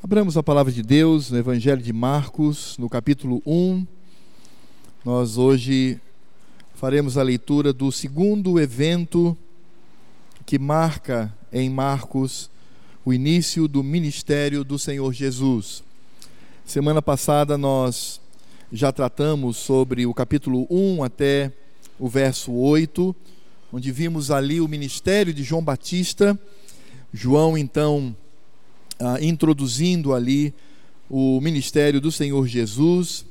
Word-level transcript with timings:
Abramos 0.00 0.36
a 0.36 0.44
palavra 0.44 0.72
de 0.72 0.80
Deus 0.80 1.28
no 1.28 1.38
Evangelho 1.38 1.82
de 1.82 1.92
Marcos, 1.92 2.78
no 2.78 2.88
capítulo 2.88 3.42
1. 3.44 3.84
Nós 5.04 5.36
hoje 5.36 6.00
faremos 6.76 7.18
a 7.18 7.22
leitura 7.24 7.72
do 7.72 7.90
segundo 7.90 8.60
evento 8.60 9.36
que 10.46 10.56
marca 10.56 11.34
em 11.52 11.68
Marcos 11.68 12.48
o 13.04 13.12
início 13.12 13.66
do 13.66 13.82
ministério 13.82 14.62
do 14.62 14.78
Senhor 14.78 15.12
Jesus. 15.12 15.82
Semana 16.64 17.02
passada 17.02 17.58
nós 17.58 18.20
já 18.72 18.92
tratamos 18.92 19.56
sobre 19.56 20.06
o 20.06 20.14
capítulo 20.14 20.64
1 20.70 21.02
até 21.02 21.52
o 21.98 22.06
verso 22.06 22.52
8, 22.52 23.14
onde 23.72 23.90
vimos 23.90 24.30
ali 24.30 24.60
o 24.60 24.68
ministério 24.68 25.34
de 25.34 25.42
João 25.42 25.62
Batista. 25.62 26.38
João 27.12 27.58
então 27.58 28.14
ah, 28.98 29.18
introduzindo 29.20 30.12
ali 30.12 30.52
o 31.08 31.40
ministério 31.40 32.00
do 32.00 32.10
Senhor 32.10 32.46
Jesus. 32.46 33.24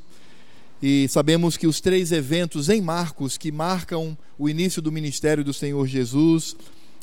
E 0.82 1.08
sabemos 1.10 1.58
que 1.58 1.68
os 1.68 1.82
três 1.82 2.12
eventos 2.12 2.70
em 2.70 2.82
Marcos 2.82 3.38
que 3.38 3.52
marcam 3.52 4.18
o 4.38 4.48
início 4.48 4.82
do 4.82 4.92
ministério 4.92 5.44
do 5.44 5.54
Senhor 5.54 5.86
Jesus 5.88 6.56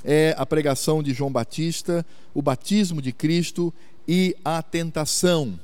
é 0.05 0.35
a 0.39 0.47
pregação 0.47 1.03
de 1.03 1.13
João 1.13 1.33
Batista, 1.33 2.07
o 2.33 2.43
batismo 2.43 3.01
de 3.03 3.13
Cristo 3.13 3.73
e 4.07 4.37
a 4.45 4.63
tentação. 4.63 5.59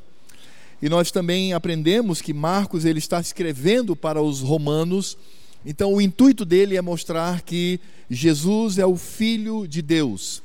E 0.83 0.89
nós 0.89 1.11
também 1.11 1.53
aprendemos 1.53 2.23
que 2.23 2.33
Marcos 2.33 2.85
ele 2.85 2.99
está 2.99 3.21
escrevendo 3.21 3.95
para 3.95 4.21
os 4.23 4.41
romanos, 4.41 5.17
então 5.65 5.93
o 5.93 6.01
intuito 6.01 6.45
dele 6.45 6.77
é 6.77 6.83
mostrar 6.83 7.43
que 7.43 7.79
Jesus 8.09 8.79
é 8.79 8.87
o 8.87 8.97
filho 8.97 9.69
de 9.69 9.83
Deus 9.83 10.43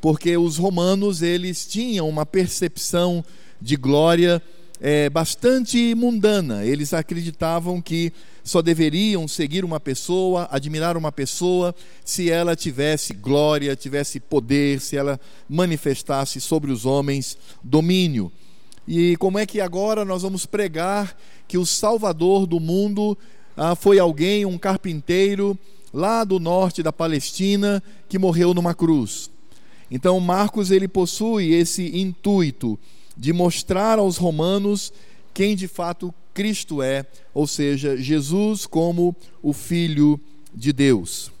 porque 0.00 0.36
os 0.36 0.56
romanos 0.56 1.22
eles 1.22 1.66
tinham 1.66 2.08
uma 2.08 2.24
percepção 2.24 3.24
de 3.60 3.76
glória 3.76 4.42
é, 4.80 5.10
bastante 5.10 5.94
mundana. 5.94 6.64
Eles 6.64 6.94
acreditavam 6.94 7.80
que 7.80 8.12
só 8.44 8.62
deveriam 8.62 9.28
seguir 9.28 9.64
uma 9.64 9.78
pessoa, 9.78 10.48
admirar 10.50 10.96
uma 10.96 11.12
pessoa, 11.12 11.74
se 12.04 12.30
ela 12.30 12.56
tivesse 12.56 13.12
glória, 13.12 13.76
tivesse 13.76 14.20
poder, 14.20 14.80
se 14.80 14.96
ela 14.96 15.20
manifestasse 15.48 16.40
sobre 16.40 16.70
os 16.70 16.86
homens 16.86 17.36
domínio. 17.62 18.32
E 18.86 19.16
como 19.18 19.38
é 19.38 19.44
que 19.44 19.60
agora 19.60 20.04
nós 20.04 20.22
vamos 20.22 20.46
pregar 20.46 21.14
que 21.46 21.58
o 21.58 21.66
Salvador 21.66 22.46
do 22.46 22.58
mundo 22.58 23.18
ah, 23.54 23.74
foi 23.74 23.98
alguém, 23.98 24.46
um 24.46 24.56
carpinteiro 24.56 25.58
lá 25.92 26.24
do 26.24 26.40
norte 26.40 26.82
da 26.82 26.92
Palestina, 26.92 27.82
que 28.08 28.18
morreu 28.18 28.54
numa 28.54 28.74
cruz? 28.74 29.30
Então 29.90 30.18
Marcos 30.20 30.70
ele 30.70 30.86
possui 30.86 31.52
esse 31.52 31.98
intuito 31.98 32.78
de 33.16 33.32
mostrar 33.32 33.98
aos 33.98 34.16
romanos 34.16 34.92
quem 35.32 35.56
de 35.56 35.66
fato 35.66 36.14
Cristo 36.34 36.82
é, 36.82 37.04
ou 37.34 37.46
seja, 37.46 37.96
Jesus 37.96 38.66
como 38.66 39.14
o 39.42 39.52
filho 39.52 40.20
de 40.54 40.72
Deus. 40.72 41.32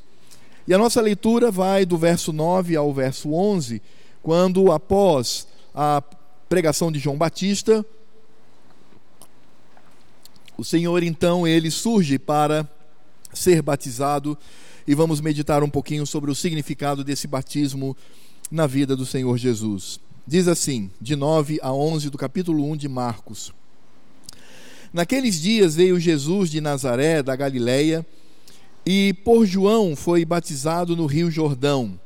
E 0.66 0.74
a 0.74 0.78
nossa 0.78 1.00
leitura 1.00 1.50
vai 1.50 1.86
do 1.86 1.96
verso 1.96 2.32
9 2.32 2.76
ao 2.76 2.92
verso 2.92 3.32
11, 3.32 3.80
quando 4.22 4.72
após 4.72 5.46
a 5.74 6.02
pregação 6.48 6.90
de 6.90 6.98
João 6.98 7.16
Batista, 7.16 7.84
o 10.56 10.64
Senhor 10.64 11.02
então 11.02 11.46
ele 11.46 11.70
surge 11.70 12.18
para 12.18 12.68
ser 13.32 13.62
batizado 13.62 14.36
e 14.86 14.94
vamos 14.94 15.20
meditar 15.20 15.62
um 15.62 15.70
pouquinho 15.70 16.06
sobre 16.06 16.30
o 16.30 16.34
significado 16.34 17.04
desse 17.04 17.28
batismo 17.28 17.96
na 18.50 18.66
vida 18.66 18.96
do 18.96 19.04
Senhor 19.04 19.36
Jesus. 19.36 20.00
Diz 20.26 20.48
assim, 20.48 20.90
de 21.00 21.16
9 21.16 21.58
a 21.62 21.72
11 21.72 22.10
do 22.10 22.18
capítulo 22.18 22.64
1 22.70 22.76
de 22.76 22.88
Marcos. 22.88 23.52
Naqueles 24.92 25.40
dias 25.40 25.74
veio 25.74 26.00
Jesus 26.00 26.50
de 26.50 26.60
Nazaré, 26.60 27.22
da 27.22 27.36
Galileia, 27.36 28.06
e 28.84 29.12
por 29.24 29.44
João 29.44 29.94
foi 29.94 30.24
batizado 30.24 30.96
no 30.96 31.06
rio 31.06 31.30
Jordão. 31.30 31.98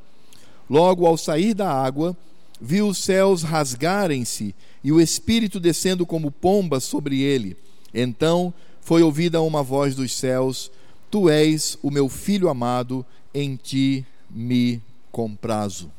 Logo 0.69 1.05
ao 1.05 1.17
sair 1.17 1.53
da 1.53 1.71
água, 1.71 2.15
viu 2.59 2.87
os 2.87 2.97
céus 2.97 3.43
rasgarem-se 3.43 4.53
e 4.83 4.91
o 4.91 4.99
Espírito 4.99 5.59
descendo 5.59 6.05
como 6.05 6.31
pomba 6.31 6.79
sobre 6.79 7.21
ele. 7.21 7.55
Então 7.93 8.53
foi 8.81 9.01
ouvida 9.01 9.41
uma 9.41 9.63
voz 9.63 9.95
dos 9.95 10.13
céus: 10.13 10.71
Tu 11.09 11.29
és 11.29 11.77
o 11.81 11.89
meu 11.89 12.09
filho 12.09 12.49
amado, 12.49 13.05
em 13.33 13.55
ti 13.55 14.05
me 14.29 14.81
comprazo. 15.11 15.91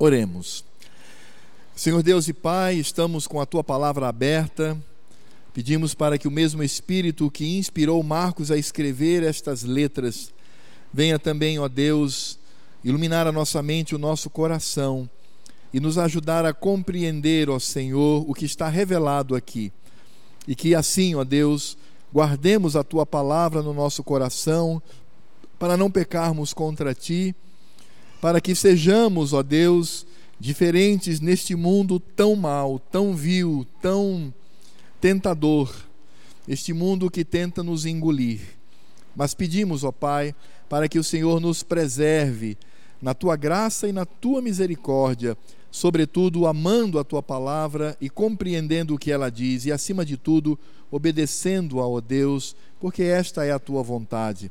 Oremos. 0.00 0.64
Senhor 1.74 2.04
Deus 2.04 2.28
e 2.28 2.32
Pai, 2.32 2.76
estamos 2.76 3.26
com 3.26 3.40
a 3.40 3.46
tua 3.46 3.64
palavra 3.64 4.06
aberta. 4.06 4.80
Pedimos 5.52 5.92
para 5.92 6.16
que 6.16 6.28
o 6.28 6.30
mesmo 6.30 6.62
Espírito 6.62 7.28
que 7.28 7.58
inspirou 7.58 8.00
Marcos 8.04 8.52
a 8.52 8.56
escrever 8.56 9.24
estas 9.24 9.64
letras 9.64 10.32
venha 10.92 11.18
também, 11.18 11.58
ó 11.58 11.66
Deus, 11.66 12.38
iluminar 12.84 13.26
a 13.26 13.32
nossa 13.32 13.60
mente, 13.60 13.92
o 13.92 13.98
nosso 13.98 14.30
coração 14.30 15.10
e 15.74 15.80
nos 15.80 15.98
ajudar 15.98 16.46
a 16.46 16.54
compreender, 16.54 17.50
ó 17.50 17.58
Senhor, 17.58 18.24
o 18.30 18.32
que 18.32 18.44
está 18.44 18.68
revelado 18.68 19.34
aqui. 19.34 19.72
E 20.46 20.54
que 20.54 20.76
assim, 20.76 21.16
ó 21.16 21.24
Deus, 21.24 21.76
guardemos 22.14 22.76
a 22.76 22.84
tua 22.84 23.04
palavra 23.04 23.62
no 23.62 23.74
nosso 23.74 24.04
coração 24.04 24.80
para 25.58 25.76
não 25.76 25.90
pecarmos 25.90 26.54
contra 26.54 26.94
ti 26.94 27.34
para 28.20 28.40
que 28.40 28.54
sejamos, 28.54 29.32
ó 29.32 29.42
Deus, 29.42 30.06
diferentes 30.38 31.20
neste 31.20 31.54
mundo 31.54 32.00
tão 32.00 32.34
mau, 32.36 32.78
tão 32.78 33.14
vil, 33.14 33.66
tão 33.80 34.32
tentador, 35.00 35.74
este 36.46 36.72
mundo 36.72 37.10
que 37.10 37.24
tenta 37.24 37.62
nos 37.62 37.86
engolir. 37.86 38.40
Mas 39.14 39.34
pedimos, 39.34 39.84
ó 39.84 39.92
Pai, 39.92 40.34
para 40.68 40.88
que 40.88 40.98
o 40.98 41.04
Senhor 41.04 41.40
nos 41.40 41.62
preserve 41.62 42.56
na 43.00 43.14
tua 43.14 43.36
graça 43.36 43.88
e 43.88 43.92
na 43.92 44.04
tua 44.04 44.42
misericórdia, 44.42 45.36
sobretudo 45.70 46.46
amando 46.46 46.98
a 46.98 47.04
tua 47.04 47.22
palavra 47.22 47.96
e 48.00 48.10
compreendendo 48.10 48.94
o 48.94 48.98
que 48.98 49.12
ela 49.12 49.30
diz 49.30 49.66
e, 49.66 49.72
acima 49.72 50.04
de 50.04 50.16
tudo, 50.16 50.58
obedecendo-a, 50.90 51.86
ó 51.86 52.00
Deus, 52.00 52.56
porque 52.80 53.02
esta 53.02 53.44
é 53.44 53.52
a 53.52 53.58
tua 53.58 53.82
vontade. 53.82 54.50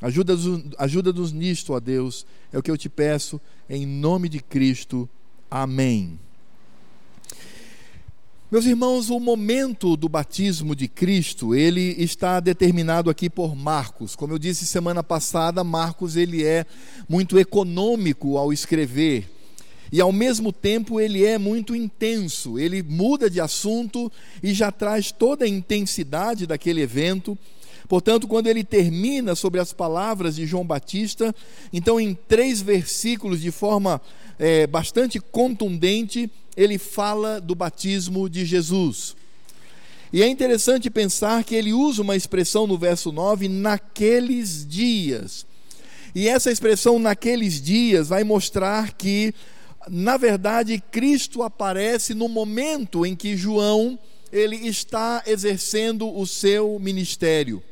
Ajuda-nos 0.00 0.62
ajuda 0.78 1.12
nisto, 1.32 1.72
ó 1.72 1.80
Deus, 1.80 2.24
é 2.52 2.58
o 2.58 2.62
que 2.62 2.70
eu 2.70 2.78
te 2.78 2.88
peço, 2.88 3.40
em 3.68 3.84
nome 3.84 4.28
de 4.28 4.40
Cristo. 4.40 5.08
Amém. 5.50 6.18
Meus 8.50 8.64
irmãos, 8.64 9.10
o 9.10 9.20
momento 9.20 9.96
do 9.96 10.08
batismo 10.08 10.74
de 10.74 10.88
Cristo, 10.88 11.54
ele 11.54 11.94
está 11.98 12.40
determinado 12.40 13.10
aqui 13.10 13.28
por 13.28 13.54
Marcos. 13.54 14.16
Como 14.16 14.32
eu 14.32 14.38
disse 14.38 14.64
semana 14.64 15.02
passada, 15.02 15.62
Marcos 15.62 16.16
ele 16.16 16.44
é 16.44 16.64
muito 17.06 17.38
econômico 17.38 18.38
ao 18.38 18.52
escrever. 18.52 19.28
E 19.92 20.00
ao 20.00 20.12
mesmo 20.12 20.52
tempo 20.52 21.00
ele 21.00 21.24
é 21.24 21.36
muito 21.36 21.74
intenso. 21.74 22.58
Ele 22.58 22.82
muda 22.82 23.28
de 23.28 23.40
assunto 23.40 24.10
e 24.42 24.54
já 24.54 24.70
traz 24.72 25.12
toda 25.12 25.44
a 25.44 25.48
intensidade 25.48 26.46
daquele 26.46 26.80
evento 26.80 27.36
Portanto, 27.88 28.28
quando 28.28 28.48
ele 28.48 28.62
termina 28.62 29.34
sobre 29.34 29.58
as 29.58 29.72
palavras 29.72 30.36
de 30.36 30.46
João 30.46 30.64
Batista, 30.64 31.34
então 31.72 31.98
em 31.98 32.14
três 32.14 32.60
versículos, 32.60 33.40
de 33.40 33.50
forma 33.50 34.00
é, 34.38 34.66
bastante 34.66 35.18
contundente, 35.18 36.30
ele 36.54 36.76
fala 36.76 37.40
do 37.40 37.54
batismo 37.54 38.28
de 38.28 38.44
Jesus. 38.44 39.16
E 40.12 40.22
é 40.22 40.28
interessante 40.28 40.90
pensar 40.90 41.44
que 41.44 41.54
ele 41.54 41.72
usa 41.72 42.02
uma 42.02 42.16
expressão 42.16 42.66
no 42.66 42.76
verso 42.76 43.10
9, 43.10 43.48
naqueles 43.48 44.66
dias. 44.66 45.46
E 46.14 46.28
essa 46.28 46.50
expressão 46.50 46.98
naqueles 46.98 47.60
dias 47.60 48.08
vai 48.08 48.24
mostrar 48.24 48.92
que, 48.92 49.34
na 49.88 50.16
verdade, 50.16 50.82
Cristo 50.90 51.42
aparece 51.42 52.14
no 52.14 52.28
momento 52.28 53.04
em 53.04 53.14
que 53.14 53.36
João 53.36 53.98
ele 54.32 54.56
está 54.56 55.22
exercendo 55.26 56.08
o 56.14 56.26
seu 56.26 56.78
ministério. 56.78 57.62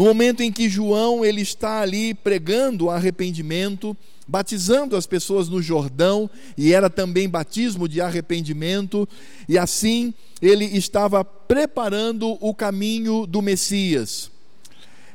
No 0.00 0.06
momento 0.06 0.42
em 0.42 0.50
que 0.50 0.66
João 0.66 1.22
ele 1.22 1.42
está 1.42 1.82
ali 1.82 2.14
pregando 2.14 2.88
arrependimento, 2.88 3.94
batizando 4.26 4.96
as 4.96 5.04
pessoas 5.04 5.46
no 5.50 5.60
Jordão, 5.60 6.30
e 6.56 6.72
era 6.72 6.88
também 6.88 7.28
batismo 7.28 7.86
de 7.86 8.00
arrependimento, 8.00 9.06
e 9.46 9.58
assim 9.58 10.14
ele 10.40 10.64
estava 10.64 11.22
preparando 11.22 12.38
o 12.40 12.54
caminho 12.54 13.26
do 13.26 13.42
Messias. 13.42 14.30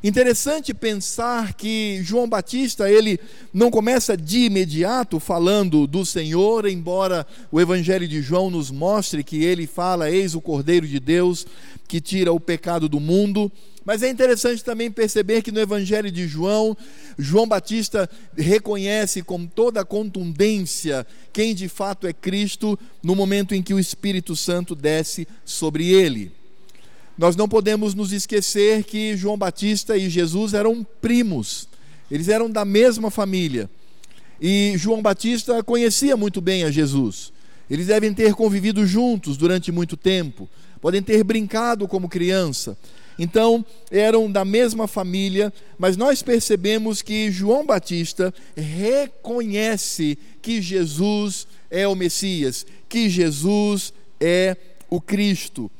Interessante 0.03 0.71
pensar 0.71 1.55
que 1.55 1.99
João 2.03 2.29
Batista, 2.29 2.87
ele 2.87 3.19
não 3.51 3.71
começa 3.71 4.15
de 4.15 4.41
imediato 4.41 5.19
falando 5.19 5.87
do 5.87 6.05
Senhor, 6.05 6.67
embora 6.67 7.25
o 7.51 7.59
Evangelho 7.59 8.07
de 8.07 8.21
João 8.21 8.51
nos 8.51 8.69
mostre 8.69 9.23
que 9.23 9.43
ele 9.43 9.65
fala: 9.65 10.11
Eis 10.11 10.35
o 10.35 10.41
Cordeiro 10.41 10.87
de 10.87 10.99
Deus 10.99 11.47
que 11.87 11.99
tira 11.99 12.31
o 12.31 12.39
pecado 12.39 12.87
do 12.87 12.99
mundo. 12.99 13.51
Mas 13.85 14.01
é 14.01 14.09
interessante 14.09 14.63
também 14.63 14.89
perceber 14.89 15.43
que 15.43 15.51
no 15.51 15.59
Evangelho 15.59 16.11
de 16.11 16.27
João, 16.27 16.75
João 17.19 17.47
Batista 17.47 18.09
reconhece 18.35 19.21
com 19.21 19.45
toda 19.45 19.81
a 19.81 19.85
contundência 19.85 21.05
quem 21.31 21.53
de 21.53 21.69
fato 21.69 22.07
é 22.07 22.11
Cristo 22.11 22.79
no 23.03 23.13
momento 23.13 23.53
em 23.53 23.61
que 23.61 23.75
o 23.75 23.79
Espírito 23.79 24.35
Santo 24.35 24.73
desce 24.73 25.27
sobre 25.45 25.87
ele. 25.87 26.31
Nós 27.15 27.35
não 27.35 27.47
podemos 27.47 27.93
nos 27.93 28.11
esquecer 28.11 28.83
que 28.83 29.15
João 29.15 29.37
Batista 29.37 29.95
e 29.95 30.09
Jesus 30.09 30.55
eram 30.55 30.85
primos, 30.99 31.69
eles 32.09 32.27
eram 32.27 32.49
da 32.49 32.65
mesma 32.65 33.11
família. 33.11 33.69
E 34.41 34.73
João 34.77 35.01
Batista 35.01 35.63
conhecia 35.63 36.17
muito 36.17 36.41
bem 36.41 36.63
a 36.63 36.71
Jesus. 36.71 37.31
Eles 37.69 37.87
devem 37.87 38.13
ter 38.13 38.33
convivido 38.33 38.85
juntos 38.85 39.37
durante 39.37 39.71
muito 39.71 39.95
tempo, 39.95 40.49
podem 40.81 41.03
ter 41.03 41.23
brincado 41.23 41.87
como 41.87 42.09
criança. 42.09 42.75
Então, 43.17 43.65
eram 43.89 44.29
da 44.29 44.43
mesma 44.43 44.87
família, 44.87 45.53
mas 45.77 45.95
nós 45.95 46.21
percebemos 46.21 47.01
que 47.01 47.31
João 47.31 47.65
Batista 47.65 48.33
reconhece 48.55 50.17
que 50.41 50.61
Jesus 50.61 51.47
é 51.71 51.87
o 51.87 51.95
Messias, 51.95 52.65
que 52.89 53.09
Jesus 53.09 53.93
é 54.19 54.57
o 54.89 54.99
Cristo. 54.99 55.71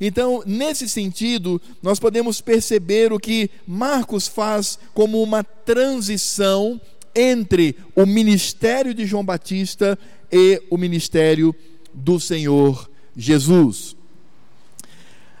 Então, 0.00 0.42
nesse 0.46 0.88
sentido, 0.88 1.60
nós 1.82 1.98
podemos 1.98 2.40
perceber 2.40 3.12
o 3.12 3.18
que 3.18 3.50
Marcos 3.66 4.28
faz 4.28 4.78
como 4.94 5.22
uma 5.22 5.42
transição 5.42 6.80
entre 7.14 7.76
o 7.94 8.04
ministério 8.04 8.92
de 8.92 9.06
João 9.06 9.24
Batista 9.24 9.98
e 10.30 10.62
o 10.68 10.76
ministério 10.76 11.54
do 11.94 12.20
Senhor 12.20 12.90
Jesus. 13.16 13.95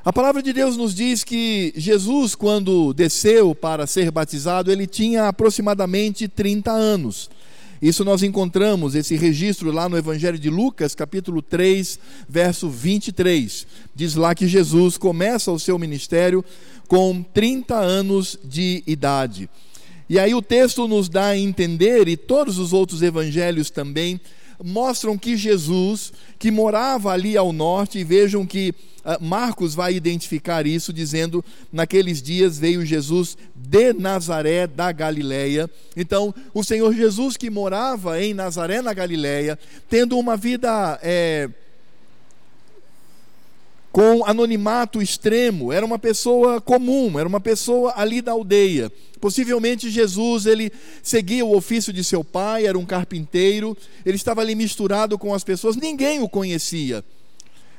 A 0.06 0.12
palavra 0.12 0.40
de 0.40 0.52
Deus 0.52 0.76
nos 0.76 0.94
diz 0.94 1.24
que 1.24 1.72
Jesus, 1.76 2.36
quando 2.36 2.94
desceu 2.94 3.56
para 3.56 3.88
ser 3.88 4.08
batizado, 4.12 4.70
ele 4.70 4.86
tinha 4.86 5.26
aproximadamente 5.26 6.28
30 6.28 6.70
anos. 6.70 7.28
Isso 7.82 8.04
nós 8.04 8.22
encontramos, 8.22 8.94
esse 8.94 9.16
registro 9.16 9.72
lá 9.72 9.88
no 9.88 9.98
Evangelho 9.98 10.38
de 10.38 10.48
Lucas, 10.48 10.94
capítulo 10.94 11.42
3, 11.42 11.98
verso 12.28 12.70
23. 12.70 13.66
Diz 13.96 14.14
lá 14.14 14.32
que 14.32 14.46
Jesus 14.46 14.96
começa 14.96 15.50
o 15.50 15.58
seu 15.58 15.76
ministério 15.76 16.44
com 16.86 17.20
30 17.34 17.74
anos 17.74 18.38
de 18.44 18.84
idade. 18.86 19.50
E 20.08 20.20
aí 20.20 20.36
o 20.36 20.40
texto 20.40 20.86
nos 20.86 21.08
dá 21.08 21.30
a 21.30 21.36
entender, 21.36 22.06
e 22.06 22.16
todos 22.16 22.58
os 22.58 22.72
outros 22.72 23.02
evangelhos 23.02 23.70
também, 23.70 24.20
mostram 24.62 25.16
que 25.18 25.36
Jesus, 25.36 26.12
que 26.38 26.50
morava 26.50 27.12
ali 27.12 27.36
ao 27.36 27.52
norte, 27.52 27.98
e 27.98 28.04
vejam 28.04 28.46
que 28.46 28.74
uh, 29.04 29.22
Marcos 29.22 29.74
vai 29.74 29.94
identificar 29.94 30.66
isso, 30.66 30.92
dizendo: 30.92 31.44
naqueles 31.72 32.22
dias 32.22 32.58
veio 32.58 32.84
Jesus 32.84 33.36
de 33.54 33.92
Nazaré 33.92 34.66
da 34.66 34.92
Galileia. 34.92 35.70
Então, 35.96 36.34
o 36.52 36.62
Senhor 36.62 36.94
Jesus, 36.94 37.36
que 37.36 37.50
morava 37.50 38.20
em 38.22 38.34
Nazaré, 38.34 38.80
na 38.80 38.92
Galileia, 38.92 39.58
tendo 39.88 40.18
uma 40.18 40.36
vida. 40.36 40.98
É, 41.02 41.48
com 43.96 44.26
anonimato 44.26 45.00
extremo, 45.00 45.72
era 45.72 45.86
uma 45.86 45.98
pessoa 45.98 46.60
comum, 46.60 47.18
era 47.18 47.26
uma 47.26 47.40
pessoa 47.40 47.94
ali 47.96 48.20
da 48.20 48.32
aldeia. 48.32 48.92
Possivelmente 49.18 49.88
Jesus, 49.88 50.44
ele 50.44 50.70
seguia 51.02 51.46
o 51.46 51.56
ofício 51.56 51.94
de 51.94 52.04
seu 52.04 52.22
pai, 52.22 52.66
era 52.66 52.78
um 52.78 52.84
carpinteiro, 52.84 53.74
ele 54.04 54.16
estava 54.16 54.42
ali 54.42 54.54
misturado 54.54 55.18
com 55.18 55.32
as 55.32 55.42
pessoas, 55.42 55.76
ninguém 55.76 56.20
o 56.20 56.28
conhecia. 56.28 57.02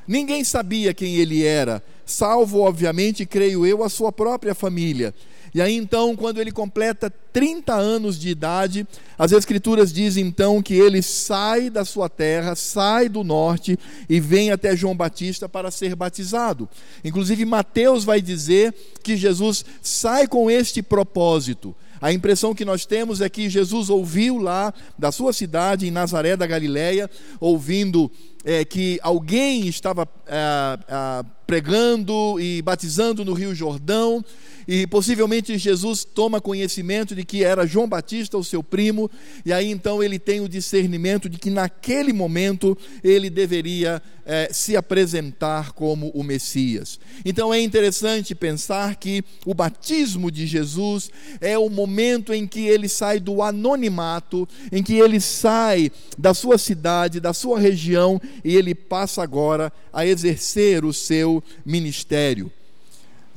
Ninguém 0.08 0.42
sabia 0.42 0.92
quem 0.92 1.14
ele 1.14 1.44
era, 1.44 1.80
salvo, 2.04 2.62
obviamente, 2.62 3.24
creio 3.24 3.64
eu, 3.64 3.84
a 3.84 3.88
sua 3.88 4.10
própria 4.10 4.56
família. 4.56 5.14
E 5.54 5.62
aí 5.62 5.74
então, 5.74 6.14
quando 6.16 6.40
ele 6.40 6.52
completa 6.52 7.10
30 7.32 7.74
anos 7.74 8.18
de 8.18 8.28
idade, 8.28 8.86
as 9.18 9.32
Escrituras 9.32 9.92
dizem 9.92 10.26
então 10.26 10.62
que 10.62 10.74
ele 10.74 11.02
sai 11.02 11.70
da 11.70 11.84
sua 11.84 12.08
terra, 12.08 12.54
sai 12.54 13.08
do 13.08 13.24
norte 13.24 13.78
e 14.08 14.20
vem 14.20 14.50
até 14.50 14.76
João 14.76 14.96
Batista 14.96 15.48
para 15.48 15.70
ser 15.70 15.94
batizado. 15.94 16.68
Inclusive, 17.04 17.44
Mateus 17.44 18.04
vai 18.04 18.20
dizer 18.20 18.74
que 19.02 19.16
Jesus 19.16 19.64
sai 19.82 20.26
com 20.26 20.50
este 20.50 20.82
propósito. 20.82 21.74
A 22.00 22.12
impressão 22.12 22.54
que 22.54 22.64
nós 22.64 22.86
temos 22.86 23.20
é 23.20 23.28
que 23.28 23.50
Jesus 23.50 23.90
ouviu 23.90 24.38
lá 24.38 24.72
da 24.96 25.10
sua 25.10 25.32
cidade, 25.32 25.86
em 25.86 25.90
Nazaré 25.90 26.36
da 26.36 26.46
Galileia, 26.46 27.10
ouvindo 27.40 28.10
é, 28.44 28.64
que 28.64 29.00
alguém 29.02 29.66
estava 29.66 30.08
é, 30.26 30.78
é, 30.88 31.24
pregando 31.48 32.38
e 32.38 32.60
batizando 32.60 33.24
no 33.24 33.32
Rio 33.32 33.54
Jordão, 33.54 34.22
e 34.68 34.86
possivelmente 34.86 35.56
Jesus 35.56 36.04
toma 36.04 36.42
conhecimento 36.42 37.14
de 37.14 37.24
que 37.24 37.42
era 37.42 37.66
João 37.66 37.88
Batista, 37.88 38.36
o 38.36 38.44
seu 38.44 38.62
primo, 38.62 39.10
e 39.46 39.50
aí 39.50 39.70
então 39.70 40.02
ele 40.02 40.18
tem 40.18 40.42
o 40.42 40.48
discernimento 40.48 41.26
de 41.26 41.38
que 41.38 41.48
naquele 41.48 42.12
momento 42.12 42.76
ele 43.02 43.30
deveria 43.30 44.02
é, 44.26 44.50
se 44.52 44.76
apresentar 44.76 45.72
como 45.72 46.10
o 46.10 46.22
Messias. 46.22 47.00
Então 47.24 47.52
é 47.52 47.58
interessante 47.58 48.34
pensar 48.34 48.96
que 48.96 49.24
o 49.46 49.54
batismo 49.54 50.30
de 50.30 50.46
Jesus 50.46 51.10
é 51.40 51.56
o 51.56 51.70
momento 51.70 52.34
em 52.34 52.46
que 52.46 52.66
ele 52.66 52.90
sai 52.90 53.18
do 53.18 53.42
anonimato, 53.42 54.46
em 54.70 54.82
que 54.82 54.98
ele 54.98 55.18
sai 55.18 55.90
da 56.18 56.34
sua 56.34 56.58
cidade, 56.58 57.20
da 57.20 57.32
sua 57.32 57.58
região, 57.58 58.20
e 58.44 58.54
ele 58.54 58.74
passa 58.74 59.22
agora 59.22 59.72
a 59.90 60.04
exercer 60.04 60.84
o 60.84 60.92
seu 60.92 61.37
ministério. 61.64 62.50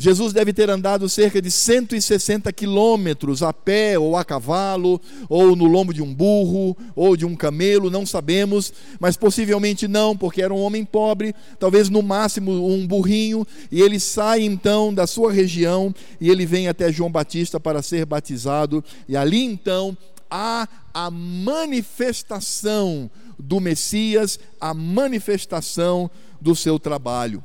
Jesus 0.01 0.33
deve 0.33 0.51
ter 0.51 0.67
andado 0.67 1.07
cerca 1.07 1.39
de 1.39 1.51
160 1.51 2.51
quilômetros 2.53 3.43
a 3.43 3.53
pé, 3.53 3.99
ou 3.99 4.17
a 4.17 4.25
cavalo, 4.25 4.99
ou 5.29 5.55
no 5.55 5.65
lombo 5.65 5.93
de 5.93 6.01
um 6.01 6.11
burro, 6.11 6.75
ou 6.95 7.15
de 7.15 7.23
um 7.23 7.35
camelo, 7.35 7.91
não 7.91 8.03
sabemos, 8.03 8.73
mas 8.99 9.15
possivelmente 9.15 9.87
não, 9.87 10.17
porque 10.17 10.41
era 10.41 10.51
um 10.51 10.59
homem 10.59 10.83
pobre, 10.83 11.35
talvez 11.59 11.87
no 11.87 12.01
máximo 12.01 12.51
um 12.51 12.87
burrinho, 12.87 13.45
e 13.71 13.79
ele 13.79 13.99
sai 13.99 14.41
então 14.41 14.91
da 14.91 15.05
sua 15.05 15.31
região 15.31 15.93
e 16.19 16.31
ele 16.31 16.47
vem 16.47 16.67
até 16.67 16.91
João 16.91 17.11
Batista 17.11 17.59
para 17.59 17.83
ser 17.83 18.03
batizado, 18.03 18.83
e 19.07 19.15
ali 19.15 19.43
então 19.43 19.95
há 20.31 20.67
a 20.91 21.11
manifestação 21.11 23.07
do 23.37 23.59
Messias, 23.59 24.39
a 24.59 24.73
manifestação 24.73 26.09
do 26.41 26.55
seu 26.55 26.79
trabalho. 26.79 27.43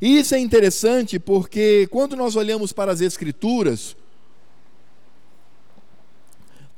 E 0.00 0.18
isso 0.18 0.34
é 0.34 0.38
interessante 0.38 1.18
porque 1.18 1.88
quando 1.90 2.14
nós 2.14 2.36
olhamos 2.36 2.72
para 2.72 2.92
as 2.92 3.00
Escrituras, 3.00 3.96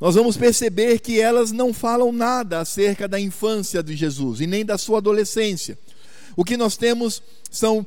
nós 0.00 0.15
vamos 0.15 0.37
perceber 0.37 1.00
que 1.00 1.21
elas 1.21 1.53
não 1.53 1.75
falam 1.75 2.11
nada 2.11 2.61
acerca 2.61 3.07
da 3.07 3.21
infância 3.21 3.83
de 3.83 3.95
Jesus 3.95 4.41
e 4.41 4.47
nem 4.47 4.65
da 4.65 4.79
sua 4.79 4.99
adolescência. 4.99 5.79
O 6.35 6.45
que 6.45 6.57
nós 6.57 6.77
temos 6.79 7.23
são 7.50 7.87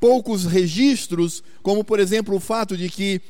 poucos 0.00 0.44
registros, 0.44 1.44
como 1.62 1.84
por 1.84 2.00
exemplo 2.00 2.34
o 2.34 2.40
fato 2.40 2.76
de 2.76 2.90
que 2.90 3.20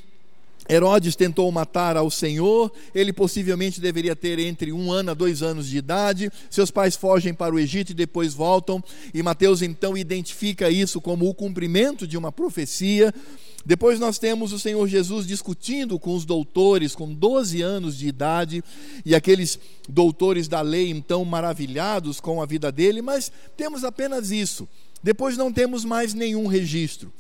Herodes 0.69 1.17
tentou 1.17 1.51
matar 1.51 1.97
ao 1.97 2.11
Senhor, 2.11 2.73
ele 2.95 3.13
possivelmente 3.13 3.81
deveria 3.81 4.15
ter 4.15 4.39
entre 4.39 4.73
um 4.73 4.93
ano 4.93 5.11
a 5.11 5.15
dois 5.15 5.43
anos 5.43 5.67
de 5.67 5.77
idade. 5.77 6.31
Seus 6.49 6.71
pais 6.71 6.95
fogem 6.95 7.35
para 7.35 7.55
o 7.55 7.59
Egito 7.59 7.91
e 7.91 7.95
depois 7.95 8.33
voltam, 8.33 8.83
e 9.13 9.23
Mateus 9.23 9.61
então 9.61 9.97
identifica 9.97 10.71
isso 10.71 11.01
como 11.01 11.29
o 11.29 11.35
cumprimento 11.35 12.07
de 12.07 12.17
uma 12.17 12.31
profecia. 12.31 13.13
Depois 13.65 14.01
nós 14.01 14.19
temos 14.19 14.53
o 14.53 14.59
Senhor 14.59 14.87
Jesus 14.89 15.27
discutindo 15.27 15.99
com 15.99 16.15
os 16.15 16.25
doutores 16.25 16.95
com 16.95 17.13
12 17.13 17.63
anos 17.63 17.97
de 17.97 18.09
idade, 18.09 18.63
e 19.05 19.15
aqueles 19.15 19.59
doutores 19.89 20.49
da 20.49 20.61
lei 20.61 20.91
então 20.91 21.25
maravilhados 21.25 22.21
com 22.21 22.43
a 22.43 22.47
vida 22.47 22.73
dele, 22.73 23.03
mas 23.03 23.31
temos 23.57 23.85
apenas 23.85 24.31
isso. 24.31 24.69
Depois 25.03 25.37
não 25.37 25.53
temos 25.53 25.85
mais 25.85 26.15
nenhum 26.15 26.47
registro. 26.47 27.13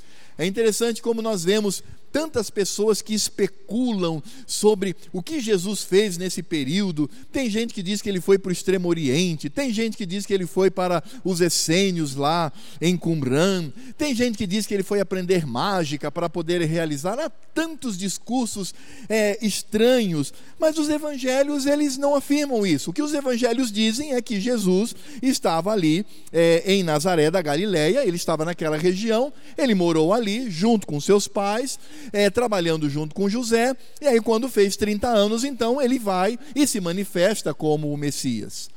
É 0.42 0.46
interessante 0.46 1.00
como 1.00 1.22
nós 1.22 1.44
vemos 1.44 1.84
tantas 2.12 2.50
pessoas 2.50 3.00
que 3.00 3.14
especulam 3.14 4.22
sobre 4.46 4.94
o 5.12 5.22
que 5.22 5.40
Jesus 5.40 5.82
fez 5.82 6.18
nesse 6.18 6.42
período. 6.42 7.08
Tem 7.32 7.48
gente 7.48 7.72
que 7.72 7.82
diz 7.82 8.02
que 8.02 8.08
ele 8.08 8.20
foi 8.20 8.38
para 8.38 8.50
o 8.50 8.52
Extremo 8.52 8.88
Oriente, 8.88 9.48
tem 9.48 9.72
gente 9.72 9.96
que 9.96 10.04
diz 10.04 10.26
que 10.26 10.34
ele 10.34 10.46
foi 10.46 10.70
para 10.70 11.02
os 11.24 11.40
essênios 11.40 12.14
lá 12.14 12.52
em 12.80 12.96
Qumran, 12.96 13.72
tem 13.96 14.14
gente 14.14 14.36
que 14.36 14.46
diz 14.46 14.66
que 14.66 14.74
ele 14.74 14.82
foi 14.82 15.00
aprender 15.00 15.46
mágica 15.46 16.10
para 16.10 16.28
poder 16.28 16.60
realizar. 16.62 17.18
Há 17.18 17.30
tantos 17.30 17.96
discursos 17.96 18.74
é, 19.08 19.38
estranhos, 19.44 20.34
mas 20.58 20.76
os 20.78 20.88
evangelhos 20.88 21.66
eles 21.66 21.96
não 21.96 22.14
afirmam 22.14 22.66
isso. 22.66 22.90
O 22.90 22.92
que 22.92 23.02
os 23.02 23.14
evangelhos 23.14 23.72
dizem 23.72 24.14
é 24.14 24.20
que 24.20 24.40
Jesus 24.40 24.94
estava 25.22 25.72
ali 25.72 26.04
é, 26.32 26.62
em 26.66 26.82
Nazaré 26.82 27.30
da 27.30 27.40
Galileia, 27.40 28.04
ele 28.04 28.16
estava 28.16 28.44
naquela 28.44 28.76
região, 28.76 29.32
ele 29.56 29.74
morou 29.74 30.12
ali 30.12 30.31
ali, 30.32 30.50
junto 30.50 30.86
com 30.86 31.00
seus 31.00 31.28
pais, 31.28 31.78
é, 32.12 32.30
trabalhando 32.30 32.88
junto 32.88 33.14
com 33.14 33.28
José, 33.28 33.76
e 34.00 34.06
aí, 34.06 34.20
quando 34.20 34.48
fez 34.48 34.76
30 34.76 35.08
anos, 35.08 35.44
então 35.44 35.80
ele 35.80 35.98
vai 35.98 36.38
e 36.54 36.66
se 36.66 36.80
manifesta 36.80 37.52
como 37.52 37.92
o 37.92 37.96
Messias. 37.96 38.70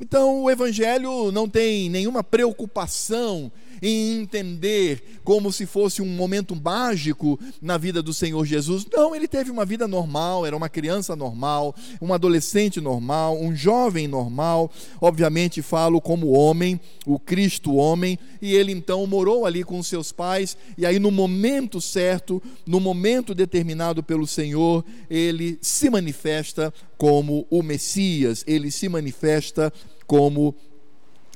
Então, 0.00 0.42
o 0.42 0.50
Evangelho 0.50 1.30
não 1.30 1.48
tem 1.48 1.88
nenhuma 1.88 2.24
preocupação 2.24 3.52
em 3.82 4.20
entender 4.20 5.20
como 5.24 5.52
se 5.52 5.66
fosse 5.66 6.00
um 6.00 6.06
momento 6.06 6.54
mágico 6.54 7.38
na 7.60 7.76
vida 7.76 8.00
do 8.00 8.14
Senhor 8.14 8.46
Jesus. 8.46 8.86
Não, 8.92 9.14
ele 9.14 9.26
teve 9.26 9.50
uma 9.50 9.64
vida 9.64 9.88
normal, 9.88 10.46
era 10.46 10.56
uma 10.56 10.68
criança 10.68 11.16
normal, 11.16 11.74
um 12.00 12.14
adolescente 12.14 12.80
normal, 12.80 13.40
um 13.40 13.54
jovem 13.54 14.06
normal. 14.06 14.70
Obviamente, 15.00 15.60
falo 15.60 16.00
como 16.00 16.30
homem, 16.30 16.80
o 17.04 17.18
Cristo 17.18 17.74
homem, 17.74 18.18
e 18.40 18.54
ele 18.54 18.70
então 18.70 19.04
morou 19.06 19.44
ali 19.44 19.64
com 19.64 19.82
seus 19.82 20.12
pais, 20.12 20.56
e 20.78 20.86
aí 20.86 21.00
no 21.00 21.10
momento 21.10 21.80
certo, 21.80 22.40
no 22.64 22.78
momento 22.78 23.34
determinado 23.34 24.02
pelo 24.02 24.26
Senhor, 24.26 24.84
ele 25.10 25.58
se 25.60 25.90
manifesta 25.90 26.72
como 26.96 27.46
o 27.50 27.62
Messias, 27.62 28.44
ele 28.46 28.70
se 28.70 28.88
manifesta 28.88 29.72
como 30.06 30.54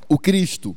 o 0.08 0.16
Cristo. 0.16 0.76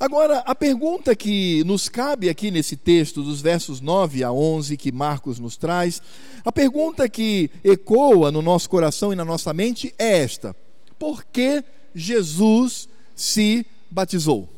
Agora, 0.00 0.38
a 0.46 0.54
pergunta 0.54 1.16
que 1.16 1.64
nos 1.64 1.88
cabe 1.88 2.28
aqui 2.28 2.52
nesse 2.52 2.76
texto, 2.76 3.20
dos 3.20 3.40
versos 3.40 3.80
9 3.80 4.22
a 4.22 4.30
11, 4.30 4.76
que 4.76 4.92
Marcos 4.92 5.40
nos 5.40 5.56
traz, 5.56 6.00
a 6.44 6.52
pergunta 6.52 7.08
que 7.08 7.50
ecoa 7.64 8.30
no 8.30 8.40
nosso 8.40 8.70
coração 8.70 9.12
e 9.12 9.16
na 9.16 9.24
nossa 9.24 9.52
mente 9.52 9.92
é 9.98 10.18
esta: 10.18 10.54
por 11.00 11.24
que 11.24 11.64
Jesus 11.92 12.88
se 13.16 13.66
batizou? 13.90 14.48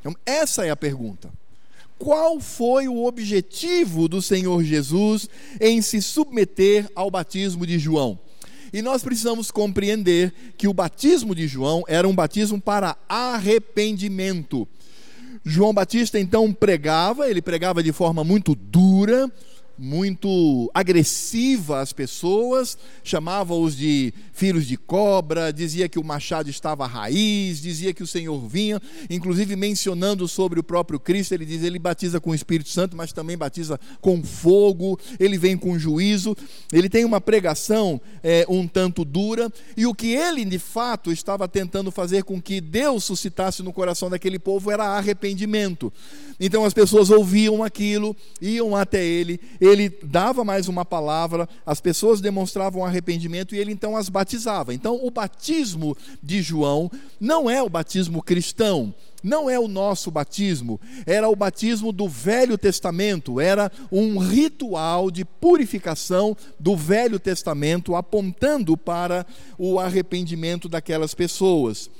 Então, 0.00 0.16
essa 0.24 0.64
é 0.64 0.70
a 0.70 0.76
pergunta. 0.76 1.30
Qual 1.98 2.40
foi 2.40 2.88
o 2.88 3.04
objetivo 3.04 4.08
do 4.08 4.22
Senhor 4.22 4.64
Jesus 4.64 5.28
em 5.60 5.82
se 5.82 6.00
submeter 6.00 6.90
ao 6.94 7.10
batismo 7.10 7.66
de 7.66 7.78
João? 7.78 8.18
E 8.72 8.82
nós 8.82 9.02
precisamos 9.02 9.50
compreender 9.50 10.32
que 10.56 10.68
o 10.68 10.74
batismo 10.74 11.34
de 11.34 11.46
João 11.48 11.82
era 11.88 12.06
um 12.06 12.14
batismo 12.14 12.60
para 12.60 12.96
arrependimento. 13.08 14.66
João 15.44 15.72
Batista 15.72 16.18
então 16.18 16.52
pregava, 16.52 17.28
ele 17.28 17.40
pregava 17.40 17.82
de 17.82 17.92
forma 17.92 18.22
muito 18.22 18.54
dura, 18.54 19.30
muito 19.80 20.70
agressiva 20.74 21.80
às 21.80 21.92
pessoas, 21.92 22.76
chamava-os 23.02 23.74
de 23.74 24.12
filhos 24.32 24.66
de 24.66 24.76
cobra, 24.76 25.52
dizia 25.52 25.88
que 25.88 25.98
o 25.98 26.04
machado 26.04 26.50
estava 26.50 26.84
à 26.84 26.86
raiz, 26.86 27.62
dizia 27.62 27.94
que 27.94 28.02
o 28.02 28.06
Senhor 28.06 28.38
vinha, 28.46 28.80
inclusive 29.08 29.56
mencionando 29.56 30.28
sobre 30.28 30.60
o 30.60 30.62
próprio 30.62 31.00
Cristo, 31.00 31.32
ele 31.32 31.46
diz: 31.46 31.62
ele 31.62 31.78
batiza 31.78 32.20
com 32.20 32.30
o 32.30 32.34
Espírito 32.34 32.68
Santo, 32.68 32.94
mas 32.94 33.12
também 33.12 33.38
batiza 33.38 33.80
com 34.00 34.22
fogo, 34.22 34.98
ele 35.18 35.38
vem 35.38 35.56
com 35.56 35.78
juízo, 35.78 36.36
ele 36.70 36.88
tem 36.88 37.04
uma 37.04 37.20
pregação 37.20 38.00
é, 38.22 38.44
um 38.48 38.68
tanto 38.68 39.04
dura, 39.04 39.50
e 39.76 39.86
o 39.86 39.94
que 39.94 40.08
ele 40.08 40.44
de 40.44 40.58
fato 40.58 41.10
estava 41.10 41.48
tentando 41.48 41.90
fazer 41.90 42.24
com 42.24 42.40
que 42.40 42.60
Deus 42.60 43.04
suscitasse 43.04 43.62
no 43.62 43.72
coração 43.72 44.10
daquele 44.10 44.38
povo 44.38 44.70
era 44.70 44.84
arrependimento. 44.84 45.92
Então 46.38 46.64
as 46.64 46.72
pessoas 46.72 47.10
ouviam 47.10 47.62
aquilo, 47.62 48.16
iam 48.40 48.74
até 48.74 49.04
ele, 49.04 49.40
ele 49.70 49.88
dava 50.02 50.44
mais 50.44 50.68
uma 50.68 50.84
palavra, 50.84 51.48
as 51.64 51.80
pessoas 51.80 52.20
demonstravam 52.20 52.84
arrependimento 52.84 53.54
e 53.54 53.58
ele 53.58 53.72
então 53.72 53.96
as 53.96 54.08
batizava. 54.08 54.74
Então, 54.74 54.98
o 55.02 55.10
batismo 55.10 55.96
de 56.22 56.42
João 56.42 56.90
não 57.18 57.48
é 57.48 57.62
o 57.62 57.68
batismo 57.68 58.22
cristão, 58.22 58.94
não 59.22 59.48
é 59.48 59.58
o 59.58 59.68
nosso 59.68 60.10
batismo, 60.10 60.80
era 61.06 61.28
o 61.28 61.36
batismo 61.36 61.92
do 61.92 62.08
Velho 62.08 62.56
Testamento, 62.56 63.40
era 63.40 63.70
um 63.92 64.18
ritual 64.18 65.10
de 65.10 65.24
purificação 65.24 66.36
do 66.58 66.76
Velho 66.76 67.18
Testamento, 67.18 67.94
apontando 67.94 68.76
para 68.76 69.26
o 69.58 69.78
arrependimento 69.78 70.68
daquelas 70.68 71.14
pessoas. 71.14 71.90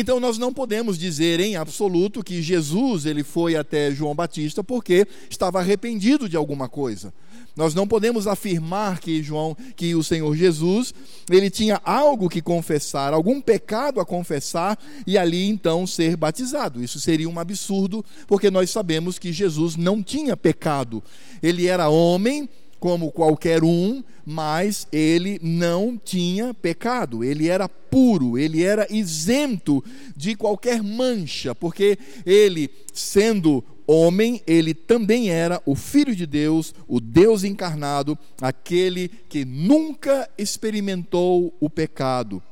Então 0.00 0.20
nós 0.20 0.38
não 0.38 0.52
podemos 0.52 0.96
dizer 0.96 1.40
em 1.40 1.56
absoluto 1.56 2.22
que 2.22 2.40
Jesus 2.40 3.04
ele 3.04 3.24
foi 3.24 3.56
até 3.56 3.90
João 3.90 4.14
Batista 4.14 4.62
porque 4.62 5.04
estava 5.28 5.58
arrependido 5.58 6.28
de 6.28 6.36
alguma 6.36 6.68
coisa. 6.68 7.12
Nós 7.56 7.74
não 7.74 7.84
podemos 7.84 8.28
afirmar 8.28 9.00
que 9.00 9.20
João, 9.24 9.56
que 9.74 9.96
o 9.96 10.04
Senhor 10.04 10.36
Jesus, 10.36 10.94
ele 11.28 11.50
tinha 11.50 11.80
algo 11.84 12.28
que 12.28 12.40
confessar, 12.40 13.12
algum 13.12 13.40
pecado 13.40 13.98
a 13.98 14.06
confessar 14.06 14.78
e 15.04 15.18
ali 15.18 15.48
então 15.48 15.84
ser 15.84 16.16
batizado. 16.16 16.80
Isso 16.80 17.00
seria 17.00 17.28
um 17.28 17.40
absurdo, 17.40 18.04
porque 18.28 18.52
nós 18.52 18.70
sabemos 18.70 19.18
que 19.18 19.32
Jesus 19.32 19.74
não 19.74 20.00
tinha 20.00 20.36
pecado. 20.36 21.02
Ele 21.42 21.66
era 21.66 21.88
homem, 21.88 22.48
como 22.78 23.10
qualquer 23.10 23.64
um, 23.64 24.02
mas 24.24 24.86
ele 24.92 25.38
não 25.42 26.00
tinha 26.02 26.52
pecado, 26.54 27.24
ele 27.24 27.48
era 27.48 27.68
puro, 27.68 28.38
ele 28.38 28.62
era 28.62 28.86
isento 28.90 29.82
de 30.16 30.34
qualquer 30.34 30.82
mancha, 30.82 31.54
porque 31.54 31.98
ele, 32.24 32.70
sendo 32.92 33.64
homem, 33.86 34.42
ele 34.46 34.74
também 34.74 35.30
era 35.30 35.62
o 35.64 35.74
Filho 35.74 36.14
de 36.14 36.26
Deus, 36.26 36.74
o 36.86 37.00
Deus 37.00 37.42
encarnado, 37.42 38.18
aquele 38.40 39.08
que 39.28 39.44
nunca 39.46 40.28
experimentou 40.36 41.54
o 41.58 41.70
pecado. 41.70 42.42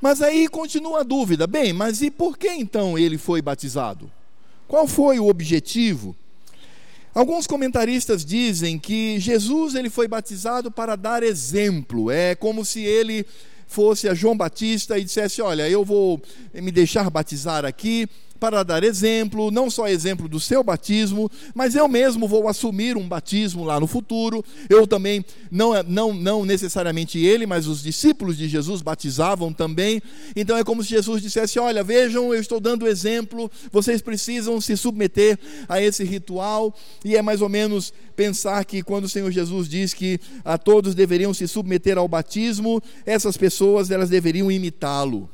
Mas 0.00 0.22
aí 0.22 0.48
continua 0.48 1.00
a 1.00 1.04
dúvida: 1.04 1.46
bem, 1.46 1.72
mas 1.72 2.00
e 2.00 2.10
por 2.10 2.38
que 2.38 2.48
então 2.48 2.98
ele 2.98 3.18
foi 3.18 3.42
batizado? 3.42 4.10
Qual 4.66 4.88
foi 4.88 5.20
o 5.20 5.28
objetivo? 5.28 6.16
Alguns 7.14 7.46
comentaristas 7.46 8.24
dizem 8.24 8.78
que 8.78 9.18
Jesus 9.20 9.74
ele 9.74 9.90
foi 9.90 10.08
batizado 10.08 10.70
para 10.70 10.96
dar 10.96 11.22
exemplo. 11.22 12.10
É 12.10 12.34
como 12.34 12.64
se 12.64 12.80
ele 12.82 13.26
fosse 13.66 14.08
a 14.08 14.14
João 14.14 14.36
Batista 14.36 14.98
e 14.98 15.04
dissesse: 15.04 15.42
Olha, 15.42 15.68
eu 15.68 15.84
vou 15.84 16.22
me 16.54 16.72
deixar 16.72 17.10
batizar 17.10 17.66
aqui, 17.66 18.08
para 18.42 18.64
dar 18.64 18.82
exemplo, 18.82 19.52
não 19.52 19.70
só 19.70 19.86
exemplo 19.86 20.28
do 20.28 20.40
seu 20.40 20.64
batismo, 20.64 21.30
mas 21.54 21.76
eu 21.76 21.86
mesmo 21.86 22.26
vou 22.26 22.48
assumir 22.48 22.96
um 22.96 23.06
batismo 23.06 23.62
lá 23.62 23.78
no 23.78 23.86
futuro. 23.86 24.44
Eu 24.68 24.84
também, 24.84 25.24
não, 25.48 25.80
não, 25.84 26.12
não 26.12 26.44
necessariamente 26.44 27.20
ele, 27.20 27.46
mas 27.46 27.68
os 27.68 27.80
discípulos 27.80 28.36
de 28.36 28.48
Jesus 28.48 28.82
batizavam 28.82 29.52
também. 29.52 30.02
Então 30.34 30.56
é 30.56 30.64
como 30.64 30.82
se 30.82 30.90
Jesus 30.90 31.22
dissesse: 31.22 31.60
Olha, 31.60 31.84
vejam, 31.84 32.34
eu 32.34 32.40
estou 32.40 32.58
dando 32.58 32.88
exemplo, 32.88 33.48
vocês 33.70 34.02
precisam 34.02 34.60
se 34.60 34.76
submeter 34.76 35.38
a 35.68 35.80
esse 35.80 36.02
ritual. 36.02 36.74
E 37.04 37.14
é 37.14 37.22
mais 37.22 37.42
ou 37.42 37.48
menos 37.48 37.94
pensar 38.16 38.64
que 38.64 38.82
quando 38.82 39.04
o 39.04 39.08
Senhor 39.08 39.30
Jesus 39.30 39.68
diz 39.68 39.94
que 39.94 40.18
a 40.44 40.58
todos 40.58 40.96
deveriam 40.96 41.32
se 41.32 41.46
submeter 41.46 41.96
ao 41.96 42.08
batismo, 42.08 42.82
essas 43.06 43.36
pessoas 43.36 43.92
elas 43.92 44.10
deveriam 44.10 44.50
imitá-lo. 44.50 45.30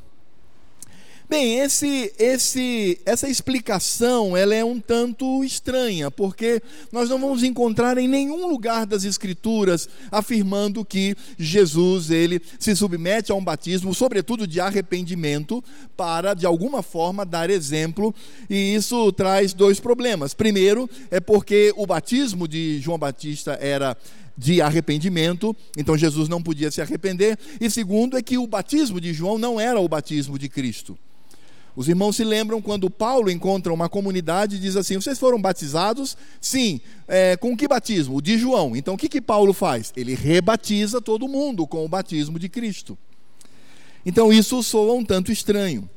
Bem, 1.31 1.59
esse, 1.59 2.11
esse, 2.19 2.99
essa 3.05 3.29
explicação 3.29 4.35
ela 4.35 4.55
é 4.55 4.65
um 4.65 4.81
tanto 4.81 5.45
estranha, 5.45 6.11
porque 6.11 6.63
nós 6.91 7.11
não 7.11 7.21
vamos 7.21 7.43
encontrar 7.43 7.99
em 7.99 8.09
nenhum 8.09 8.49
lugar 8.49 8.87
das 8.87 9.05
Escrituras 9.05 9.87
afirmando 10.11 10.83
que 10.87 11.15
Jesus 11.39 12.11
ele 12.11 12.41
se 12.59 12.75
submete 12.75 13.31
a 13.31 13.35
um 13.35 13.45
batismo, 13.45 13.95
sobretudo 13.95 14.47
de 14.47 14.59
arrependimento, 14.59 15.63
para 15.95 16.33
de 16.33 16.47
alguma 16.47 16.83
forma 16.83 17.27
dar 17.27 17.51
exemplo, 17.51 18.15
e 18.49 18.75
isso 18.75 19.13
traz 19.13 19.53
dois 19.53 19.79
problemas. 19.79 20.33
Primeiro, 20.33 20.89
é 21.11 21.21
porque 21.21 21.75
o 21.77 21.87
batismo 21.87 22.49
de 22.49 22.81
João 22.81 22.99
Batista 22.99 23.59
era 23.61 23.95
de 24.35 24.63
arrependimento, 24.63 25.55
então 25.77 25.99
Jesus 25.99 26.27
não 26.27 26.43
podia 26.43 26.71
se 26.71 26.81
arrepender. 26.81 27.39
E 27.61 27.69
segundo 27.69 28.17
é 28.17 28.23
que 28.23 28.39
o 28.39 28.47
batismo 28.47 28.99
de 28.99 29.13
João 29.13 29.37
não 29.37 29.61
era 29.61 29.79
o 29.79 29.89
batismo 29.89 30.39
de 30.39 30.49
Cristo. 30.49 30.99
Os 31.79 31.89
irmãos 31.89 32.17
se 32.17 32.25
lembram 32.25 32.61
quando 32.61 32.91
Paulo 32.91 33.31
encontra 33.31 33.73
uma 33.73 33.89
comunidade 33.89 34.57
e 34.57 34.59
diz 34.59 34.75
assim: 34.75 34.97
Vocês 34.97 35.17
foram 35.17 35.41
batizados? 35.41 36.17
Sim. 36.41 36.81
É, 37.07 37.37
com 37.37 37.57
que 37.57 37.69
batismo? 37.69 38.17
O 38.17 38.21
de 38.21 38.37
João. 38.37 38.75
Então 38.75 38.95
o 38.95 38.99
que, 38.99 39.09
que 39.09 39.21
Paulo 39.21 39.53
faz? 39.53 39.93
Ele 39.97 40.13
rebatiza 40.13 41.01
todo 41.01 41.29
mundo 41.29 41.69
com 41.69 41.85
o 41.85 41.89
batismo 41.89 42.37
de 42.37 42.49
Cristo. 42.49 42.99
Então 44.05 44.33
isso 44.33 44.61
soa 44.61 44.93
um 44.95 45.05
tanto 45.05 45.31
estranho. 45.31 45.89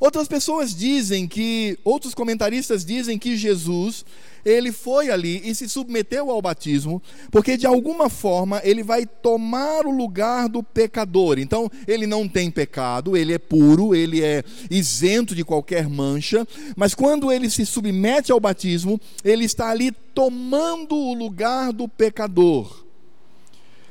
Outras 0.00 0.26
pessoas 0.26 0.74
dizem 0.74 1.28
que, 1.28 1.78
outros 1.84 2.12
comentaristas 2.12 2.84
dizem 2.84 3.20
que 3.20 3.36
Jesus, 3.36 4.04
ele 4.44 4.72
foi 4.72 5.10
ali 5.10 5.40
e 5.44 5.54
se 5.54 5.68
submeteu 5.68 6.30
ao 6.30 6.42
batismo, 6.42 7.02
porque 7.30 7.56
de 7.56 7.66
alguma 7.66 8.08
forma 8.08 8.60
ele 8.64 8.82
vai 8.82 9.06
tomar 9.06 9.86
o 9.86 9.90
lugar 9.90 10.48
do 10.48 10.62
pecador. 10.62 11.38
Então, 11.38 11.70
ele 11.86 12.06
não 12.06 12.28
tem 12.28 12.50
pecado, 12.50 13.16
ele 13.16 13.32
é 13.32 13.38
puro, 13.38 13.94
ele 13.94 14.22
é 14.22 14.42
isento 14.70 15.34
de 15.34 15.44
qualquer 15.44 15.88
mancha, 15.88 16.46
mas 16.76 16.94
quando 16.94 17.32
ele 17.32 17.50
se 17.50 17.64
submete 17.64 18.32
ao 18.32 18.40
batismo, 18.40 19.00
ele 19.24 19.44
está 19.44 19.70
ali 19.70 19.92
tomando 20.14 20.94
o 20.94 21.14
lugar 21.14 21.72
do 21.72 21.88
pecador. 21.88 22.84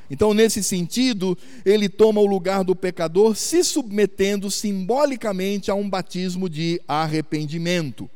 Então, 0.09 0.33
nesse 0.33 0.63
sentido, 0.63 1.37
ele 1.65 1.89
toma 1.89 2.21
o 2.21 2.25
lugar 2.25 2.63
do 2.63 2.75
pecador, 2.75 3.35
se 3.35 3.63
submetendo 3.63 4.49
simbolicamente 4.49 5.69
a 5.69 5.75
um 5.75 5.89
batismo 5.89 6.49
de 6.49 6.81
arrependimento. 6.87 8.09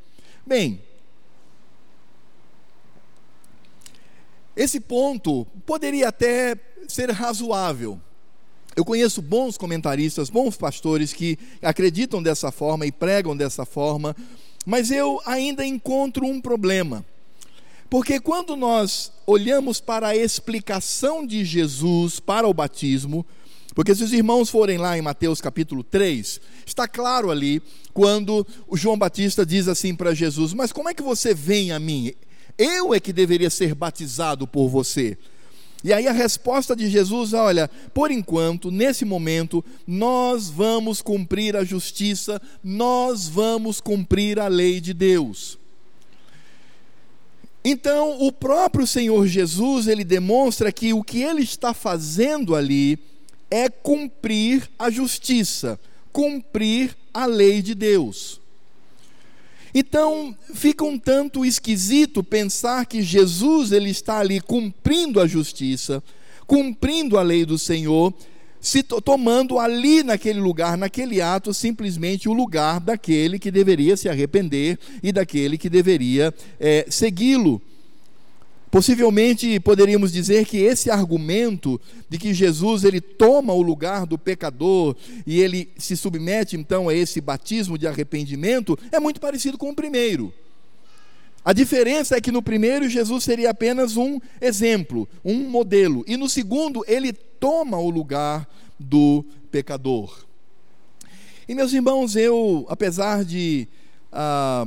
Bem, 0.46 0.82
Esse 4.56 4.80
ponto 4.80 5.46
poderia 5.66 6.10
até 6.10 6.56
ser 6.88 7.10
razoável. 7.12 8.00
Eu 8.76 8.86
conheço 8.86 9.22
bons 9.22 9.58
comentaristas, 9.58 10.30
bons 10.30 10.56
pastores 10.56 11.14
que 11.14 11.38
acreditam 11.62 12.24
dessa 12.24 12.52
forma 12.52 12.86
e 12.86 12.92
pregam 12.92 13.36
dessa 13.36 13.66
forma, 13.66 14.16
mas 14.66 14.92
eu 14.92 15.22
ainda 15.26 15.66
encontro 15.66 16.26
um 16.26 16.40
problema. 16.40 17.06
Porque 17.90 18.22
quando 18.22 18.56
nós 18.56 19.12
olhamos 19.28 19.82
para 19.82 20.08
a 20.08 20.16
explicação 20.16 21.28
de 21.28 21.44
Jesus 21.44 22.22
para 22.22 22.48
o 22.48 22.54
batismo, 22.54 23.26
porque 23.76 23.94
se 23.94 24.04
os 24.04 24.14
irmãos 24.14 24.50
forem 24.50 24.78
lá 24.78 24.98
em 24.98 25.02
Mateus 25.02 25.42
capítulo 25.42 25.84
3, 25.84 26.40
está 26.66 26.88
claro 26.88 27.30
ali 27.30 27.62
quando 27.94 28.48
o 28.68 28.78
João 28.78 28.98
Batista 28.98 29.46
diz 29.46 29.68
assim 29.68 29.94
para 29.94 30.14
Jesus: 30.14 30.54
Mas 30.54 30.72
como 30.72 30.88
é 30.88 30.94
que 30.94 31.04
você 31.04 31.34
vem 31.34 31.72
a 31.72 31.80
mim? 31.80 32.14
Eu 32.58 32.94
é 32.94 33.00
que 33.00 33.14
deveria 33.14 33.50
ser 33.50 33.74
batizado 33.76 34.48
por 34.48 34.68
você. 34.68 35.18
E 35.84 35.92
aí 35.92 36.08
a 36.08 36.12
resposta 36.12 36.76
de 36.76 36.90
Jesus, 36.90 37.34
olha, 37.34 37.70
por 37.94 38.12
enquanto, 38.12 38.70
nesse 38.70 39.04
momento, 39.04 39.66
nós 39.88 40.50
vamos 40.50 41.02
cumprir 41.02 41.56
a 41.56 41.64
justiça, 41.64 42.40
nós 42.64 43.28
vamos 43.28 43.82
cumprir 43.82 44.40
a 44.40 44.48
lei 44.48 44.80
de 44.80 44.94
Deus. 44.94 45.58
Então, 47.64 48.20
o 48.22 48.32
próprio 48.32 48.88
Senhor 48.88 49.28
Jesus, 49.28 49.88
ele 49.88 50.04
demonstra 50.04 50.72
que 50.72 50.94
o 50.94 51.04
que 51.04 51.22
ele 51.22 51.44
está 51.44 51.74
fazendo 51.74 52.56
ali 52.56 52.98
é 53.50 53.70
cumprir 53.70 54.70
a 54.80 54.90
justiça, 54.90 55.80
cumprir 56.12 56.96
a 57.14 57.26
lei 57.26 57.62
de 57.62 57.76
Deus. 57.76 58.41
Então, 59.74 60.36
fica 60.54 60.84
um 60.84 60.98
tanto 61.00 61.46
esquisito 61.46 62.24
pensar 62.24 62.86
que 62.86 63.02
Jesus 63.02 63.72
ele 63.72 63.90
está 63.90 64.20
ali 64.20 64.42
cumprindo 64.42 65.20
a 65.20 65.28
justiça, 65.28 66.04
cumprindo 66.46 67.18
a 67.18 67.22
lei 67.22 67.46
do 67.46 67.58
Senhor, 67.58 68.14
se 68.60 68.84
tomando 68.84 69.58
ali 69.58 70.04
naquele 70.04 70.40
lugar, 70.40 70.78
naquele 70.78 71.20
ato, 71.20 71.54
simplesmente 71.54 72.30
o 72.30 72.34
lugar 72.34 72.80
daquele 72.80 73.40
que 73.40 73.50
deveria 73.50 73.98
se 73.98 74.08
arrepender 74.08 74.78
e 75.02 75.12
daquele 75.12 75.58
que 75.58 75.70
deveria 75.70 76.34
é, 76.60 76.86
segui-lo. 76.90 77.60
Possivelmente 78.72 79.60
poderíamos 79.60 80.14
dizer 80.14 80.46
que 80.46 80.58
esse 80.58 80.90
argumento 80.90 81.80
de 82.10 82.18
que 82.18 82.34
Jesus 82.34 82.86
ele 82.86 83.02
toma 83.02 83.52
o 83.52 83.62
lugar 83.62 84.06
do 84.06 84.18
pecador 84.18 84.96
e 85.28 85.42
ele 85.42 85.70
se 85.78 85.98
submete 85.98 86.56
então 86.56 86.88
a 86.88 86.96
esse 86.96 87.20
batismo 87.20 87.78
de 87.78 87.86
arrependimento 87.86 88.80
é 88.90 88.98
muito 88.98 89.20
parecido 89.20 89.58
com 89.58 89.72
o 89.72 89.76
primeiro. 89.76 90.34
A 91.44 91.52
diferença 91.52 92.16
é 92.16 92.22
que 92.22 92.32
no 92.32 92.42
primeiro 92.42 92.88
Jesus 92.88 93.26
seria 93.26 93.50
apenas 93.50 93.98
um 93.98 94.22
exemplo, 94.40 95.06
um 95.26 95.50
modelo, 95.50 96.06
e 96.08 96.16
no 96.16 96.30
segundo 96.30 96.86
ele 96.88 97.12
toma 97.12 97.78
o 97.78 97.90
lugar 97.90 98.48
do 98.80 99.26
pecador. 99.52 100.24
E 101.46 101.54
meus 101.54 101.74
irmãos, 101.74 102.16
eu, 102.16 102.66
apesar 102.70 103.26
de 103.26 103.68
ah, 104.14 104.66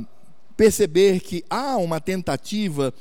perceber 0.55 1.21
que 1.21 1.43
há 1.49 1.77
uma 1.77 1.99
tentativa 1.99 2.93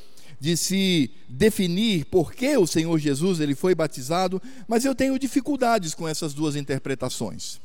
de 0.45 0.59
se 0.59 1.11
definir 1.27 2.05
por 2.05 2.35
que 2.35 2.55
o 2.59 2.67
Senhor 2.67 2.99
Jesus 2.99 3.41
ele 3.41 3.55
foi 3.55 3.75
batizado, 3.75 4.43
mas 4.69 4.85
eu 4.85 4.95
tenho 4.95 5.19
dificuldades 5.19 5.95
com 5.95 6.07
essas 6.07 6.35
duas 6.35 6.55
interpretações. 6.55 7.59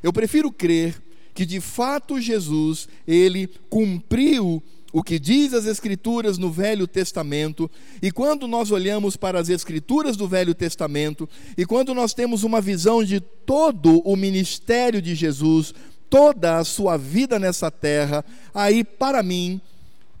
Eu 0.00 0.12
prefiro 0.12 0.52
crer 0.52 1.02
que 1.34 1.44
de 1.44 1.60
fato 1.60 2.20
Jesus 2.20 2.88
ele 3.08 3.48
cumpriu 3.68 4.62
o 4.92 5.02
que 5.02 5.18
diz 5.18 5.52
as 5.52 5.66
Escrituras 5.66 6.38
no 6.38 6.48
Velho 6.48 6.86
Testamento, 6.86 7.68
e 8.00 8.12
quando 8.12 8.46
nós 8.46 8.70
olhamos 8.70 9.16
para 9.16 9.40
as 9.40 9.48
Escrituras 9.48 10.16
do 10.16 10.28
Velho 10.28 10.54
Testamento, 10.54 11.28
e 11.58 11.66
quando 11.66 11.92
nós 11.92 12.14
temos 12.14 12.44
uma 12.44 12.60
visão 12.60 13.02
de 13.02 13.18
todo 13.18 13.98
o 14.08 14.14
ministério 14.14 15.02
de 15.02 15.12
Jesus, 15.16 15.74
toda 16.08 16.58
a 16.58 16.64
sua 16.64 16.96
vida 16.96 17.36
nessa 17.36 17.68
terra, 17.68 18.24
aí 18.54 18.84
para 18.84 19.24
mim 19.24 19.60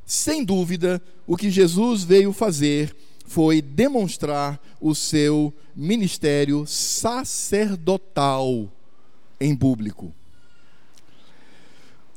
sem 0.06 0.44
dúvida, 0.44 1.02
o 1.26 1.36
que 1.36 1.50
Jesus 1.50 2.04
veio 2.04 2.32
fazer 2.32 2.94
foi 3.26 3.60
demonstrar 3.60 4.62
o 4.80 4.94
seu 4.94 5.52
ministério 5.74 6.64
sacerdotal 6.64 8.70
em 9.40 9.56
público. 9.56 10.14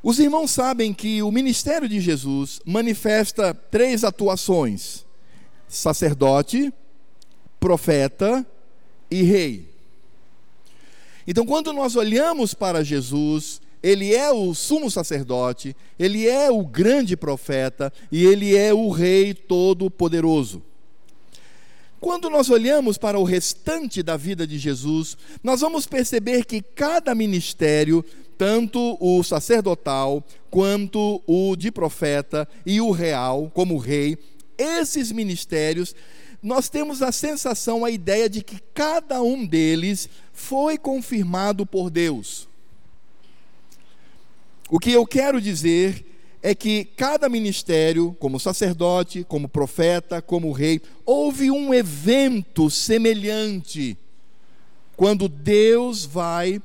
Os 0.02 0.18
irmãos 0.20 0.52
sabem 0.52 0.94
que 0.94 1.22
o 1.22 1.32
ministério 1.32 1.88
de 1.88 2.00
Jesus 2.00 2.60
manifesta 2.64 3.52
três 3.52 4.04
atuações: 4.04 5.04
sacerdote, 5.68 6.72
profeta 7.58 8.46
e 9.10 9.22
rei. 9.22 9.68
Então, 11.26 11.44
quando 11.44 11.72
nós 11.72 11.96
olhamos 11.96 12.54
para 12.54 12.84
Jesus, 12.84 13.60
ele 13.82 14.14
é 14.14 14.30
o 14.30 14.54
sumo 14.54 14.90
sacerdote, 14.90 15.74
ele 15.98 16.28
é 16.28 16.50
o 16.50 16.64
grande 16.64 17.16
profeta 17.16 17.92
e 18.12 18.24
ele 18.24 18.56
é 18.56 18.74
o 18.74 18.90
rei 18.90 19.32
todo-poderoso. 19.32 20.62
Quando 22.00 22.30
nós 22.30 22.48
olhamos 22.48 22.96
para 22.96 23.18
o 23.18 23.24
restante 23.24 24.02
da 24.02 24.16
vida 24.16 24.46
de 24.46 24.58
Jesus, 24.58 25.16
nós 25.44 25.60
vamos 25.60 25.86
perceber 25.86 26.46
que 26.46 26.62
cada 26.62 27.14
ministério, 27.14 28.02
tanto 28.38 28.96
o 28.98 29.22
sacerdotal 29.22 30.24
quanto 30.50 31.22
o 31.26 31.54
de 31.56 31.70
profeta 31.70 32.48
e 32.64 32.80
o 32.80 32.90
real, 32.90 33.50
como 33.52 33.76
rei, 33.76 34.16
esses 34.56 35.12
ministérios, 35.12 35.94
nós 36.42 36.70
temos 36.70 37.02
a 37.02 37.12
sensação, 37.12 37.84
a 37.84 37.90
ideia 37.90 38.30
de 38.30 38.42
que 38.42 38.58
cada 38.72 39.22
um 39.22 39.46
deles 39.46 40.08
foi 40.32 40.78
confirmado 40.78 41.66
por 41.66 41.90
Deus. 41.90 42.49
O 44.70 44.78
que 44.78 44.92
eu 44.92 45.04
quero 45.04 45.40
dizer 45.40 46.06
é 46.40 46.54
que 46.54 46.84
cada 46.84 47.28
ministério, 47.28 48.16
como 48.20 48.38
sacerdote, 48.38 49.24
como 49.24 49.48
profeta, 49.48 50.22
como 50.22 50.52
rei, 50.52 50.80
houve 51.04 51.50
um 51.50 51.74
evento 51.74 52.70
semelhante 52.70 53.98
quando 54.96 55.28
Deus 55.28 56.04
vai 56.04 56.62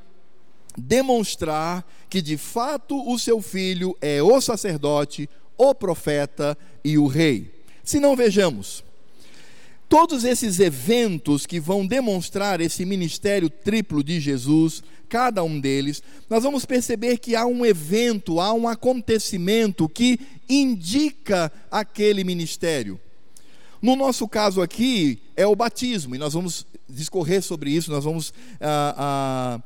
demonstrar 0.78 1.84
que 2.08 2.22
de 2.22 2.38
fato 2.38 3.12
o 3.12 3.18
seu 3.18 3.42
filho 3.42 3.98
é 4.00 4.22
o 4.22 4.40
sacerdote, 4.40 5.28
o 5.58 5.74
profeta 5.74 6.56
e 6.84 7.00
o 7.00 7.08
rei. 7.08 7.64
Se 7.84 8.00
não 8.00 8.16
vejamos, 8.16 8.84
todos 9.88 10.24
esses 10.24 10.60
eventos 10.60 11.46
que 11.46 11.60
vão 11.60 11.86
demonstrar 11.86 12.60
esse 12.62 12.86
ministério 12.86 13.50
triplo 13.50 14.04
de 14.04 14.20
Jesus, 14.20 14.84
cada 15.08 15.44
um 15.44 15.60
deles, 15.60 16.02
nós 16.30 16.44
vamos 16.44 16.66
perceber 16.66 17.18
que 17.18 17.36
há 17.36 17.46
um 17.46 17.66
evento, 17.66 18.40
há 18.40 18.54
um 18.54 18.68
acontecimento 18.68 19.88
que 19.88 20.20
indica 20.50 21.52
aquele 21.70 22.24
ministério. 22.24 23.00
No 23.82 23.96
nosso 23.96 24.28
caso 24.28 24.62
aqui, 24.62 25.20
é 25.36 25.46
o 25.46 25.56
batismo, 25.56 26.16
e 26.16 26.18
nós 26.18 26.34
vamos 26.34 26.66
discorrer 26.90 27.42
sobre 27.42 27.72
isso, 27.72 27.92
nós 27.92 28.04
vamos 28.04 28.34
ah, 28.60 28.96
ah, 28.98 29.62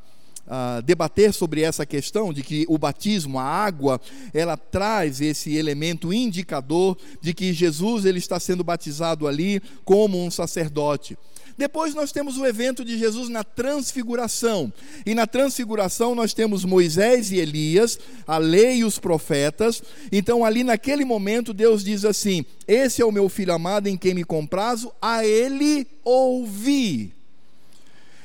ah, 0.49 0.81
debater 0.83 1.31
sobre 1.31 1.61
essa 1.61 1.85
questão 1.85 2.33
de 2.33 2.41
que 2.41 2.65
o 2.67 2.77
batismo, 2.77 3.37
a 3.37 3.43
água, 3.43 4.01
ela 4.33 4.57
traz 4.57 5.21
esse 5.21 5.55
elemento 5.55 6.11
indicador 6.11 6.97
de 7.21 7.33
que 7.35 7.53
Jesus 7.53 8.03
ele 8.03 8.17
está 8.17 8.39
sendo 8.39 8.63
batizado 8.63 9.27
ali 9.27 9.61
como 9.85 10.17
um 10.17 10.31
sacerdote. 10.31 11.15
Depois 11.59 11.93
nós 11.93 12.13
temos 12.13 12.37
o 12.37 12.45
evento 12.45 12.85
de 12.85 12.97
Jesus 12.97 13.27
na 13.27 13.43
transfiguração. 13.43 14.71
E 15.05 15.13
na 15.13 15.27
transfiguração 15.27 16.15
nós 16.15 16.33
temos 16.33 16.63
Moisés 16.63 17.33
e 17.33 17.37
Elias, 17.37 17.99
a 18.25 18.37
lei 18.37 18.77
e 18.77 18.85
os 18.85 18.97
profetas. 18.97 19.83
Então, 20.09 20.45
ali 20.45 20.63
naquele 20.63 21.03
momento, 21.03 21.53
Deus 21.53 21.83
diz 21.83 22.05
assim: 22.05 22.45
Esse 22.65 23.01
é 23.01 23.05
o 23.05 23.11
meu 23.11 23.27
filho 23.27 23.53
amado 23.53 23.87
em 23.87 23.97
quem 23.97 24.13
me 24.13 24.23
comprazo, 24.23 24.89
a 25.01 25.25
ele 25.25 25.85
ouvi. 26.01 27.13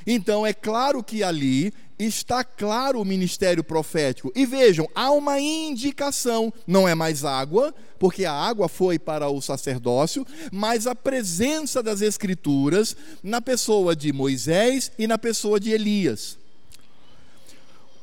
Então, 0.07 0.47
é 0.47 0.53
claro 0.53 1.03
que 1.03 1.25
ali 1.25 1.73
está 1.99 2.43
claro 2.43 3.01
o 3.01 3.05
ministério 3.05 3.63
profético. 3.63 4.33
E 4.35 4.45
vejam, 4.45 4.89
há 4.95 5.11
uma 5.11 5.41
indicação, 5.41 6.53
não 6.67 6.89
é 6.89 6.95
mais 6.95 7.25
água, 7.25 7.75
porque 7.99 8.25
a 8.25 8.33
água 8.33 8.69
foi 8.69 8.99
para 8.99 9.29
o 9.29 9.41
sacerdócio, 9.41 10.27
mas 10.53 10.87
a 10.87 10.95
presença 10.95 11.83
das 11.83 12.01
escrituras 12.01 12.97
na 13.23 13.41
pessoa 13.41 13.95
de 13.95 14.13
Moisés 14.13 14.91
e 14.99 15.07
na 15.07 15.19
pessoa 15.19 15.61
de 15.61 15.71
Elias. 15.71 16.39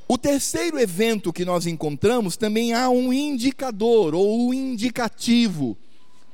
O 0.08 0.18
terceiro 0.18 0.78
evento 0.78 1.32
que 1.32 1.46
nós 1.46 1.66
encontramos 1.66 2.36
também 2.36 2.74
há 2.74 2.90
um 2.90 3.14
indicador 3.14 4.14
ou 4.14 4.50
um 4.50 4.54
indicativo. 4.54 5.78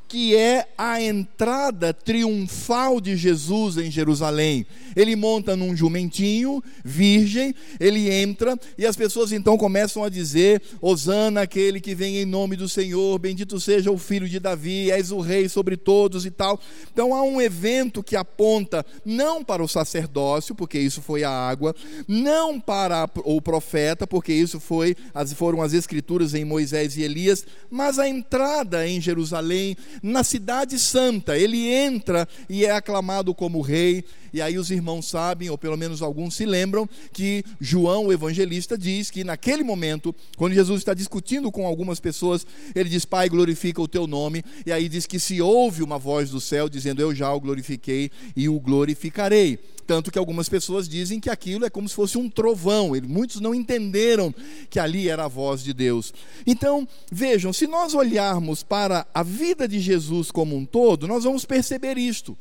Que 0.08 0.36
é 0.36 0.68
a 0.78 1.02
entrada 1.02 1.94
triunfal 1.94 3.02
de 3.02 3.18
Jesus 3.18 3.78
em 3.78 3.92
Jerusalém. 3.92 4.66
Ele 4.96 5.16
monta 5.16 5.56
num 5.56 5.76
jumentinho, 5.76 6.64
virgem, 6.84 7.54
ele 7.80 8.10
entra 8.10 8.58
e 8.78 8.86
as 8.86 8.96
pessoas 8.96 9.32
então 9.32 9.58
começam 9.58 10.04
a 10.04 10.10
dizer: 10.10 10.62
Hosana, 10.82 11.42
aquele 11.42 11.80
que 11.80 11.94
vem 11.94 12.18
em 12.18 12.26
nome 12.26 12.56
do 12.56 12.70
Senhor, 12.70 13.20
bendito 13.20 13.60
seja 13.60 13.92
o 13.92 13.98
filho 13.98 14.28
de 14.28 14.40
Davi, 14.40 14.90
és 14.90 15.12
o 15.12 15.20
rei 15.20 15.50
sobre 15.50 15.76
todos 15.76 16.26
e 16.26 16.32
tal. 16.32 16.60
Então 16.92 17.14
há 17.14 17.22
um 17.22 17.42
evento 17.42 18.02
que 18.02 18.16
aponta 18.16 18.86
não 19.06 19.44
para 19.44 19.64
o 19.64 19.68
sacerdócio, 19.68 20.56
porque 20.56 20.80
isso 20.80 21.02
foi 21.02 21.24
a 21.24 21.30
água, 21.30 21.76
não 22.08 22.60
para 22.60 23.10
o 23.24 23.42
profeta, 23.42 24.08
porque 24.08 24.34
isso 24.34 24.60
foi, 24.60 24.96
foram 25.36 25.62
as 25.62 25.74
escrituras 25.74 26.34
em 26.34 26.46
Moisés 26.46 26.98
e 26.98 27.04
Elias, 27.04 27.46
mas 27.70 28.00
a 28.00 28.08
entrada 28.08 28.88
em 28.88 29.00
Jerusalém 29.00 29.76
na 30.02 30.24
cidade 30.24 30.80
santa. 30.80 31.38
Ele 31.38 31.68
entra 31.68 32.28
e 32.50 32.66
é 32.66 32.72
aclamado 32.72 33.34
como 33.34 33.62
rei. 33.62 34.04
E 34.38 34.42
aí 34.42 34.56
os 34.56 34.70
irmãos 34.70 35.08
sabem, 35.08 35.50
ou 35.50 35.58
pelo 35.58 35.76
menos 35.76 36.04
alguns 36.04 36.36
se 36.36 36.46
lembram, 36.46 36.88
que 37.12 37.44
João, 37.60 38.06
o 38.06 38.14
evangelista, 38.14 38.78
diz 38.78 39.10
que 39.10 39.24
naquele 39.24 39.64
momento, 39.64 40.14
quando 40.36 40.54
Jesus 40.54 40.82
está 40.82 40.94
discutindo 40.94 41.52
com 41.52 41.66
algumas 41.66 42.00
pessoas, 42.00 42.46
ele 42.76 42.88
diz: 42.88 43.04
Pai, 43.04 43.30
glorifica 43.30 43.82
o 43.82 43.88
teu 43.88 44.06
nome. 44.06 44.44
E 44.64 44.72
aí 44.72 44.88
diz 44.88 45.08
que 45.08 45.20
se 45.20 45.42
ouve 45.42 45.82
uma 45.82 45.98
voz 45.98 46.30
do 46.30 46.40
céu 46.40 46.70
dizendo: 46.70 47.02
Eu 47.02 47.16
já 47.16 47.34
o 47.34 47.40
glorifiquei 47.40 48.12
e 48.36 48.48
o 48.48 48.60
glorificarei. 48.60 49.58
Tanto 49.88 50.12
que 50.12 50.20
algumas 50.20 50.48
pessoas 50.48 50.88
dizem 50.88 51.20
que 51.20 51.32
aquilo 51.32 51.66
é 51.66 51.70
como 51.72 51.90
se 51.90 51.96
fosse 51.96 52.16
um 52.16 52.30
trovão. 52.30 52.92
Muitos 53.08 53.42
não 53.42 53.56
entenderam 53.56 54.32
que 54.70 54.80
ali 54.80 55.10
era 55.10 55.26
a 55.26 55.28
voz 55.28 55.64
de 55.64 55.74
Deus. 55.74 56.14
Então, 56.46 56.88
vejam, 57.12 57.52
se 57.52 57.66
nós 57.66 57.96
olharmos 57.96 58.62
para 58.62 59.08
a 59.12 59.24
vida 59.24 59.68
de 59.68 59.80
Jesus 59.80 60.30
como 60.30 60.56
um 60.56 60.64
todo, 60.64 61.08
nós 61.08 61.24
vamos 61.24 61.44
perceber 61.44 61.98
isto 61.98 62.38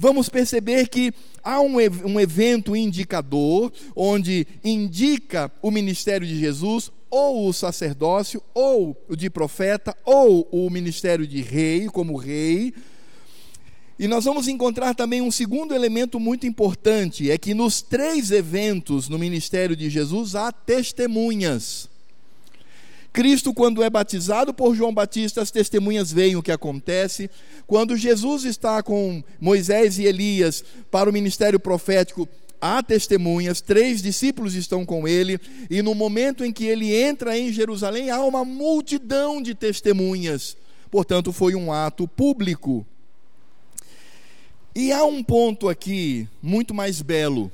vamos 0.00 0.30
perceber 0.30 0.88
que 0.88 1.12
há 1.44 1.60
um, 1.60 1.74
um 2.06 2.18
evento 2.18 2.74
indicador, 2.74 3.70
onde 3.94 4.46
indica 4.64 5.52
o 5.60 5.70
ministério 5.70 6.26
de 6.26 6.40
Jesus, 6.40 6.90
ou 7.10 7.46
o 7.46 7.52
sacerdócio, 7.52 8.42
ou 8.54 8.96
o 9.06 9.14
de 9.14 9.28
profeta, 9.28 9.94
ou 10.02 10.48
o 10.50 10.70
ministério 10.70 11.26
de 11.26 11.42
rei, 11.42 11.86
como 11.88 12.16
rei, 12.16 12.72
e 13.98 14.08
nós 14.08 14.24
vamos 14.24 14.48
encontrar 14.48 14.94
também 14.94 15.20
um 15.20 15.30
segundo 15.30 15.74
elemento 15.74 16.18
muito 16.18 16.46
importante: 16.46 17.30
é 17.30 17.36
que 17.36 17.52
nos 17.52 17.82
três 17.82 18.30
eventos 18.30 19.06
no 19.10 19.18
ministério 19.18 19.76
de 19.76 19.90
Jesus 19.90 20.34
há 20.34 20.50
testemunhas. 20.50 21.89
Cristo, 23.12 23.52
quando 23.52 23.82
é 23.82 23.90
batizado 23.90 24.54
por 24.54 24.74
João 24.74 24.94
Batista, 24.94 25.42
as 25.42 25.50
testemunhas 25.50 26.12
veem 26.12 26.36
o 26.36 26.42
que 26.42 26.52
acontece. 26.52 27.28
Quando 27.66 27.96
Jesus 27.96 28.44
está 28.44 28.82
com 28.82 29.22
Moisés 29.40 29.98
e 29.98 30.04
Elias 30.04 30.64
para 30.90 31.10
o 31.10 31.12
ministério 31.12 31.58
profético, 31.58 32.28
há 32.60 32.82
testemunhas, 32.82 33.60
três 33.60 34.00
discípulos 34.00 34.54
estão 34.54 34.84
com 34.84 35.08
ele, 35.08 35.40
e 35.68 35.82
no 35.82 35.94
momento 35.94 36.44
em 36.44 36.52
que 36.52 36.66
ele 36.66 36.94
entra 36.94 37.36
em 37.36 37.52
Jerusalém, 37.52 38.10
há 38.10 38.22
uma 38.22 38.44
multidão 38.44 39.42
de 39.42 39.54
testemunhas. 39.54 40.56
Portanto, 40.90 41.32
foi 41.32 41.54
um 41.54 41.72
ato 41.72 42.06
público. 42.06 42.86
E 44.74 44.92
há 44.92 45.04
um 45.04 45.22
ponto 45.22 45.68
aqui 45.68 46.28
muito 46.40 46.72
mais 46.72 47.02
belo. 47.02 47.50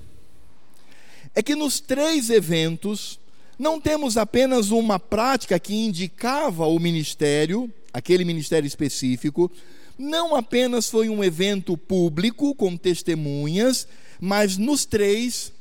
É 1.35 1.43
que 1.43 1.55
nos 1.55 1.81
três 1.81 2.31
eventos, 2.31 3.19
não 3.59 3.81
temos 3.81 4.17
apenas 4.17 4.71
uma 4.71 4.99
prática 4.99 5.59
que 5.59 5.75
indicava 5.75 6.67
o 6.67 6.79
ministério, 6.79 7.73
aquele 7.93 8.25
ministério 8.25 8.67
específico, 8.67 9.51
não 9.99 10.35
apenas 10.35 10.91
foi 10.91 11.09
um 11.09 11.25
evento 11.25 11.77
público 11.77 12.55
com 12.55 12.77
testemunhas, 12.77 13.89
mas 14.21 14.57
nos 14.59 14.85
três, 14.85 15.53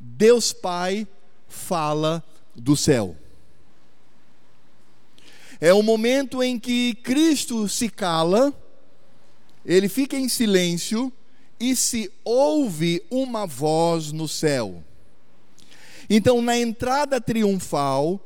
Deus 0.00 0.52
Pai 0.52 1.06
fala 1.48 2.22
do 2.54 2.76
céu. 2.76 3.16
É 5.60 5.72
o 5.72 5.82
momento 5.82 6.42
em 6.42 6.58
que 6.58 6.94
Cristo 7.02 7.68
se 7.68 7.88
cala 7.88 8.52
ele 9.64 9.88
fica 9.88 10.16
em 10.16 10.28
silêncio 10.28 11.12
e 11.58 11.74
se 11.74 12.10
ouve 12.22 13.02
uma 13.10 13.46
voz 13.46 14.12
no 14.12 14.28
céu. 14.28 14.84
Então, 16.08 16.42
na 16.42 16.58
entrada 16.58 17.20
triunfal, 17.20 18.20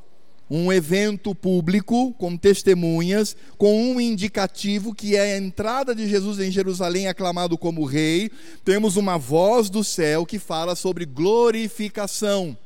um 0.50 0.72
evento 0.72 1.34
público 1.34 2.12
com 2.14 2.36
testemunhas, 2.36 3.36
com 3.56 3.92
um 3.92 4.00
indicativo 4.00 4.94
que 4.94 5.14
é 5.14 5.34
a 5.34 5.38
entrada 5.38 5.94
de 5.94 6.08
Jesus 6.08 6.38
em 6.38 6.50
Jerusalém 6.50 7.06
aclamado 7.06 7.58
como 7.58 7.84
rei, 7.84 8.30
temos 8.64 8.96
uma 8.96 9.18
voz 9.18 9.68
do 9.68 9.84
céu 9.84 10.24
que 10.24 10.38
fala 10.38 10.74
sobre 10.74 11.04
glorificação. 11.04 12.56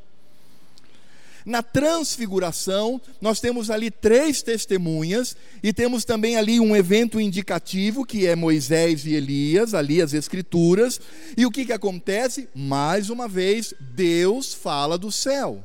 Na 1.44 1.62
transfiguração, 1.62 3.00
nós 3.20 3.40
temos 3.40 3.70
ali 3.70 3.90
três 3.90 4.42
testemunhas 4.42 5.37
e 5.62 5.72
temos 5.72 6.05
também 6.05 6.37
ali 6.37 6.61
um 6.61 6.76
evento 6.76 7.20
indicativo 7.20 8.05
que 8.05 8.26
é 8.26 8.37
Moisés 8.37 9.05
e 9.05 9.14
Elias, 9.14 9.74
ali 9.74 10.00
as 10.00 10.12
escrituras. 10.12 11.00
E 11.37 11.44
o 11.44 11.50
que, 11.50 11.64
que 11.64 11.72
acontece? 11.72 12.48
Mais 12.55 13.11
uma 13.11 13.26
vez, 13.26 13.74
Deus 13.81 14.55
fala 14.55 14.96
do 14.96 15.11
céu. 15.11 15.64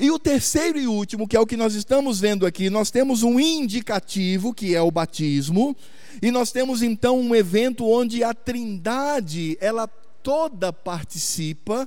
E 0.00 0.10
o 0.10 0.18
terceiro 0.18 0.78
e 0.78 0.86
último, 0.86 1.28
que 1.28 1.36
é 1.36 1.40
o 1.40 1.46
que 1.46 1.58
nós 1.58 1.74
estamos 1.74 2.18
vendo 2.18 2.46
aqui, 2.46 2.70
nós 2.70 2.90
temos 2.90 3.22
um 3.22 3.38
indicativo, 3.38 4.54
que 4.54 4.74
é 4.74 4.80
o 4.80 4.90
batismo, 4.90 5.76
e 6.22 6.30
nós 6.30 6.50
temos 6.50 6.82
então 6.82 7.20
um 7.20 7.34
evento 7.34 7.86
onde 7.86 8.24
a 8.24 8.32
Trindade, 8.32 9.58
ela 9.60 9.86
toda 10.22 10.72
participa 10.72 11.86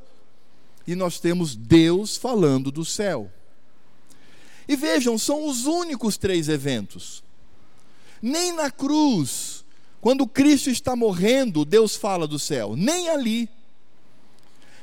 e 0.88 0.96
nós 0.96 1.20
temos 1.20 1.56
Deus 1.56 2.18
falando 2.18 2.72
do 2.72 2.84
céu. 2.84 3.32
E 4.68 4.76
vejam, 4.76 5.18
são 5.18 5.48
os 5.48 5.66
únicos 5.66 6.18
três 6.18 6.50
eventos. 6.50 7.24
Nem 8.22 8.54
na 8.54 8.72
cruz, 8.72 9.66
quando 10.00 10.28
Cristo 10.28 10.70
está 10.70 10.96
morrendo, 10.96 11.66
Deus 11.66 11.96
fala 11.96 12.28
do 12.28 12.40
céu, 12.40 12.76
nem 12.76 13.10
ali. 13.10 13.50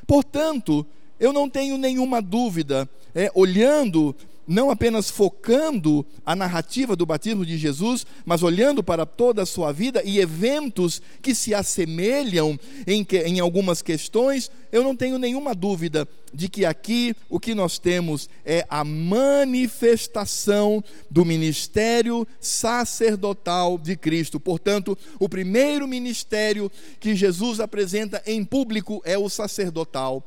Portanto, 0.07 0.87
eu 1.19 1.33
não 1.33 1.49
tenho 1.49 1.77
nenhuma 1.79 2.21
dúvida, 2.21 2.89
é, 3.15 3.31
olhando 3.35 4.15
não 4.51 4.69
apenas 4.69 5.09
focando 5.09 6.05
a 6.27 6.35
narrativa 6.35 6.97
do 6.97 7.07
batismo 7.07 7.47
de 7.47 7.57
Jesus, 7.57 8.05
mas 8.25 8.43
olhando 8.43 8.83
para 8.83 9.07
toda 9.07 9.43
a 9.43 9.47
sua 9.47 9.71
vida 9.71 10.03
e 10.05 10.19
eventos 10.19 11.01
que 11.23 11.37
se 11.37 11.55
assemelham 11.55 12.59
em, 12.85 13.05
que, 13.05 13.19
em 13.19 13.39
algumas 13.39 13.81
questões, 13.81 14.51
eu 14.73 14.83
não 14.83 14.97
tenho 14.97 15.21
nenhuma 15.21 15.55
dúvida 15.55 16.07
de 16.35 16.49
que 16.49 16.65
aqui 16.65 17.15
o 17.29 17.39
que 17.39 17.55
nós 17.55 17.79
temos 17.79 18.29
é 18.45 18.67
a 18.69 18.83
manifestação 18.83 20.83
do 21.09 21.25
ministério 21.25 22.27
sacerdotal 22.41 23.79
de 23.79 23.95
Cristo. 23.95 24.41
Portanto, 24.41 24.99
o 25.21 25.29
primeiro 25.29 25.87
ministério 25.87 26.69
que 26.99 27.15
Jesus 27.15 27.61
apresenta 27.61 28.21
em 28.27 28.45
público 28.45 29.01
é 29.05 29.17
o 29.17 29.29
sacerdotal. 29.29 30.27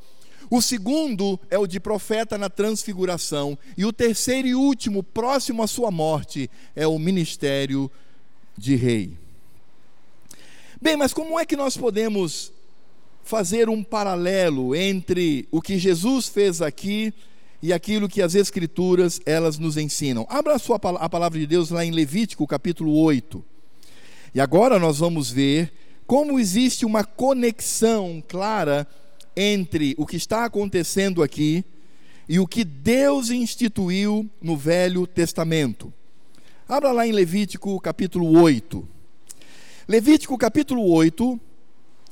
O 0.49 0.62
segundo 0.62 1.39
é 1.49 1.58
o 1.58 1.67
de 1.67 1.79
profeta 1.79 2.38
na 2.38 2.49
transfiguração. 2.49 3.58
E 3.77 3.86
o 3.86 3.93
terceiro 3.93 4.47
e 4.47 4.56
último, 4.56 5.03
próximo 5.03 5.63
à 5.63 5.67
sua 5.67 5.91
morte, 5.91 6.49
é 6.75 6.88
o 6.88 6.99
ministério 6.99 7.89
de 8.58 8.75
rei. 8.75 9.17
Bem, 10.82 10.97
mas 10.97 11.13
como 11.13 11.39
é 11.39 11.45
que 11.45 11.56
nós 11.56 11.77
podemos 11.77 12.51
fazer 13.23 13.69
um 13.69 13.84
paralelo 13.84 14.75
entre 14.75 15.47
o 15.49 15.62
que 15.62 15.77
Jesus 15.77 16.27
fez 16.27 16.62
aqui 16.62 17.13
e 17.62 17.71
aquilo 17.71 18.10
que 18.10 18.21
as 18.21 18.36
escrituras 18.36 19.21
elas 19.25 19.58
nos 19.58 19.77
ensinam? 19.77 20.27
Abra 20.29 20.56
a, 20.56 20.60
sua, 20.60 20.75
a 20.75 21.10
palavra 21.10 21.39
de 21.39 21.47
Deus 21.47 21.69
lá 21.69 21.86
em 21.86 21.91
Levítico, 21.91 22.45
capítulo 22.45 22.93
8. 22.95 23.43
E 24.36 24.41
agora 24.41 24.77
nós 24.77 24.99
vamos 24.99 25.32
ver 25.32 25.71
como 26.06 26.39
existe 26.39 26.86
uma 26.86 27.03
conexão 27.03 28.21
clara 28.27 28.86
entre 29.36 29.96
o 29.98 30.06
que 30.06 30.15
está 30.15 30.46
acontecendo 30.46 31.24
aqui 31.24 31.65
e 32.28 32.39
o 32.39 32.48
que 32.48 32.63
Deus 32.63 33.30
instituiu 33.30 34.30
no 34.41 34.56
Velho 34.56 35.06
Testamento. 35.06 35.93
Abra 36.67 36.91
lá 36.91 37.06
em 37.06 37.12
Levítico 37.12 37.80
capítulo 37.80 38.41
8. 38.41 38.88
Levítico 39.88 40.38
capítulo 40.38 40.89
8, 40.89 41.39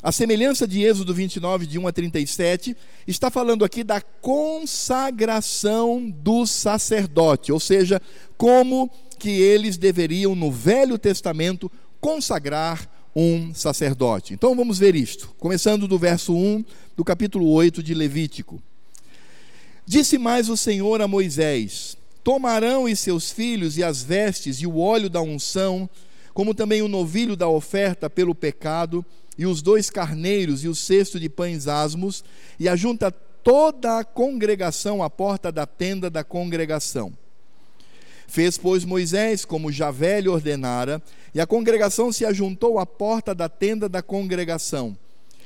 a 0.04 0.12
semelhança 0.12 0.68
de 0.68 0.84
Êxodo 0.84 1.14
29, 1.14 1.66
de 1.66 1.80
1 1.80 1.88
a 1.88 1.94
37, 1.94 2.76
está 3.08 3.32
falando 3.32 3.64
aqui 3.64 3.84
da 3.84 4.02
consagração 4.02 6.10
do 6.10 6.46
sacerdote, 6.46 7.52
ou 7.52 7.60
seja, 7.60 8.02
como 8.36 8.92
que 9.18 9.30
eles 9.30 9.78
deveriam 9.78 10.36
no 10.36 10.52
Velho 10.52 10.98
Testamento 10.98 11.72
consagrar 12.02 12.90
um 13.16 13.54
sacerdote. 13.54 14.34
Então 14.34 14.56
vamos 14.56 14.80
ver 14.80 14.96
isto, 14.96 15.34
começando 15.38 15.88
do 15.88 15.98
verso 15.98 16.34
1 16.34 16.64
do 16.96 17.04
capítulo 17.04 17.50
8 17.50 17.84
de 17.84 17.94
Levítico. 17.94 18.62
Disse 19.86 20.18
mais 20.18 20.50
o 20.50 20.56
Senhor 20.56 21.02
a 21.02 21.08
Moisés: 21.08 21.98
tomarão 22.24 22.88
e 22.88 22.96
seus 22.96 23.32
filhos 23.32 23.78
e 23.78 23.84
as 23.84 24.02
vestes 24.02 24.58
e 24.58 24.68
o 24.68 24.80
óleo 24.80 25.10
da 25.10 25.22
unção, 25.22 25.90
como 26.34 26.54
também 26.54 26.82
o 26.82 26.88
novilho 26.88 27.36
da 27.36 27.48
oferta 27.48 28.10
pelo 28.10 28.34
pecado, 28.34 29.06
e 29.38 29.46
os 29.46 29.62
dois 29.62 29.90
carneiros 29.90 30.64
e 30.64 30.68
o 30.68 30.76
cesto 30.76 31.20
de 31.20 31.28
pães 31.28 31.68
asmos, 31.68 32.24
e 32.60 32.70
ajunta 32.70 33.12
toda 33.12 34.00
a 34.00 34.04
congregação 34.04 35.02
à 35.02 35.10
porta 35.10 35.52
da 35.52 35.66
tenda 35.66 36.10
da 36.10 36.24
congregação. 36.24 37.12
Fez, 38.28 38.58
pois, 38.58 38.86
Moisés 38.86 39.44
como 39.44 39.72
Javé 39.72 40.22
lhe 40.22 40.30
ordenara, 40.30 41.02
e 41.34 41.40
a 41.40 41.48
congregação 41.48 42.12
se 42.12 42.26
ajuntou 42.26 42.78
à 42.78 42.86
porta 42.86 43.34
da 43.34 43.48
tenda 43.48 43.88
da 43.88 44.02
congregação. 44.02 44.98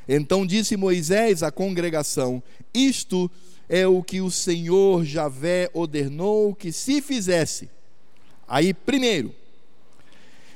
Então 0.08 0.45
disse 0.45 0.78
Moisés 0.78 1.43
à 1.43 1.52
congregação: 1.52 2.41
Isto 2.74 3.30
é 3.67 3.88
o 3.88 4.04
que 4.04 4.21
o 4.21 4.32
Senhor 4.32 5.04
Javé 5.04 5.69
ordenou 5.74 6.54
que 6.54 6.71
se 6.71 7.02
fizesse. 7.02 7.69
Aí, 8.48 8.74
primeiro, 8.74 9.34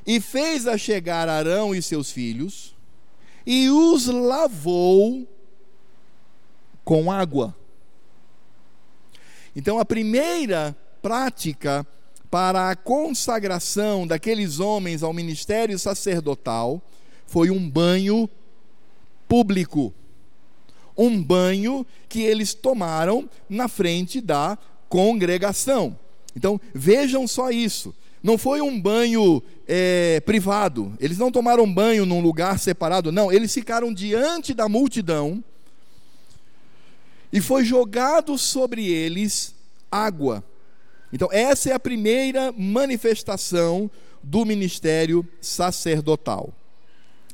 e 0.06 0.20
fez 0.20 0.68
a 0.68 0.78
chegar 0.78 1.28
Arão 1.28 1.74
e 1.74 1.82
seus 1.82 2.12
filhos, 2.12 2.76
e 3.46 3.70
os 3.70 4.06
lavou 4.06 5.28
com 6.84 7.12
água. 7.12 7.56
Então, 9.56 9.80
a 9.80 9.86
primeira 9.86 10.76
prática 11.02 11.86
para 12.30 12.70
a 12.70 12.76
consagração 12.76 14.06
daqueles 14.06 14.60
homens 14.60 15.02
ao 15.02 15.14
ministério 15.14 15.78
sacerdotal 15.80 16.82
foi 17.26 17.50
um 17.50 17.70
banho 17.70 18.30
público. 19.28 19.94
Um 20.98 21.22
banho 21.24 21.86
que 22.08 22.22
eles 22.22 22.54
tomaram 22.54 23.30
na 23.48 23.68
frente 23.68 24.20
da 24.20 24.58
congregação. 24.90 25.98
Então, 26.36 26.60
vejam 26.74 27.28
só 27.28 27.52
isso. 27.52 27.96
Não 28.22 28.38
foi 28.38 28.60
um 28.60 28.80
banho 28.80 29.42
é, 29.68 30.20
privado, 30.22 30.94
eles 31.00 31.18
não 31.18 31.32
tomaram 31.32 31.72
banho 31.72 32.06
num 32.06 32.20
lugar 32.20 32.60
separado, 32.60 33.14
não, 33.14 33.32
eles 33.32 33.54
ficaram 33.54 33.94
diante 33.94 34.54
da 34.54 34.68
multidão 34.68 35.42
e 37.32 37.40
foi 37.40 37.64
jogado 37.64 38.38
sobre 38.38 38.86
eles 38.88 39.56
água. 39.90 40.44
Então, 41.12 41.30
essa 41.32 41.70
é 41.70 41.74
a 41.74 41.80
primeira 41.80 42.52
manifestação 42.52 43.90
do 44.24 44.46
ministério 44.46 45.26
sacerdotal. 45.42 46.54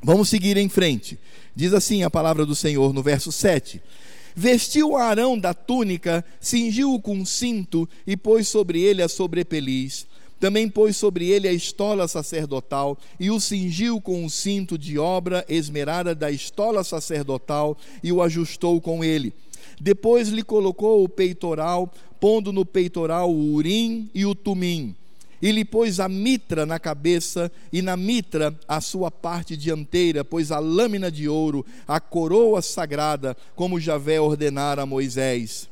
Vamos 0.02 0.30
seguir 0.30 0.56
em 0.58 0.70
frente. 0.70 1.18
Diz 1.56 1.74
assim 1.74 2.04
a 2.04 2.10
palavra 2.10 2.46
do 2.46 2.56
Senhor 2.56 2.94
no 2.94 3.02
verso 3.02 3.32
7. 3.32 3.82
Vestiu 4.36 4.98
Arão 4.98 5.40
da 5.40 5.54
túnica, 5.54 6.24
cingiu-o 6.40 7.02
com 7.02 7.26
cinto 7.26 7.88
e 8.06 8.18
pôs 8.18 8.48
sobre 8.48 8.82
ele 8.82 9.02
a 9.02 9.08
sobrepeliz. 9.08 10.06
Também 10.40 10.70
pôs 10.70 10.98
sobre 10.98 11.30
ele 11.30 11.48
a 11.48 11.54
estola 11.54 12.08
sacerdotal 12.08 12.98
e 13.20 13.32
o 13.32 13.40
cingiu 13.40 14.02
com 14.02 14.26
o 14.26 14.30
cinto 14.30 14.78
de 14.78 15.00
obra 15.00 15.46
esmerada 15.48 16.14
da 16.14 16.30
estola 16.30 16.84
sacerdotal 16.84 17.78
e 18.04 18.12
o 18.12 18.22
ajustou 18.22 18.82
com 18.82 19.04
ele. 19.04 19.34
Depois 19.80 20.30
lhe 20.30 20.44
colocou 20.44 21.04
o 21.04 21.10
peitoral, 21.10 21.92
pondo 22.20 22.52
no 22.52 22.66
peitoral 22.66 23.32
o 23.32 23.54
urim 23.54 24.10
e 24.14 24.26
o 24.26 24.34
tumim. 24.36 24.96
E 25.42 25.52
lhe 25.52 25.66
pôs 25.66 26.00
a 26.00 26.08
mitra 26.08 26.66
na 26.66 26.80
cabeça, 26.80 27.52
e 27.72 27.82
na 27.82 27.96
mitra 27.96 28.58
a 28.68 28.80
sua 28.82 29.12
parte 29.12 29.56
dianteira, 29.56 30.24
pôs 30.24 30.52
a 30.52 30.60
lâmina 30.60 31.12
de 31.12 31.28
ouro, 31.28 31.66
a 31.88 32.00
coroa 32.00 32.62
sagrada, 32.62 33.36
como 33.56 33.80
Javé 33.80 34.20
ordenara 34.20 34.84
a 34.84 34.86
Moisés. 34.86 35.70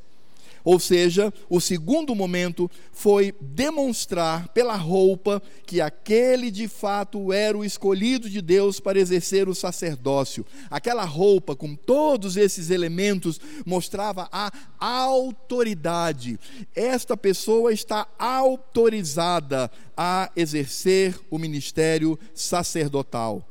Ou 0.64 0.80
seja, 0.80 1.34
o 1.50 1.60
segundo 1.60 2.16
momento 2.16 2.72
foi 2.92 3.36
demonstrar 3.42 4.48
pela 4.50 4.76
roupa 4.76 5.42
que 5.66 5.82
aquele 5.82 6.50
de 6.50 6.68
fato 6.70 7.34
era 7.34 7.58
o 7.58 7.66
escolhido 7.66 8.30
de 8.30 8.42
Deus 8.42 8.80
para 8.80 9.00
exercer 9.00 9.50
o 9.50 9.56
sacerdócio. 9.56 10.46
Aquela 10.70 11.04
roupa, 11.04 11.56
com 11.56 11.76
todos 11.76 12.38
esses 12.38 12.70
elementos, 12.70 13.42
mostrava 13.66 14.30
a 14.32 14.52
autoridade. 14.80 16.40
Esta 16.74 17.18
pessoa 17.18 17.74
está 17.74 18.08
autorizada 18.18 19.70
a 19.98 20.32
exercer 20.36 21.20
o 21.30 21.38
ministério 21.38 22.18
sacerdotal. 22.34 23.46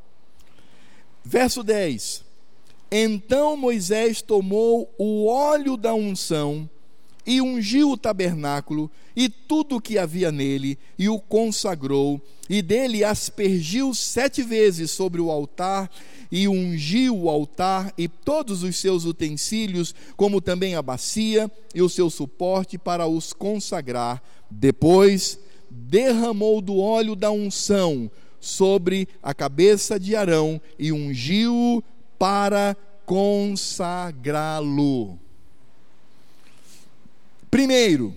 Verso 1.22 1.62
10. 1.62 2.25
Então 2.90 3.57
Moisés 3.57 4.20
tomou 4.22 4.92
o 4.98 5.27
óleo 5.27 5.77
da 5.77 5.94
unção 5.94 6.68
e 7.26 7.40
ungiu 7.40 7.90
o 7.92 7.96
tabernáculo 7.96 8.90
e 9.14 9.28
tudo 9.28 9.76
o 9.76 9.80
que 9.80 9.98
havia 9.98 10.32
nele, 10.32 10.78
e 10.98 11.08
o 11.08 11.18
consagrou, 11.18 12.20
e 12.48 12.61
dele 12.62 13.04
aspergiu 13.04 13.94
sete 13.94 14.42
vezes 14.42 14.90
sobre 14.90 15.20
o 15.20 15.30
altar, 15.30 15.90
e 16.30 16.48
ungiu 16.48 17.16
o 17.16 17.28
altar 17.28 17.92
e 17.96 18.08
todos 18.08 18.62
os 18.62 18.76
seus 18.76 19.04
utensílios, 19.04 19.94
como 20.16 20.40
também 20.40 20.74
a 20.74 20.82
bacia 20.82 21.50
e 21.74 21.82
o 21.82 21.88
seu 21.88 22.08
suporte 22.08 22.78
para 22.78 23.06
os 23.06 23.35
consagrar. 23.35 24.22
Depois 24.50 25.38
derramou 25.70 26.61
do 26.61 26.78
óleo 26.78 27.14
da 27.14 27.30
unção 27.30 28.11
sobre 28.40 29.06
a 29.22 29.32
cabeça 29.35 30.00
de 30.00 30.16
Arão 30.16 30.61
e 30.78 30.90
ungiu-o 30.90 31.82
para 32.18 32.76
consagrá-lo. 33.04 34.02
Primeiro, 37.52 38.16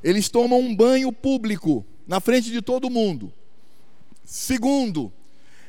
eles 0.00 0.28
tomam 0.28 0.60
um 0.60 0.76
banho 0.76 1.10
público 1.12 1.84
na 2.06 2.20
frente 2.20 2.52
de 2.52 2.62
todo 2.62 2.88
mundo. 2.88 3.32
Segundo, 4.24 5.12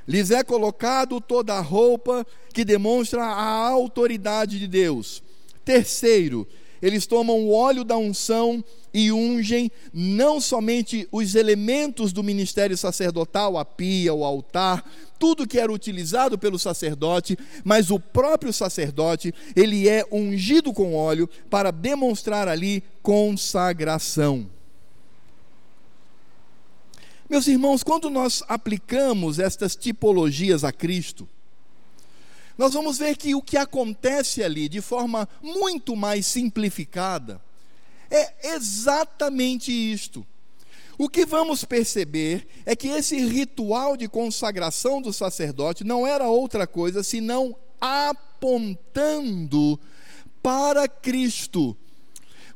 lhes 0.07 0.29
é 0.29 0.43
colocado 0.43 1.19
toda 1.19 1.55
a 1.55 1.61
roupa 1.61 2.23
que 2.53 2.63
demonstra 2.63 3.23
a 3.23 3.67
autoridade 3.69 4.59
de 4.59 4.67
Deus. 4.67 5.23
Terceiro, 5.65 6.47
eles 6.84 7.08
tomam 7.08 7.39
o 7.39 7.54
óleo 7.54 7.86
da 7.86 7.98
unção 7.98 8.62
e 8.93 9.10
ungem 9.10 9.72
não 9.93 10.41
somente 10.41 11.08
os 11.13 11.34
elementos 11.34 12.12
do 12.12 12.22
ministério 12.22 12.78
sacerdotal, 12.78 13.58
a 13.58 13.63
pia, 13.63 14.13
o 14.13 14.26
altar, 14.26 14.84
tudo 15.17 15.48
que 15.48 15.58
era 15.58 15.72
utilizado 15.72 16.38
pelo 16.38 16.60
sacerdote, 16.60 17.38
mas 17.63 17.89
o 17.89 17.98
próprio 17.98 18.52
sacerdote, 18.52 19.34
ele 19.56 19.88
é 19.88 20.06
ungido 20.12 20.74
com 20.74 20.93
óleo 20.93 21.30
para 21.50 21.72
demonstrar 21.72 22.50
ali 22.50 22.84
consagração. 23.02 24.46
Meus 27.30 27.48
irmãos, 27.48 27.82
quando 27.82 28.10
nós 28.10 28.43
aplicamos 28.50 29.39
estas 29.39 29.74
tipologias 29.74 30.65
a 30.65 30.74
Cristo, 30.74 31.30
nós 32.57 32.73
vamos 32.73 32.97
ver 32.97 33.17
que 33.17 33.33
o 33.35 33.41
que 33.41 33.57
acontece 33.57 34.43
ali, 34.43 34.69
de 34.69 34.81
forma 34.81 35.27
muito 35.41 35.95
mais 35.95 36.25
simplificada, 36.25 37.41
é 38.09 38.53
exatamente 38.55 39.71
isto. 39.71 40.25
O 40.97 41.09
que 41.09 41.25
vamos 41.25 41.65
perceber 41.65 42.47
é 42.65 42.75
que 42.75 42.87
esse 42.87 43.17
ritual 43.25 43.97
de 43.97 44.07
consagração 44.07 45.01
do 45.01 45.11
sacerdote 45.11 45.83
não 45.83 46.05
era 46.05 46.27
outra 46.27 46.67
coisa 46.67 47.01
senão 47.03 47.55
apontando 47.81 49.79
para 50.41 50.87
Cristo. 50.87 51.75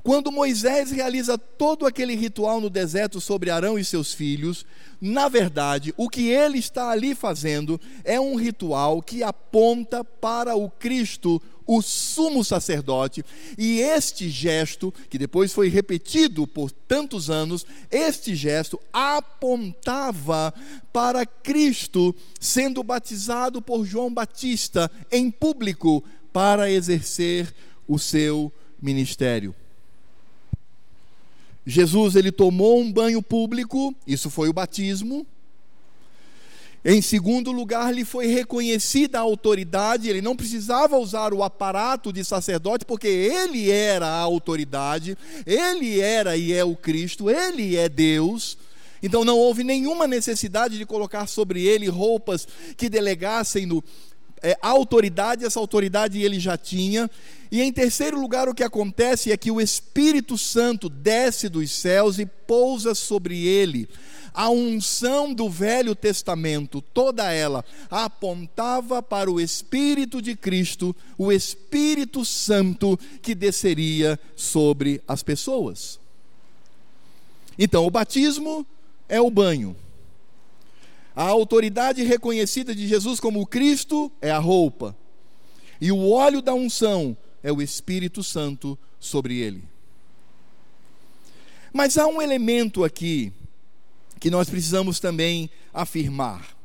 Quando 0.07 0.31
Moisés 0.31 0.89
realiza 0.89 1.37
todo 1.37 1.85
aquele 1.85 2.15
ritual 2.15 2.61
no 2.61 2.69
deserto 2.69 3.19
sobre 3.19 3.49
Arão 3.49 3.77
e 3.77 3.83
seus 3.83 4.13
filhos, 4.13 4.65
na 5.01 5.27
verdade, 5.27 5.93
o 5.97 6.07
que 6.07 6.29
ele 6.29 6.59
está 6.59 6.91
ali 6.91 7.13
fazendo 7.13 7.77
é 8.05 8.17
um 8.17 8.37
ritual 8.37 9.01
que 9.01 9.21
aponta 9.21 10.05
para 10.05 10.55
o 10.55 10.69
Cristo, 10.69 11.41
o 11.65 11.81
sumo 11.81 12.41
sacerdote, 12.41 13.21
e 13.57 13.81
este 13.81 14.29
gesto, 14.29 14.93
que 15.09 15.17
depois 15.17 15.51
foi 15.51 15.67
repetido 15.67 16.47
por 16.47 16.71
tantos 16.71 17.29
anos, 17.29 17.65
este 17.91 18.33
gesto 18.33 18.79
apontava 18.93 20.53
para 20.93 21.25
Cristo 21.25 22.15
sendo 22.39 22.81
batizado 22.81 23.61
por 23.61 23.85
João 23.85 24.13
Batista 24.13 24.89
em 25.11 25.29
público 25.29 26.01
para 26.31 26.71
exercer 26.71 27.53
o 27.85 27.99
seu 27.99 28.49
ministério. 28.81 29.53
Jesus 31.69 32.15
ele 32.15 32.31
tomou 32.31 32.79
um 32.79 32.89
banho 32.89 33.21
público, 33.21 33.93
isso 34.07 34.29
foi 34.29 34.47
o 34.47 34.53
batismo. 34.53 35.27
Em 36.85 37.01
segundo 37.01 37.51
lugar, 37.51 37.93
lhe 37.93 38.05
foi 38.05 38.27
reconhecida 38.27 39.17
a 39.17 39.21
autoridade, 39.21 40.07
ele 40.07 40.21
não 40.21 40.33
precisava 40.33 40.97
usar 40.97 41.33
o 41.33 41.43
aparato 41.43 42.13
de 42.13 42.23
sacerdote, 42.23 42.85
porque 42.85 43.09
ele 43.09 43.69
era 43.69 44.07
a 44.07 44.19
autoridade, 44.19 45.17
ele 45.45 45.99
era 45.99 46.37
e 46.37 46.53
é 46.53 46.63
o 46.63 46.73
Cristo, 46.73 47.29
ele 47.29 47.75
é 47.75 47.89
Deus. 47.89 48.57
Então 49.03 49.25
não 49.25 49.37
houve 49.37 49.61
nenhuma 49.61 50.07
necessidade 50.07 50.77
de 50.77 50.85
colocar 50.85 51.27
sobre 51.27 51.61
ele 51.65 51.89
roupas 51.89 52.47
que 52.77 52.87
delegassem 52.87 53.65
no 53.65 53.83
é, 54.41 54.57
autoridade, 54.61 55.45
essa 55.45 55.59
autoridade 55.59 56.21
ele 56.21 56.39
já 56.39 56.57
tinha. 56.57 57.09
E 57.51 57.61
em 57.61 57.71
terceiro 57.71 58.19
lugar, 58.19 58.47
o 58.49 58.53
que 58.53 58.63
acontece 58.63 59.31
é 59.31 59.37
que 59.37 59.51
o 59.51 59.61
Espírito 59.61 60.37
Santo 60.37 60.89
desce 60.89 61.47
dos 61.49 61.71
céus 61.71 62.19
e 62.19 62.25
pousa 62.25 62.93
sobre 62.93 63.45
ele. 63.45 63.87
A 64.33 64.49
unção 64.49 65.33
do 65.33 65.49
Velho 65.49 65.95
Testamento, 65.95 66.81
toda 66.81 67.31
ela, 67.31 67.65
apontava 67.89 69.01
para 69.01 69.31
o 69.31 69.41
Espírito 69.41 70.21
de 70.21 70.35
Cristo, 70.35 70.95
o 71.17 71.31
Espírito 71.31 72.23
Santo 72.23 72.99
que 73.21 73.33
desceria 73.33 74.19
sobre 74.35 75.01
as 75.07 75.23
pessoas. 75.23 75.99
Então, 77.57 77.85
o 77.85 77.89
batismo 77.89 78.65
é 79.09 79.19
o 79.19 79.31
banho. 79.31 79.75
A 81.17 81.23
autoridade 81.23 82.03
reconhecida 82.03 82.75
de 82.75 82.87
Jesus 82.87 83.19
como 83.19 83.47
Cristo 83.47 84.11
é 84.21 84.29
a 84.29 84.37
roupa. 84.37 84.95
E 85.81 85.91
o 85.91 86.11
óleo 86.11 86.43
da 86.43 86.53
unção 86.53 87.17
é 87.41 87.51
o 87.51 87.59
Espírito 87.59 88.23
Santo 88.23 88.77
sobre 88.99 89.39
ele. 89.39 89.63
Mas 91.73 91.97
há 91.97 92.05
um 92.05 92.21
elemento 92.21 92.83
aqui 92.83 93.33
que 94.19 94.29
nós 94.29 94.47
precisamos 94.47 94.99
também 94.99 95.49
afirmar. 95.73 96.55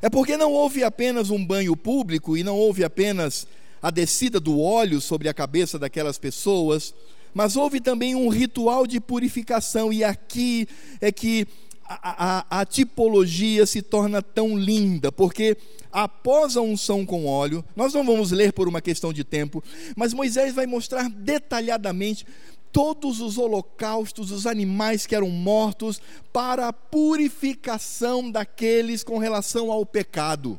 É 0.00 0.08
porque 0.08 0.36
não 0.36 0.52
houve 0.52 0.84
apenas 0.84 1.30
um 1.30 1.44
banho 1.44 1.76
público 1.76 2.36
e 2.36 2.44
não 2.44 2.56
houve 2.56 2.84
apenas 2.84 3.48
a 3.82 3.90
descida 3.90 4.38
do 4.38 4.60
óleo 4.60 5.00
sobre 5.00 5.28
a 5.28 5.34
cabeça 5.34 5.76
daquelas 5.76 6.18
pessoas, 6.18 6.94
mas 7.34 7.56
houve 7.56 7.80
também 7.80 8.14
um 8.14 8.28
ritual 8.28 8.86
de 8.86 9.00
purificação, 9.00 9.92
e 9.92 10.04
aqui 10.04 10.68
é 11.00 11.10
que 11.10 11.48
a, 11.88 12.60
a, 12.60 12.66
tipologia 12.66 13.64
se 13.64 13.80
torna 13.80 14.20
tão 14.20 14.58
linda, 14.58 15.12
porque 15.12 15.56
após 15.92 16.56
a 16.56 16.60
unção 16.60 17.06
com 17.06 17.26
óleo, 17.26 17.64
nós 17.76 17.94
não 17.94 18.04
vamos 18.04 18.32
ler 18.32 18.52
por 18.52 18.68
uma 18.68 18.80
questão 18.80 19.12
de 19.12 19.22
tempo, 19.22 19.62
mas 19.94 20.12
Moisés 20.12 20.54
vai 20.54 20.66
mostrar 20.66 21.08
detalhadamente 21.08 22.26
todos 22.72 23.20
os 23.20 23.38
holocaustos, 23.38 24.30
os 24.30 24.46
animais 24.46 25.06
que 25.06 25.14
eram 25.14 25.30
mortos, 25.30 26.00
para 26.32 26.68
a 26.68 26.72
purificação 26.72 28.30
daqueles 28.30 29.02
com 29.02 29.16
relação 29.18 29.70
ao 29.70 29.86
pecado. 29.86 30.58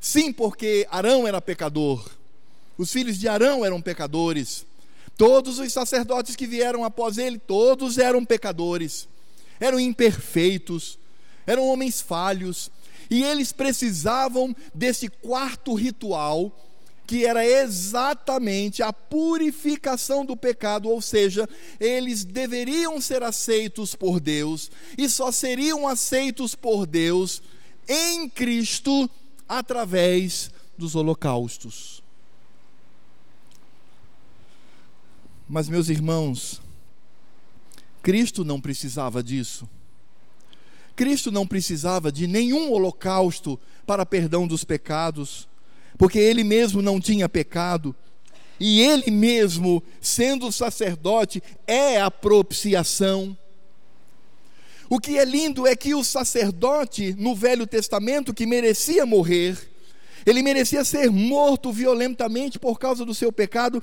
Sim, 0.00 0.32
porque 0.32 0.86
Arão 0.90 1.26
era 1.26 1.40
pecador, 1.40 2.04
os 2.76 2.92
filhos 2.92 3.16
de 3.16 3.28
Arão 3.28 3.64
eram 3.64 3.80
pecadores, 3.80 4.66
todos 5.16 5.58
os 5.58 5.72
sacerdotes 5.72 6.36
que 6.36 6.46
vieram 6.46 6.84
após 6.84 7.16
ele, 7.16 7.38
todos 7.38 7.96
eram 7.96 8.24
pecadores 8.24 9.08
eram 9.60 9.78
imperfeitos, 9.80 10.98
eram 11.46 11.66
homens 11.66 12.00
falhos, 12.00 12.70
e 13.10 13.22
eles 13.22 13.52
precisavam 13.52 14.54
desse 14.74 15.08
quarto 15.08 15.74
ritual, 15.74 16.64
que 17.06 17.24
era 17.24 17.46
exatamente 17.46 18.82
a 18.82 18.92
purificação 18.92 20.24
do 20.24 20.36
pecado, 20.36 20.88
ou 20.88 21.00
seja, 21.00 21.48
eles 21.78 22.24
deveriam 22.24 23.00
ser 23.00 23.22
aceitos 23.22 23.94
por 23.94 24.18
Deus, 24.18 24.70
e 24.98 25.08
só 25.08 25.30
seriam 25.30 25.86
aceitos 25.86 26.56
por 26.56 26.84
Deus 26.84 27.40
em 27.88 28.28
Cristo 28.28 29.08
através 29.48 30.50
dos 30.76 30.96
holocaustos. 30.96 32.02
Mas, 35.48 35.68
meus 35.68 35.88
irmãos, 35.88 36.60
Cristo 38.06 38.44
não 38.44 38.60
precisava 38.60 39.20
disso. 39.20 39.68
Cristo 40.94 41.32
não 41.32 41.44
precisava 41.44 42.12
de 42.12 42.28
nenhum 42.28 42.70
holocausto 42.70 43.58
para 43.84 44.06
perdão 44.06 44.46
dos 44.46 44.62
pecados, 44.62 45.48
porque 45.98 46.16
ele 46.16 46.44
mesmo 46.44 46.80
não 46.80 47.00
tinha 47.00 47.28
pecado, 47.28 47.92
e 48.60 48.80
ele 48.80 49.10
mesmo, 49.10 49.82
sendo 50.00 50.52
sacerdote, 50.52 51.42
é 51.66 52.00
a 52.00 52.08
propiciação. 52.08 53.36
O 54.88 55.00
que 55.00 55.18
é 55.18 55.24
lindo 55.24 55.66
é 55.66 55.74
que 55.74 55.92
o 55.92 56.04
sacerdote 56.04 57.12
no 57.18 57.34
Velho 57.34 57.66
Testamento, 57.66 58.32
que 58.32 58.46
merecia 58.46 59.04
morrer, 59.04 59.58
ele 60.24 60.44
merecia 60.44 60.84
ser 60.84 61.10
morto 61.10 61.72
violentamente 61.72 62.56
por 62.56 62.78
causa 62.78 63.04
do 63.04 63.12
seu 63.12 63.32
pecado, 63.32 63.82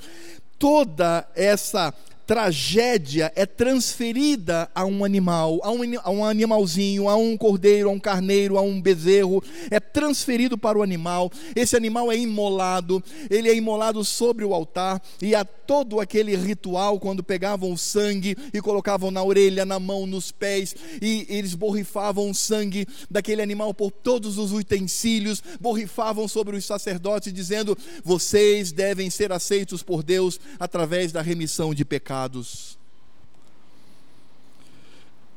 toda 0.58 1.28
essa 1.34 1.92
tragédia 2.26 3.32
é 3.36 3.44
transferida 3.44 4.70
a 4.74 4.84
um 4.84 5.04
animal, 5.04 5.60
a 5.62 5.70
um, 5.70 5.80
a 6.02 6.10
um, 6.10 6.24
animalzinho, 6.24 7.08
a 7.08 7.16
um 7.16 7.36
cordeiro, 7.36 7.88
a 7.88 7.92
um 7.92 8.00
carneiro, 8.00 8.56
a 8.56 8.62
um 8.62 8.80
bezerro, 8.80 9.42
é 9.70 9.78
transferido 9.78 10.56
para 10.56 10.78
o 10.78 10.82
animal. 10.82 11.30
Esse 11.54 11.76
animal 11.76 12.10
é 12.10 12.16
imolado, 12.16 13.02
ele 13.28 13.48
é 13.48 13.54
imolado 13.54 14.04
sobre 14.04 14.44
o 14.44 14.54
altar, 14.54 15.02
e 15.20 15.34
há 15.34 15.44
todo 15.44 16.00
aquele 16.00 16.34
ritual 16.36 16.98
quando 16.98 17.22
pegavam 17.22 17.72
o 17.72 17.78
sangue 17.78 18.36
e 18.52 18.60
colocavam 18.60 19.10
na 19.10 19.22
orelha, 19.22 19.64
na 19.64 19.78
mão, 19.78 20.06
nos 20.06 20.32
pés, 20.32 20.74
e 21.00 21.26
eles 21.28 21.54
borrifavam 21.54 22.30
o 22.30 22.34
sangue 22.34 22.86
daquele 23.10 23.42
animal 23.42 23.74
por 23.74 23.90
todos 23.90 24.38
os 24.38 24.52
utensílios, 24.52 25.42
borrifavam 25.60 26.26
sobre 26.26 26.56
os 26.56 26.64
sacerdotes, 26.64 27.32
dizendo: 27.32 27.76
vocês 28.02 28.72
devem 28.72 29.10
ser 29.10 29.32
aceitos 29.32 29.82
por 29.82 30.02
Deus 30.02 30.40
através 30.58 31.12
da 31.12 31.20
remissão 31.20 31.74
de 31.74 31.84
pecados 31.84 32.13
pecados. 32.14 32.78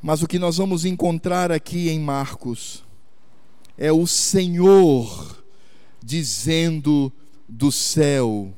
Mas 0.02 0.22
o 0.22 0.28
que 0.28 0.38
nós 0.38 0.58
vamos 0.58 0.86
encontrar 0.86 1.52
aqui 1.52 1.90
em 1.90 2.00
Marcos 2.00 2.84
é 3.78 3.92
o 3.92 4.06
Senhor 4.06 5.44
dizendo 6.04 7.12
do 7.50 7.72
céu, 7.72 8.54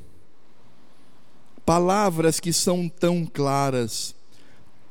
palavras 1.66 2.40
que 2.42 2.52
são 2.52 2.90
tão 2.90 3.26
claras: 3.26 4.14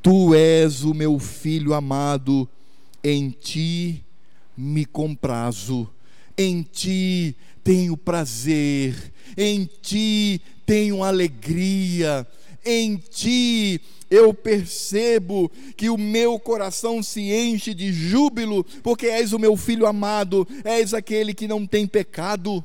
Tu 0.02 0.34
és 0.34 0.82
o 0.84 0.94
meu 0.94 1.18
filho 1.18 1.74
amado, 1.74 2.48
em 3.04 3.30
ti 3.30 4.02
me 4.56 4.86
comprazo, 4.86 5.88
em 6.36 6.62
ti 6.62 7.36
tenho 7.62 7.94
prazer, 7.94 9.12
em 9.36 9.66
ti 9.82 10.40
tenho 10.64 11.04
alegria 11.04 12.26
em 12.64 12.96
ti 12.96 13.80
eu 14.10 14.32
percebo 14.32 15.50
que 15.76 15.90
o 15.90 15.98
meu 15.98 16.38
coração 16.38 17.02
se 17.02 17.30
enche 17.30 17.74
de 17.74 17.92
júbilo, 17.92 18.64
porque 18.82 19.06
és 19.06 19.32
o 19.32 19.38
meu 19.38 19.56
filho 19.56 19.86
amado, 19.86 20.46
és 20.64 20.94
aquele 20.94 21.34
que 21.34 21.46
não 21.46 21.66
tem 21.66 21.86
pecado. 21.86 22.64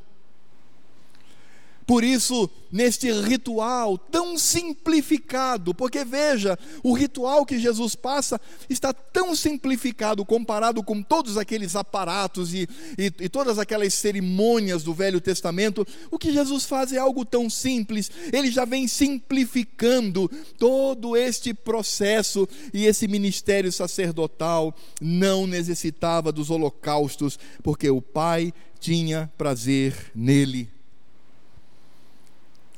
Por 1.85 2.03
isso, 2.03 2.49
neste 2.71 3.11
ritual 3.11 3.97
tão 3.97 4.37
simplificado, 4.37 5.73
porque 5.73 6.03
veja, 6.03 6.57
o 6.81 6.93
ritual 6.93 7.45
que 7.45 7.59
Jesus 7.59 7.93
passa 7.93 8.39
está 8.69 8.93
tão 8.93 9.35
simplificado 9.35 10.25
comparado 10.25 10.81
com 10.83 11.01
todos 11.01 11.37
aqueles 11.37 11.75
aparatos 11.75 12.53
e, 12.53 12.67
e, 12.97 13.11
e, 13.19 13.29
todas 13.29 13.59
aquelas 13.59 13.93
cerimônias 13.93 14.83
do 14.83 14.93
Velho 14.93 15.21
Testamento. 15.21 15.85
O 16.09 16.17
que 16.17 16.31
Jesus 16.31 16.65
faz 16.65 16.93
é 16.93 16.97
algo 16.97 17.25
tão 17.25 17.49
simples, 17.49 18.09
ele 18.31 18.49
já 18.49 18.65
vem 18.65 18.87
simplificando 18.87 20.29
todo 20.57 21.15
este 21.17 21.53
processo 21.53 22.47
e 22.73 22.85
esse 22.85 23.07
ministério 23.07 23.71
sacerdotal 23.71 24.73
não 25.01 25.45
necessitava 25.45 26.31
dos 26.31 26.49
holocaustos, 26.49 27.37
porque 27.61 27.89
o 27.89 28.01
Pai 28.01 28.53
tinha 28.79 29.31
prazer 29.37 30.11
nele. 30.15 30.72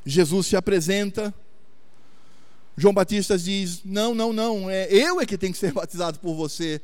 Jesus 0.06 0.48
se 0.48 0.56
apresenta. 0.56 1.34
João 2.78 2.94
Batista 2.94 3.38
diz: 3.38 3.82
Não, 3.84 4.14
não, 4.14 4.32
não, 4.32 4.70
é, 4.70 4.88
eu 4.92 5.20
é 5.20 5.26
que 5.26 5.38
tenho 5.38 5.54
que 5.54 5.60
ser 5.60 5.72
batizado 5.74 6.20
por 6.20 6.36
você. 6.36 6.82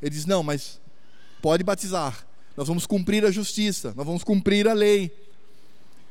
Ele 0.00 0.10
diz: 0.10 0.26
Não, 0.26 0.42
mas 0.42 0.80
pode 1.42 1.64
batizar. 1.64 2.26
Nós 2.56 2.68
vamos 2.68 2.86
cumprir 2.86 3.24
a 3.24 3.30
justiça, 3.30 3.92
nós 3.96 4.06
vamos 4.06 4.22
cumprir 4.22 4.68
a 4.68 4.72
lei. 4.72 5.10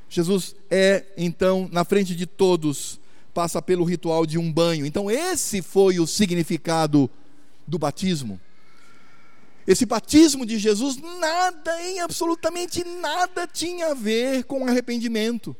Jesus 0.10 0.56
é, 0.69 1.06
então, 1.15 1.69
na 1.72 1.86
frente 1.86 2.15
de 2.15 2.26
todos, 2.26 3.00
passa 3.34 3.62
pelo 3.62 3.84
ritual 3.84 4.26
de 4.26 4.38
um 4.38 4.52
banho. 4.52 4.86
Então, 4.86 5.10
esse 5.10 5.62
foi 5.62 6.00
o 6.00 6.08
significado 6.08 7.10
do 7.67 7.78
batismo. 7.78 8.41
Esse 9.67 9.86
batismo 9.86 10.48
de 10.48 10.58
Jesus, 10.58 10.98
nada, 10.98 11.84
em 11.84 12.00
absolutamente 12.00 12.84
nada, 12.84 13.45
tinha 13.45 13.91
a 13.91 13.93
ver 13.93 14.45
com 14.45 14.65
arrependimento. 14.65 15.56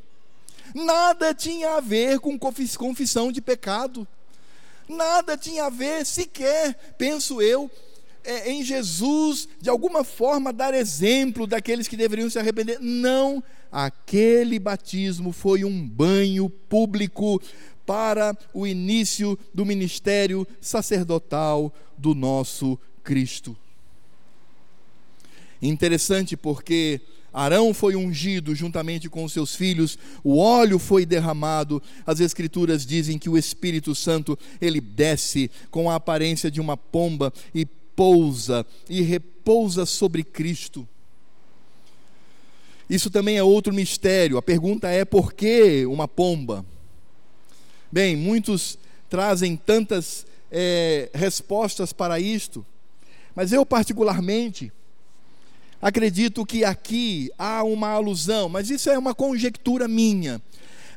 Nada 0.74 1.34
tinha 1.34 1.76
a 1.76 1.80
ver 1.80 2.20
com 2.20 2.38
confissão 2.38 3.32
de 3.32 3.40
pecado. 3.40 4.06
Nada 4.88 5.36
tinha 5.36 5.66
a 5.66 5.70
ver 5.70 6.04
sequer, 6.04 6.74
penso 6.98 7.40
eu, 7.40 7.70
é, 8.24 8.50
em 8.50 8.62
Jesus, 8.62 9.48
de 9.60 9.70
alguma 9.70 10.04
forma, 10.04 10.52
dar 10.52 10.74
exemplo 10.74 11.46
daqueles 11.46 11.88
que 11.88 11.96
deveriam 11.96 12.28
se 12.28 12.38
arrepender. 12.38 12.78
Não, 12.80 13.42
aquele 13.70 14.58
batismo 14.58 15.32
foi 15.32 15.64
um 15.64 15.86
banho 15.86 16.50
público 16.50 17.40
para 17.86 18.36
o 18.52 18.66
início 18.66 19.38
do 19.54 19.64
ministério 19.64 20.46
sacerdotal 20.60 21.72
do 21.96 22.14
nosso 22.14 22.78
Cristo. 23.02 23.56
Interessante 25.62 26.36
porque 26.36 27.00
Arão 27.32 27.72
foi 27.72 27.94
ungido 27.94 28.54
juntamente 28.54 29.08
com 29.08 29.28
seus 29.28 29.54
filhos, 29.54 29.98
o 30.24 30.38
óleo 30.38 30.78
foi 30.78 31.06
derramado. 31.06 31.82
As 32.06 32.20
escrituras 32.20 32.84
dizem 32.84 33.18
que 33.18 33.28
o 33.28 33.38
Espírito 33.38 33.94
Santo, 33.94 34.38
ele 34.60 34.80
desce 34.80 35.50
com 35.70 35.90
a 35.90 35.94
aparência 35.94 36.50
de 36.50 36.60
uma 36.60 36.76
pomba 36.76 37.32
e 37.54 37.64
pousa 37.64 38.66
e 38.88 39.02
repousa 39.02 39.86
sobre 39.86 40.24
Cristo. 40.24 40.88
Isso 42.88 43.08
também 43.08 43.36
é 43.36 43.42
outro 43.42 43.72
mistério. 43.72 44.36
A 44.36 44.42
pergunta 44.42 44.88
é: 44.88 45.04
por 45.04 45.32
que 45.32 45.86
uma 45.86 46.08
pomba? 46.08 46.66
Bem, 47.92 48.16
muitos 48.16 48.76
trazem 49.08 49.56
tantas 49.56 50.26
é, 50.50 51.10
respostas 51.14 51.92
para 51.92 52.18
isto, 52.18 52.66
mas 53.34 53.52
eu, 53.52 53.64
particularmente, 53.64 54.72
acredito 55.80 56.44
que 56.44 56.64
aqui 56.64 57.30
há 57.38 57.62
uma 57.64 57.88
alusão, 57.88 58.48
mas 58.48 58.70
isso 58.70 58.90
é 58.90 58.98
uma 58.98 59.14
conjectura 59.14 59.88
minha. 59.88 60.40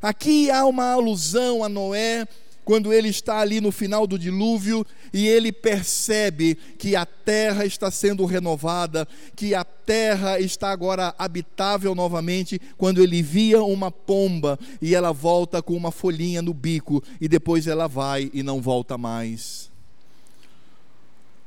Aqui 0.01 0.51
há 0.51 0.65
uma 0.65 0.91
alusão 0.91 1.63
a 1.63 1.69
Noé 1.69 2.27
quando 2.63 2.93
ele 2.93 3.09
está 3.09 3.39
ali 3.39 3.59
no 3.59 3.71
final 3.71 4.07
do 4.07 4.17
dilúvio 4.17 4.85
e 5.13 5.27
ele 5.27 5.51
percebe 5.51 6.55
que 6.77 6.95
a 6.95 7.05
terra 7.05 7.65
está 7.65 7.91
sendo 7.91 8.25
renovada, 8.25 9.07
que 9.35 9.53
a 9.53 9.63
terra 9.63 10.39
está 10.39 10.71
agora 10.71 11.13
habitável 11.17 11.93
novamente, 11.93 12.59
quando 12.77 13.01
ele 13.01 13.21
via 13.21 13.61
uma 13.63 13.91
pomba 13.91 14.57
e 14.81 14.95
ela 14.95 15.11
volta 15.11 15.61
com 15.61 15.73
uma 15.73 15.91
folhinha 15.91 16.41
no 16.41 16.53
bico 16.53 17.03
e 17.19 17.27
depois 17.27 17.67
ela 17.67 17.87
vai 17.87 18.31
e 18.33 18.41
não 18.41 18.61
volta 18.61 18.97
mais. 18.97 19.72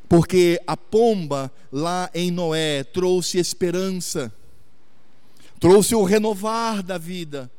Porque 0.08 0.60
a 0.66 0.76
pomba 0.76 1.52
lá 1.72 2.10
em 2.14 2.30
Noé 2.30 2.84
trouxe 2.84 3.38
esperança, 3.38 4.32
trouxe 5.58 5.94
o 5.94 6.04
renovar 6.04 6.82
da 6.82 6.96
vida, 6.96 7.50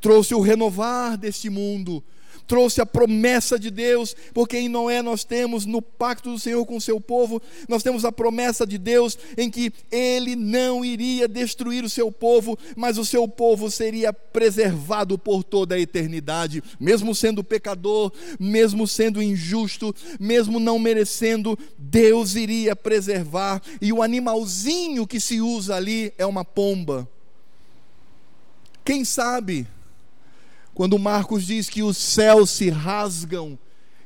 trouxe 0.00 0.34
o 0.34 0.40
renovar 0.40 1.16
deste 1.16 1.48
mundo, 1.48 2.02
trouxe 2.46 2.80
a 2.80 2.86
promessa 2.86 3.58
de 3.58 3.70
Deus, 3.70 4.14
porque 4.34 4.58
em 4.58 4.68
Noé 4.68 5.02
nós 5.02 5.24
temos 5.24 5.64
no 5.64 5.80
pacto 5.80 6.30
do 6.30 6.38
Senhor 6.38 6.64
com 6.66 6.76
o 6.76 6.80
seu 6.80 7.00
povo, 7.00 7.40
nós 7.68 7.82
temos 7.82 8.04
a 8.04 8.12
promessa 8.12 8.66
de 8.66 8.78
Deus 8.78 9.18
em 9.36 9.50
que 9.50 9.72
ele 9.90 10.36
não 10.36 10.84
iria 10.84 11.26
destruir 11.28 11.84
o 11.84 11.88
seu 11.88 12.10
povo, 12.10 12.58
mas 12.76 12.98
o 12.98 13.04
seu 13.04 13.26
povo 13.26 13.70
seria 13.70 14.12
preservado 14.12 15.18
por 15.18 15.42
toda 15.44 15.74
a 15.74 15.80
eternidade, 15.80 16.62
mesmo 16.78 17.14
sendo 17.14 17.44
pecador, 17.44 18.12
mesmo 18.38 18.86
sendo 18.86 19.22
injusto, 19.22 19.94
mesmo 20.18 20.58
não 20.58 20.78
merecendo, 20.78 21.58
Deus 21.78 22.34
iria 22.34 22.74
preservar, 22.74 23.62
e 23.80 23.92
o 23.92 24.02
animalzinho 24.02 25.06
que 25.06 25.20
se 25.20 25.40
usa 25.40 25.76
ali 25.76 26.12
é 26.18 26.26
uma 26.26 26.44
pomba. 26.44 27.08
Quem 28.84 29.04
sabe 29.04 29.66
quando 30.74 30.98
Marcos 30.98 31.46
diz 31.46 31.68
que 31.68 31.82
os 31.82 31.96
céus 31.96 32.50
se 32.50 32.70
rasgam 32.70 33.58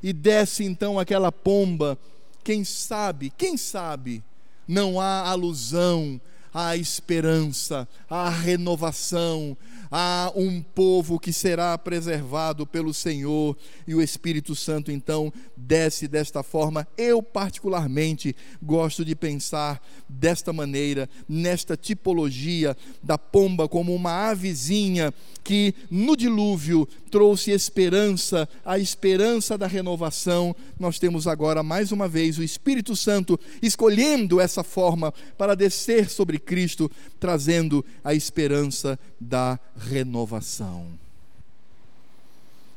e 0.02 0.12
desce 0.12 0.64
então 0.64 0.98
aquela 0.98 1.30
pomba, 1.30 1.98
quem 2.42 2.64
sabe, 2.64 3.32
quem 3.36 3.56
sabe, 3.56 4.22
não 4.66 5.00
há 5.00 5.28
alusão 5.28 6.20
à 6.52 6.76
esperança, 6.76 7.88
à 8.08 8.28
renovação, 8.28 9.56
há 9.90 10.32
um 10.34 10.62
povo 10.62 11.18
que 11.18 11.32
será 11.32 11.76
preservado 11.76 12.66
pelo 12.66 12.92
Senhor 12.92 13.56
e 13.86 13.94
o 13.94 14.02
Espírito 14.02 14.54
Santo 14.54 14.90
então 14.90 15.32
desce 15.56 16.06
desta 16.08 16.42
forma. 16.42 16.86
Eu, 16.96 17.22
particularmente, 17.22 18.34
gosto 18.62 19.04
de 19.04 19.14
pensar 19.14 19.82
desta 20.08 20.52
maneira, 20.52 21.08
nesta 21.28 21.76
tipologia 21.76 22.76
da 23.02 23.18
pomba 23.18 23.68
como 23.68 23.94
uma 23.94 24.28
avezinha 24.30 25.12
que 25.42 25.74
no 25.88 26.16
dilúvio 26.16 26.88
trouxe 27.10 27.52
esperança, 27.52 28.48
a 28.64 28.78
esperança 28.78 29.56
da 29.56 29.66
renovação. 29.66 30.54
Nós 30.78 30.98
temos 30.98 31.28
agora 31.28 31.62
mais 31.62 31.92
uma 31.92 32.08
vez 32.08 32.36
o 32.36 32.42
Espírito 32.42 32.96
Santo 32.96 33.38
escolhendo 33.62 34.40
essa 34.40 34.64
forma 34.64 35.14
para 35.38 35.54
descer 35.54 36.10
sobre 36.10 36.38
Cristo, 36.38 36.90
trazendo 37.20 37.84
a 38.02 38.12
esperança 38.12 38.98
da 39.20 39.58
renovação. 39.78 40.86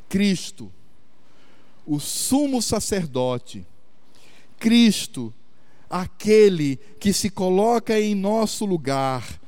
Cristo, 0.07 0.71
o 1.85 1.99
sumo 1.99 2.61
sacerdote, 2.61 3.65
Cristo, 4.59 5.33
aquele 5.89 6.77
que 6.99 7.13
se 7.13 7.29
coloca 7.29 7.99
em 7.99 8.13
nosso 8.13 8.65
lugar 8.65 9.39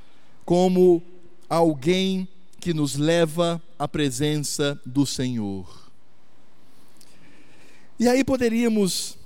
como 0.46 1.04
alguém 1.50 2.28
que 2.60 2.74
nos 2.74 2.96
leva 2.96 3.62
à 3.78 3.88
presença 3.88 4.80
do 4.86 5.06
Senhor. 5.06 5.92
E 8.00 8.08
aí 8.08 8.24
poderíamos, 8.24 9.18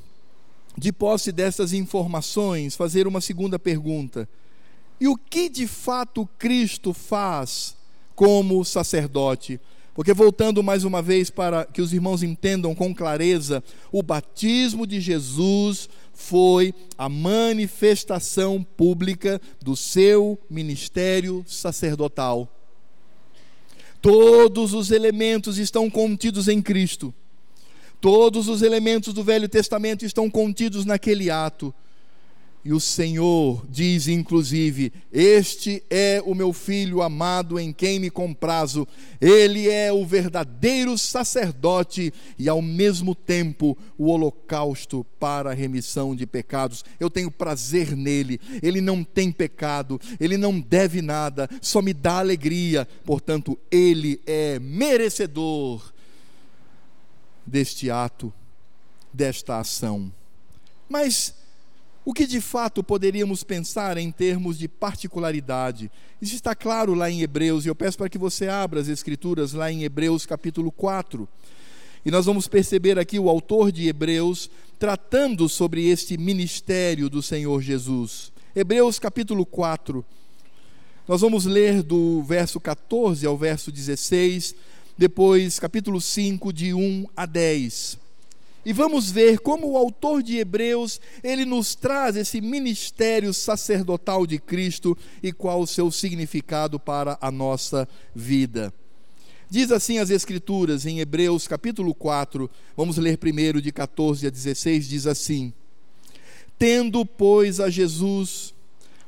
de 0.77 0.91
posse 0.91 1.31
dessas 1.31 1.71
informações, 1.71 2.75
fazer 2.75 3.07
uma 3.07 3.21
segunda 3.21 3.57
pergunta: 3.57 4.27
e 4.99 5.07
o 5.07 5.15
que 5.15 5.49
de 5.49 5.67
fato 5.67 6.27
Cristo 6.37 6.93
faz 6.93 7.75
como 8.15 8.63
sacerdote? 8.63 9.59
Porque 9.93 10.13
voltando 10.13 10.61
mais 10.61 10.83
uma 10.83 11.01
vez 11.01 11.29
para 11.29 11.65
que 11.65 11.81
os 11.81 11.93
irmãos 11.93 12.21
entendam 12.21 12.75
com 12.75 12.93
clareza, 12.93 13.63
o 13.91 14.03
batismo 14.03 14.85
de 14.85 14.99
Jesus 14.99 15.87
foi 16.13 16.73
a 16.97 17.07
manifestação 17.07 18.61
pública 18.61 19.41
do 19.61 19.75
seu 19.75 20.37
ministério 20.49 21.45
sacerdotal. 21.47 22.49
Todos 24.01 24.73
os 24.73 24.91
elementos 24.91 25.57
estão 25.57 25.89
contidos 25.89 26.47
em 26.47 26.61
Cristo. 26.61 27.13
Todos 28.01 28.47
os 28.49 28.61
elementos 28.61 29.13
do 29.13 29.23
Velho 29.23 29.47
Testamento 29.47 30.05
estão 30.05 30.29
contidos 30.29 30.85
naquele 30.85 31.31
ato. 31.31 31.73
E 32.65 32.73
o 32.73 32.79
Senhor 32.79 33.63
diz, 33.69 34.07
inclusive: 34.07 34.91
Este 35.13 35.83
é 35.87 36.19
o 36.25 36.33
meu 36.33 36.51
filho 36.51 37.03
amado 37.03 37.59
em 37.59 37.71
quem 37.71 37.99
me 37.99 38.09
comprazo. 38.09 38.87
Ele 39.21 39.69
é 39.69 39.93
o 39.93 40.03
verdadeiro 40.03 40.97
sacerdote 40.97 42.11
e, 42.39 42.49
ao 42.49 42.63
mesmo 42.63 43.13
tempo, 43.13 43.77
o 43.95 44.07
holocausto 44.07 45.05
para 45.19 45.51
a 45.51 45.53
remissão 45.53 46.15
de 46.15 46.25
pecados. 46.25 46.83
Eu 46.99 47.07
tenho 47.07 47.29
prazer 47.29 47.95
nele. 47.95 48.41
Ele 48.63 48.81
não 48.81 49.03
tem 49.03 49.31
pecado, 49.31 50.01
ele 50.19 50.35
não 50.35 50.59
deve 50.59 51.03
nada, 51.03 51.47
só 51.61 51.83
me 51.83 51.93
dá 51.93 52.17
alegria. 52.17 52.87
Portanto, 53.05 53.55
ele 53.69 54.19
é 54.25 54.57
merecedor 54.57 55.93
deste 57.45 57.91
ato, 57.91 58.33
desta 59.13 59.59
ação. 59.59 60.11
Mas 60.89 61.44
o 62.05 62.13
que 62.13 62.27
de 62.27 62.39
fato 62.39 62.83
poderíamos 62.83 63.43
pensar 63.43 63.97
em 63.97 64.11
termos 64.11 64.59
de 64.59 64.67
particularidade? 64.67 65.91
Isso 66.21 66.35
está 66.35 66.53
claro 66.53 66.93
lá 66.93 67.09
em 67.09 67.23
Hebreus, 67.23 67.65
e 67.65 67.67
eu 67.67 67.73
peço 67.73 67.97
para 67.97 68.07
que 68.07 68.17
você 68.19 68.47
abra 68.47 68.79
as 68.79 68.87
Escrituras 68.87 69.53
lá 69.53 69.71
em 69.71 69.83
Hebreus 69.83 70.23
capítulo 70.23 70.71
4. 70.71 71.27
E 72.05 72.11
nós 72.11 72.27
vamos 72.27 72.47
perceber 72.47 72.99
aqui 72.99 73.17
o 73.17 73.27
autor 73.27 73.71
de 73.71 73.87
Hebreus 73.87 74.51
tratando 74.77 75.49
sobre 75.49 75.89
este 75.89 76.15
ministério 76.15 77.09
do 77.09 77.23
Senhor 77.23 77.59
Jesus. 77.63 78.31
Hebreus 78.55 78.99
capítulo 78.99 79.43
4. 79.43 80.05
Nós 81.07 81.21
vamos 81.21 81.45
ler 81.45 81.81
do 81.81 82.21
verso 82.21 82.59
14 82.59 83.25
ao 83.25 83.35
verso 83.35 83.71
16, 83.71 84.53
depois 84.95 85.57
capítulo 85.57 85.99
5, 85.99 86.53
de 86.53 86.71
1 86.71 87.07
a 87.17 87.25
10 87.25 88.04
e 88.65 88.73
vamos 88.73 89.11
ver 89.11 89.39
como 89.39 89.71
o 89.71 89.77
autor 89.77 90.23
de 90.23 90.37
Hebreus, 90.37 90.99
ele 91.23 91.45
nos 91.45 91.75
traz 91.75 92.15
esse 92.15 92.41
ministério 92.41 93.31
sacerdotal 93.33 94.25
de 94.25 94.39
Cristo 94.39 94.97
e 95.21 95.31
qual 95.31 95.61
o 95.61 95.67
seu 95.67 95.91
significado 95.91 96.79
para 96.79 97.17
a 97.21 97.29
nossa 97.29 97.87
vida. 98.15 98.73
Diz 99.47 99.71
assim 99.71 99.99
as 99.99 100.09
escrituras 100.09 100.87
em 100.87 100.99
Hebreus 100.99 101.47
capítulo 101.47 101.93
4, 101.93 102.49
vamos 102.75 102.97
ler 102.97 103.19
primeiro 103.19 103.61
de 103.61 103.71
14 103.71 104.25
a 104.25 104.29
16, 104.31 104.87
diz 104.87 105.05
assim: 105.05 105.53
Tendo, 106.57 107.05
pois, 107.05 107.59
a 107.59 107.69
Jesus, 107.69 108.55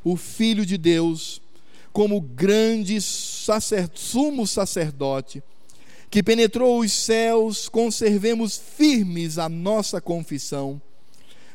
o 0.04 0.16
filho 0.16 0.64
de 0.64 0.78
Deus, 0.78 1.42
como 1.92 2.22
grande 2.22 3.02
sacer, 3.02 3.90
sumo 3.96 4.46
sacerdote, 4.46 5.42
que 6.10 6.24
penetrou 6.24 6.80
os 6.80 6.92
céus, 6.92 7.68
conservemos 7.68 8.58
firmes 8.58 9.38
a 9.38 9.50
nossa 9.50 10.00
confissão, 10.00 10.82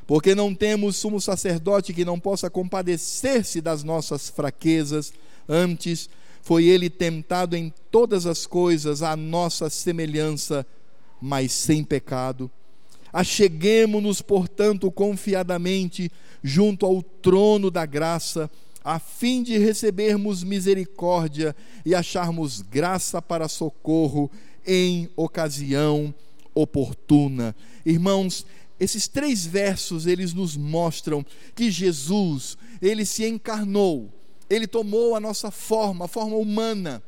porque 0.07 0.35
não 0.35 0.55
temos 0.55 0.97
sumo 0.97 1.21
sacerdote 1.21 1.95
que 1.95 2.05
não 2.05 2.21
possa 2.21 2.51
compadecer-se 2.51 3.61
das 3.61 3.83
nossas 3.83 4.29
fraquezas, 4.29 5.13
antes 5.49 6.09
foi 6.43 6.65
ele 6.65 6.91
tentado 6.91 7.57
em 7.57 7.73
todas 7.91 8.27
as 8.27 8.47
coisas 8.47 9.03
à 9.03 9.17
nossa 9.17 9.71
semelhança, 9.71 10.67
mas 11.21 11.53
sem 11.53 11.85
pecado. 11.85 12.51
Acheguemo-nos, 13.13 14.21
portanto, 14.21 14.91
confiadamente 14.91 16.11
junto 16.43 16.85
ao 16.85 17.01
trono 17.03 17.71
da 17.71 17.87
graça, 17.87 18.51
a 18.85 18.99
fim 18.99 19.43
de 19.43 19.59
recebermos 19.59 20.43
misericórdia 20.43 21.55
e 21.85 21.95
acharmos 21.95 22.63
graça 22.63 23.21
para 23.21 23.49
socorro 23.49 24.31
em 24.67 25.09
ocasião 25.17 26.15
oportuna. 26.55 27.55
Irmãos, 27.85 28.47
esses 28.79 29.09
três 29.09 29.47
versos 29.47 30.07
eles 30.07 30.33
nos 30.35 30.57
mostram 30.57 31.25
que 31.55 31.71
Jesus, 31.71 32.57
ele 32.81 33.05
se 33.05 33.25
encarnou, 33.27 34.13
ele 34.51 34.67
tomou 34.67 35.15
a 35.15 35.21
nossa 35.21 35.51
forma, 35.51 36.05
a 36.05 36.09
forma 36.09 36.37
humana 36.37 37.03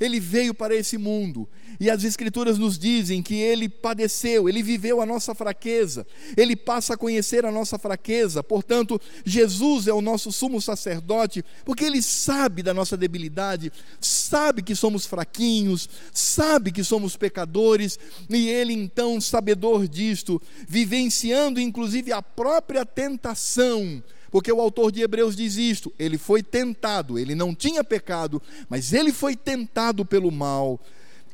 ele 0.00 0.20
veio 0.20 0.54
para 0.54 0.74
esse 0.74 0.96
mundo. 0.96 1.48
E 1.80 1.88
as 1.88 2.02
Escrituras 2.02 2.58
nos 2.58 2.78
dizem 2.78 3.22
que 3.22 3.34
ele 3.34 3.68
padeceu, 3.68 4.48
ele 4.48 4.62
viveu 4.62 5.00
a 5.00 5.06
nossa 5.06 5.34
fraqueza, 5.34 6.06
ele 6.36 6.56
passa 6.56 6.94
a 6.94 6.96
conhecer 6.96 7.46
a 7.46 7.52
nossa 7.52 7.78
fraqueza. 7.78 8.42
Portanto, 8.42 9.00
Jesus 9.24 9.86
é 9.86 9.92
o 9.92 10.00
nosso 10.00 10.32
sumo 10.32 10.60
sacerdote, 10.60 11.44
porque 11.64 11.84
ele 11.84 12.02
sabe 12.02 12.62
da 12.62 12.74
nossa 12.74 12.96
debilidade, 12.96 13.72
sabe 14.00 14.62
que 14.62 14.74
somos 14.74 15.06
fraquinhos, 15.06 15.88
sabe 16.12 16.72
que 16.72 16.82
somos 16.82 17.16
pecadores, 17.16 17.98
e 18.28 18.48
ele, 18.48 18.72
então, 18.72 19.20
sabedor 19.20 19.86
disto, 19.86 20.42
vivenciando 20.66 21.60
inclusive 21.60 22.12
a 22.12 22.22
própria 22.22 22.84
tentação, 22.84 24.02
porque 24.30 24.52
o 24.52 24.60
autor 24.60 24.92
de 24.92 25.02
Hebreus 25.02 25.36
diz 25.36 25.56
isto: 25.56 25.92
ele 25.98 26.18
foi 26.18 26.42
tentado, 26.42 27.18
ele 27.18 27.34
não 27.34 27.54
tinha 27.54 27.82
pecado, 27.82 28.42
mas 28.68 28.92
ele 28.92 29.12
foi 29.12 29.36
tentado 29.36 30.04
pelo 30.04 30.30
mal. 30.30 30.80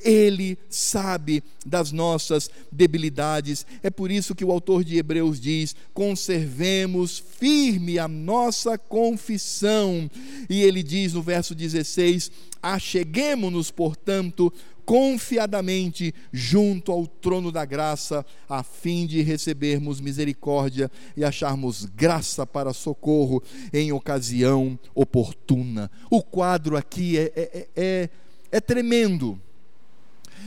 Ele 0.00 0.58
sabe 0.68 1.42
das 1.64 1.90
nossas 1.90 2.50
debilidades. 2.70 3.64
É 3.82 3.88
por 3.88 4.10
isso 4.10 4.34
que 4.34 4.44
o 4.44 4.52
autor 4.52 4.84
de 4.84 4.98
Hebreus 4.98 5.40
diz: 5.40 5.74
conservemos 5.94 7.18
firme 7.38 7.98
a 7.98 8.06
nossa 8.06 8.76
confissão. 8.76 10.10
E 10.50 10.62
ele 10.62 10.82
diz 10.82 11.14
no 11.14 11.22
verso 11.22 11.54
16: 11.54 12.30
acheguemo-nos, 12.62 13.70
portanto, 13.70 14.52
confiadamente 14.84 16.14
junto 16.32 16.92
ao 16.92 17.06
trono 17.06 17.50
da 17.50 17.64
graça, 17.64 18.24
a 18.48 18.62
fim 18.62 19.06
de 19.06 19.22
recebermos 19.22 20.00
misericórdia 20.00 20.90
e 21.16 21.24
acharmos 21.24 21.84
graça 21.84 22.46
para 22.46 22.72
socorro 22.72 23.42
em 23.72 23.92
ocasião 23.92 24.78
oportuna. 24.94 25.90
O 26.10 26.22
quadro 26.22 26.76
aqui 26.76 27.18
é, 27.18 27.32
é, 27.34 27.68
é, 27.74 28.10
é 28.52 28.60
tremendo. 28.60 29.40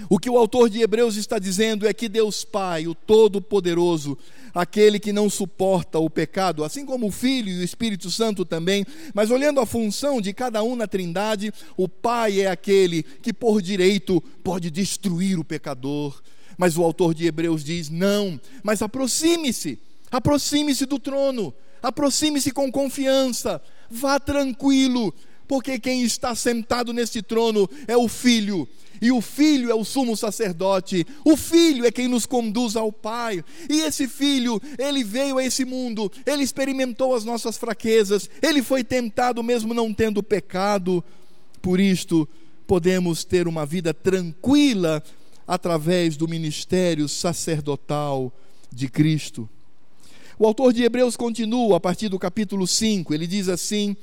O 0.10 0.20
que 0.20 0.30
o 0.30 0.38
autor 0.38 0.70
de 0.70 0.82
Hebreus 0.82 1.16
está 1.16 1.40
dizendo 1.40 1.88
é 1.88 1.94
que 1.94 2.08
Deus 2.08 2.44
Pai, 2.44 2.88
o 2.88 2.96
Todo-Poderoso, 2.96 4.18
aquele 4.54 5.00
que 5.00 5.14
não 5.14 5.30
suporta 5.30 6.00
o 6.00 6.10
pecado, 6.10 6.64
assim 6.64 6.86
como 6.86 7.08
o 7.08 7.12
Filho 7.12 7.50
e 7.50 7.60
o 7.60 7.64
Espírito 7.64 8.10
Santo 8.10 8.46
também, 8.46 8.86
mas 9.14 9.30
olhando 9.30 9.60
a 9.60 9.66
função 9.66 10.20
de 10.22 10.34
cada 10.34 10.64
um 10.64 10.76
na 10.76 10.88
Trindade, 10.88 11.54
o 11.76 11.88
Pai 11.88 12.42
é 12.42 12.48
aquele 12.48 13.04
que 13.04 13.34
por 13.34 13.62
direito 13.62 14.22
pode 14.44 14.72
destruir 14.72 15.40
o 15.40 15.44
pecador. 15.44 16.22
Mas 16.58 16.76
o 16.76 16.84
autor 16.84 17.14
de 17.14 17.28
Hebreus 17.28 17.64
diz: 17.64 17.90
não, 17.90 18.40
mas 18.64 18.82
aproxime-se, 18.82 19.78
aproxime-se 20.10 20.86
do 20.86 20.98
trono, 20.98 21.54
aproxime-se 21.84 22.52
com 22.52 22.72
confiança, 22.72 23.62
vá 23.92 24.20
tranquilo, 24.20 25.14
porque 25.48 25.80
quem 25.80 26.02
está 26.02 26.34
sentado 26.34 26.92
nesse 26.92 27.22
trono 27.22 27.70
é 27.88 27.96
o 27.96 28.08
Filho, 28.08 28.68
e 29.02 29.12
o 29.12 29.22
Filho 29.22 29.70
é 29.70 29.76
o 29.76 29.84
sumo 29.84 30.16
sacerdote, 30.16 31.06
o 31.24 31.36
Filho 31.36 31.86
é 31.86 31.92
quem 31.92 32.08
nos 32.08 32.26
conduz 32.26 32.76
ao 32.76 32.92
Pai, 32.92 33.44
e 33.70 33.82
esse 33.82 34.08
Filho, 34.08 34.62
ele 34.78 35.04
veio 35.04 35.38
a 35.38 35.44
esse 35.44 35.66
mundo, 35.66 36.12
ele 36.26 36.44
experimentou 36.44 37.16
as 37.16 37.26
nossas 37.26 37.58
fraquezas, 37.58 38.30
ele 38.42 38.62
foi 38.62 38.84
tentado 38.84 39.44
mesmo 39.44 39.74
não 39.74 39.94
tendo 39.94 40.24
pecado, 40.24 41.04
por 41.62 41.80
isto 41.80 42.28
podemos 42.66 43.24
ter 43.24 43.48
uma 43.48 43.66
vida 43.66 43.94
tranquila 43.94 45.02
através 45.48 46.18
do 46.18 46.28
ministério 46.28 47.08
sacerdotal 47.08 48.32
de 48.72 48.90
Cristo. 48.90 49.50
O 50.38 50.46
autor 50.46 50.72
de 50.72 50.84
Hebreus 50.84 51.16
continua 51.16 51.78
a 51.78 51.80
partir 51.80 52.10
do 52.10 52.20
capítulo 52.20 52.68
5, 52.68 53.14
ele 53.14 53.26
diz 53.26 53.48
assim: 53.50 53.96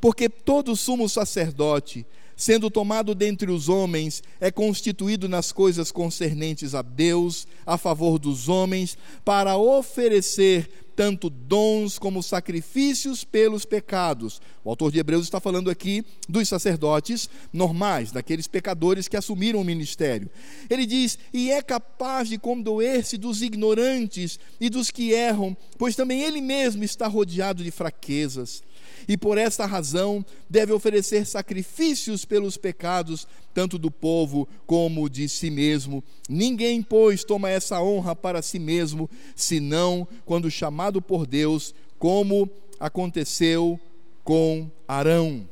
porque 0.00 0.28
todo 0.28 0.74
sumo 0.74 1.08
sacerdote, 1.08 2.06
sendo 2.40 2.70
tomado 2.70 3.14
dentre 3.14 3.50
os 3.50 3.68
homens, 3.68 4.22
é 4.40 4.50
constituído 4.50 5.28
nas 5.28 5.52
coisas 5.52 5.92
concernentes 5.92 6.74
a 6.74 6.80
Deus, 6.80 7.46
a 7.66 7.76
favor 7.76 8.18
dos 8.18 8.48
homens, 8.48 8.96
para 9.22 9.58
oferecer 9.58 10.70
tanto 10.96 11.28
dons 11.28 11.98
como 11.98 12.22
sacrifícios 12.22 13.24
pelos 13.24 13.66
pecados. 13.66 14.40
O 14.64 14.70
autor 14.70 14.90
de 14.90 14.98
Hebreus 14.98 15.24
está 15.24 15.38
falando 15.38 15.68
aqui 15.68 16.02
dos 16.26 16.48
sacerdotes 16.48 17.28
normais, 17.52 18.10
daqueles 18.10 18.46
pecadores 18.46 19.06
que 19.06 19.18
assumiram 19.18 19.60
o 19.60 19.64
ministério. 19.64 20.30
Ele 20.70 20.86
diz: 20.86 21.18
e 21.34 21.50
é 21.50 21.60
capaz 21.60 22.30
de 22.30 22.38
condoer-se 22.38 23.18
dos 23.18 23.42
ignorantes 23.42 24.40
e 24.58 24.70
dos 24.70 24.90
que 24.90 25.12
erram, 25.12 25.54
pois 25.76 25.94
também 25.94 26.22
ele 26.22 26.40
mesmo 26.40 26.84
está 26.84 27.06
rodeado 27.06 27.62
de 27.62 27.70
fraquezas 27.70 28.62
e 29.08 29.16
por 29.16 29.38
esta 29.38 29.66
razão 29.66 30.24
deve 30.48 30.72
oferecer 30.72 31.26
sacrifícios 31.26 32.24
pelos 32.24 32.56
pecados, 32.56 33.26
tanto 33.52 33.78
do 33.78 33.90
povo 33.90 34.48
como 34.66 35.08
de 35.08 35.28
si 35.28 35.50
mesmo. 35.50 36.02
Ninguém, 36.28 36.82
pois, 36.82 37.24
toma 37.24 37.50
essa 37.50 37.80
honra 37.80 38.14
para 38.14 38.42
si 38.42 38.58
mesmo, 38.58 39.08
senão 39.34 40.06
quando 40.24 40.50
chamado 40.50 41.00
por 41.02 41.26
Deus, 41.26 41.74
como 41.98 42.48
aconteceu 42.78 43.78
com 44.24 44.70
Arão. 44.86 45.48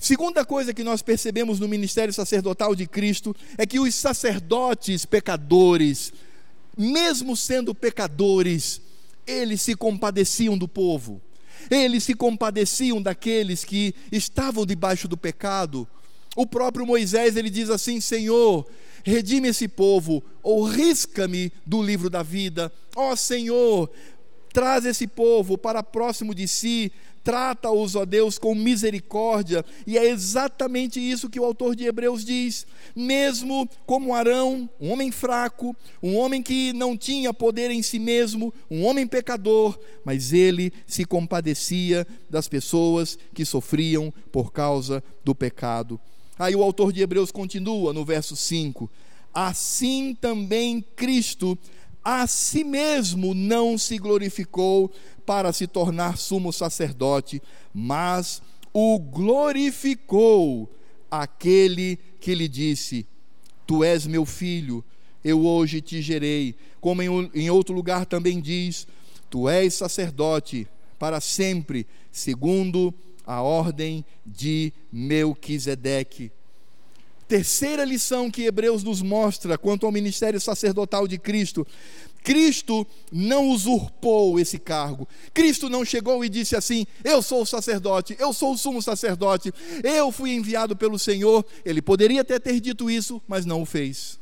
Segunda 0.00 0.46
coisa 0.46 0.72
que 0.72 0.82
nós 0.82 1.02
percebemos 1.02 1.60
no 1.60 1.68
ministério 1.68 2.12
sacerdotal 2.14 2.74
de 2.74 2.86
Cristo 2.86 3.36
é 3.58 3.66
que 3.66 3.78
os 3.78 3.94
sacerdotes 3.94 5.04
pecadores, 5.04 6.10
mesmo 6.74 7.36
sendo 7.36 7.74
pecadores, 7.74 8.80
eles 9.26 9.60
se 9.60 9.74
compadeciam 9.74 10.56
do 10.56 10.66
povo. 10.66 11.20
Eles 11.70 12.04
se 12.04 12.14
compadeciam 12.14 13.02
daqueles 13.02 13.64
que 13.64 13.94
estavam 14.12 14.64
debaixo 14.64 15.08
do 15.08 15.16
pecado. 15.16 15.88
O 16.36 16.46
próprio 16.46 16.86
Moisés 16.86 17.36
ele 17.36 17.50
diz 17.50 17.70
assim: 17.70 18.00
Senhor, 18.00 18.66
redime 19.04 19.48
esse 19.48 19.66
povo, 19.66 20.22
ou 20.42 20.62
risca-me 20.62 21.52
do 21.66 21.82
livro 21.82 22.08
da 22.08 22.22
vida. 22.22 22.72
Ó 22.94 23.16
Senhor, 23.16 23.90
traz 24.52 24.84
esse 24.84 25.06
povo 25.06 25.56
para 25.56 25.82
próximo 25.82 26.34
de 26.34 26.46
si, 26.46 26.92
trata-os, 27.22 27.94
ó 27.94 28.04
Deus, 28.04 28.38
com 28.38 28.54
misericórdia, 28.54 29.64
e 29.86 29.98
é 29.98 30.08
exatamente 30.08 31.00
isso 31.00 31.28
que 31.28 31.38
o 31.40 31.44
autor 31.44 31.76
de 31.76 31.84
Hebreus 31.84 32.24
diz. 32.24 32.66
Mesmo 32.94 33.68
como 33.86 34.14
Arão, 34.14 34.68
um 34.80 34.90
homem 34.90 35.10
fraco, 35.10 35.76
um 36.02 36.16
homem 36.16 36.42
que 36.42 36.72
não 36.72 36.96
tinha 36.96 37.32
poder 37.32 37.70
em 37.70 37.82
si 37.82 37.98
mesmo, 37.98 38.52
um 38.70 38.84
homem 38.84 39.06
pecador, 39.06 39.78
mas 40.04 40.32
ele 40.32 40.72
se 40.86 41.04
compadecia 41.04 42.06
das 42.28 42.48
pessoas 42.48 43.18
que 43.34 43.44
sofriam 43.44 44.12
por 44.32 44.52
causa 44.52 45.02
do 45.24 45.34
pecado. 45.34 46.00
Aí 46.38 46.56
o 46.56 46.62
autor 46.62 46.92
de 46.92 47.02
Hebreus 47.02 47.30
continua 47.30 47.92
no 47.92 48.04
verso 48.04 48.34
5: 48.34 48.90
Assim 49.32 50.16
também 50.18 50.84
Cristo 50.96 51.58
a 52.04 52.26
si 52.26 52.64
mesmo 52.64 53.34
não 53.34 53.76
se 53.76 53.98
glorificou 53.98 54.90
para 55.26 55.52
se 55.52 55.66
tornar 55.66 56.16
sumo 56.16 56.52
sacerdote, 56.52 57.42
mas 57.72 58.42
o 58.72 58.98
glorificou 58.98 60.68
aquele 61.10 61.98
que 62.20 62.34
lhe 62.34 62.48
disse: 62.48 63.06
Tu 63.66 63.84
és 63.84 64.06
meu 64.06 64.24
filho, 64.24 64.84
eu 65.24 65.44
hoje 65.44 65.80
te 65.80 66.00
gerei. 66.00 66.54
Como 66.80 67.02
em, 67.02 67.50
outro 67.50 67.74
lugar 67.74 68.06
também 68.06 68.40
diz: 68.40 68.86
Tu 69.28 69.48
és 69.48 69.74
sacerdote 69.74 70.66
para 70.98 71.20
sempre, 71.20 71.86
segundo 72.10 72.92
a 73.26 73.42
ordem 73.42 74.04
de 74.24 74.72
Melquisedeque. 74.92 76.32
Terceira 77.30 77.84
lição 77.84 78.28
que 78.28 78.42
Hebreus 78.42 78.82
nos 78.82 79.00
mostra 79.00 79.56
quanto 79.56 79.86
ao 79.86 79.92
ministério 79.92 80.40
sacerdotal 80.40 81.06
de 81.06 81.16
Cristo: 81.16 81.64
Cristo 82.24 82.84
não 83.12 83.50
usurpou 83.50 84.40
esse 84.40 84.58
cargo. 84.58 85.06
Cristo 85.32 85.68
não 85.68 85.84
chegou 85.84 86.24
e 86.24 86.28
disse 86.28 86.56
assim: 86.56 86.84
Eu 87.04 87.22
sou 87.22 87.42
o 87.42 87.46
sacerdote, 87.46 88.16
eu 88.18 88.32
sou 88.32 88.54
o 88.54 88.58
sumo 88.58 88.82
sacerdote, 88.82 89.54
eu 89.84 90.10
fui 90.10 90.32
enviado 90.32 90.74
pelo 90.74 90.98
Senhor. 90.98 91.46
Ele 91.64 91.80
poderia 91.80 92.22
até 92.22 92.36
ter 92.40 92.58
dito 92.58 92.90
isso, 92.90 93.22
mas 93.28 93.46
não 93.46 93.62
o 93.62 93.64
fez. 93.64 94.18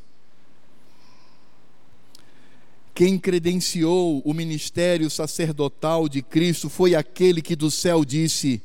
Quem 2.95 3.19
credenciou 3.19 4.21
o 4.23 4.35
ministério 4.35 5.09
sacerdotal 5.09 6.11
de 6.11 6.21
Cristo 6.21 6.69
foi 6.69 6.95
aquele 6.95 7.41
que 7.41 7.57
do 7.57 7.71
céu 7.71 8.05
disse: 8.05 8.61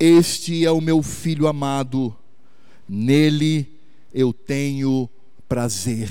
Este 0.00 0.64
é 0.64 0.70
o 0.70 0.80
meu 0.80 1.02
filho 1.02 1.46
amado 1.46 2.16
nele 2.92 3.66
eu 4.12 4.34
tenho 4.34 5.08
prazer. 5.48 6.10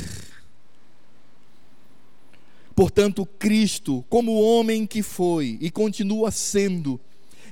Portanto, 2.75 3.23
Cristo, 3.37 4.03
como 4.09 4.41
homem 4.41 4.87
que 4.87 5.03
foi 5.03 5.59
e 5.61 5.69
continua 5.69 6.31
sendo, 6.31 6.99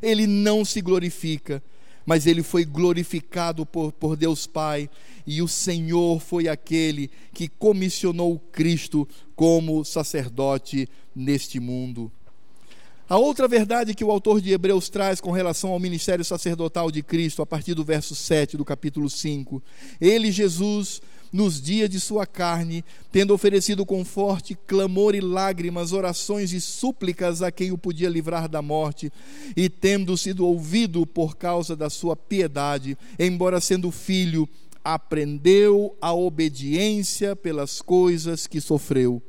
ele 0.01 0.25
não 0.25 0.65
se 0.65 0.81
glorifica, 0.81 1.61
mas 2.07 2.25
ele 2.25 2.41
foi 2.41 2.65
glorificado 2.65 3.67
por, 3.67 3.91
por 3.91 4.15
Deus 4.15 4.47
Pai, 4.47 4.89
e 5.27 5.43
o 5.43 5.47
Senhor 5.47 6.19
foi 6.19 6.47
aquele 6.47 7.11
que 7.31 7.47
comissionou 7.47 8.39
Cristo 8.51 9.07
como 9.35 9.85
sacerdote 9.85 10.89
neste 11.15 11.59
mundo. 11.59 12.11
A 13.09 13.17
outra 13.17 13.47
verdade 13.47 13.95
que 13.95 14.03
o 14.03 14.11
autor 14.11 14.39
de 14.39 14.51
Hebreus 14.51 14.87
traz 14.87 15.19
com 15.19 15.31
relação 15.31 15.71
ao 15.71 15.79
ministério 15.79 16.23
sacerdotal 16.23 16.91
de 16.91 17.01
Cristo, 17.01 17.41
a 17.41 17.45
partir 17.45 17.73
do 17.73 17.83
verso 17.83 18.13
7 18.13 18.55
do 18.55 18.63
capítulo 18.63 19.09
5, 19.09 19.63
ele, 19.99 20.31
Jesus, 20.31 21.01
nos 21.33 21.59
dias 21.59 21.89
de 21.89 21.99
sua 21.99 22.27
carne, 22.27 22.85
tendo 23.11 23.33
oferecido 23.33 23.83
com 23.83 24.05
forte 24.05 24.55
clamor 24.67 25.15
e 25.15 25.21
lágrimas, 25.21 25.91
orações 25.91 26.53
e 26.53 26.61
súplicas 26.61 27.41
a 27.41 27.51
quem 27.51 27.71
o 27.71 27.79
podia 27.79 28.07
livrar 28.07 28.47
da 28.47 28.61
morte, 28.61 29.11
e 29.57 29.69
tendo 29.69 30.15
sido 30.15 30.45
ouvido 30.45 31.03
por 31.07 31.35
causa 31.35 31.75
da 31.75 31.89
sua 31.89 32.15
piedade, 32.15 32.95
embora 33.17 33.59
sendo 33.59 33.89
filho, 33.89 34.47
aprendeu 34.83 35.97
a 35.99 36.13
obediência 36.13 37.35
pelas 37.35 37.81
coisas 37.81 38.45
que 38.45 38.61
sofreu. 38.61 39.19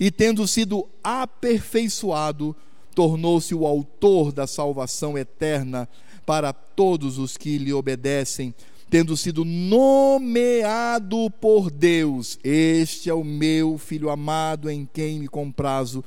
E 0.00 0.10
tendo 0.10 0.46
sido 0.48 0.88
aperfeiçoado, 1.04 2.56
tornou-se 2.98 3.54
o 3.54 3.64
autor 3.64 4.32
da 4.32 4.44
salvação 4.44 5.16
eterna 5.16 5.88
para 6.26 6.52
todos 6.52 7.16
os 7.16 7.36
que 7.36 7.56
lhe 7.56 7.72
obedecem, 7.72 8.52
tendo 8.90 9.16
sido 9.16 9.44
nomeado 9.44 11.30
por 11.40 11.70
Deus. 11.70 12.40
Este 12.42 13.08
é 13.08 13.14
o 13.14 13.22
meu 13.22 13.78
filho 13.78 14.10
amado 14.10 14.68
em 14.68 14.84
quem 14.84 15.20
me 15.20 15.28
comprazo, 15.28 16.04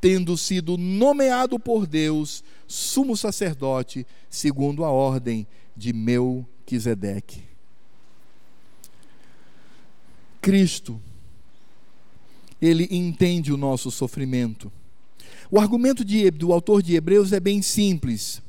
tendo 0.00 0.36
sido 0.36 0.76
nomeado 0.76 1.56
por 1.56 1.86
Deus 1.86 2.42
sumo 2.66 3.16
sacerdote, 3.16 4.04
segundo 4.28 4.84
a 4.84 4.90
ordem 4.90 5.46
de 5.76 5.92
Melquisedeque. 5.92 7.44
Cristo, 10.40 11.00
ele 12.60 12.88
entende 12.90 13.52
o 13.52 13.56
nosso 13.56 13.88
sofrimento 13.88 14.72
o 15.50 15.60
argumento 15.60 16.04
de, 16.04 16.30
do 16.30 16.52
autor 16.52 16.82
de 16.82 16.94
Hebreus 16.94 17.32
é 17.32 17.40
bem 17.40 17.62
simples. 17.62 18.42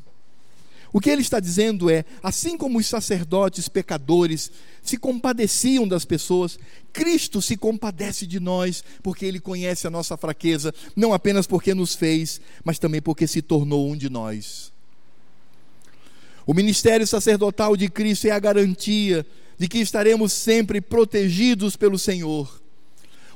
O 0.95 1.01
que 1.01 1.09
ele 1.09 1.21
está 1.21 1.41
dizendo 1.41 1.89
é: 1.89 2.05
assim 2.23 2.57
como 2.57 2.79
os 2.79 2.87
sacerdotes 2.87 3.67
pecadores 3.67 4.49
se 4.81 4.97
compadeciam 4.97 5.85
das 5.85 6.05
pessoas, 6.05 6.57
Cristo 6.93 7.41
se 7.41 7.57
compadece 7.57 8.25
de 8.25 8.39
nós, 8.39 8.81
porque 9.03 9.25
ele 9.25 9.41
conhece 9.41 9.85
a 9.85 9.89
nossa 9.89 10.15
fraqueza, 10.15 10.73
não 10.95 11.13
apenas 11.13 11.45
porque 11.45 11.73
nos 11.73 11.95
fez, 11.95 12.39
mas 12.63 12.79
também 12.79 13.01
porque 13.01 13.27
se 13.27 13.41
tornou 13.41 13.89
um 13.89 13.97
de 13.97 14.09
nós. 14.09 14.71
O 16.45 16.53
ministério 16.53 17.05
sacerdotal 17.05 17.75
de 17.75 17.89
Cristo 17.89 18.27
é 18.27 18.31
a 18.31 18.39
garantia 18.39 19.25
de 19.57 19.67
que 19.67 19.79
estaremos 19.79 20.31
sempre 20.31 20.79
protegidos 20.79 21.75
pelo 21.75 21.99
Senhor. 21.99 22.61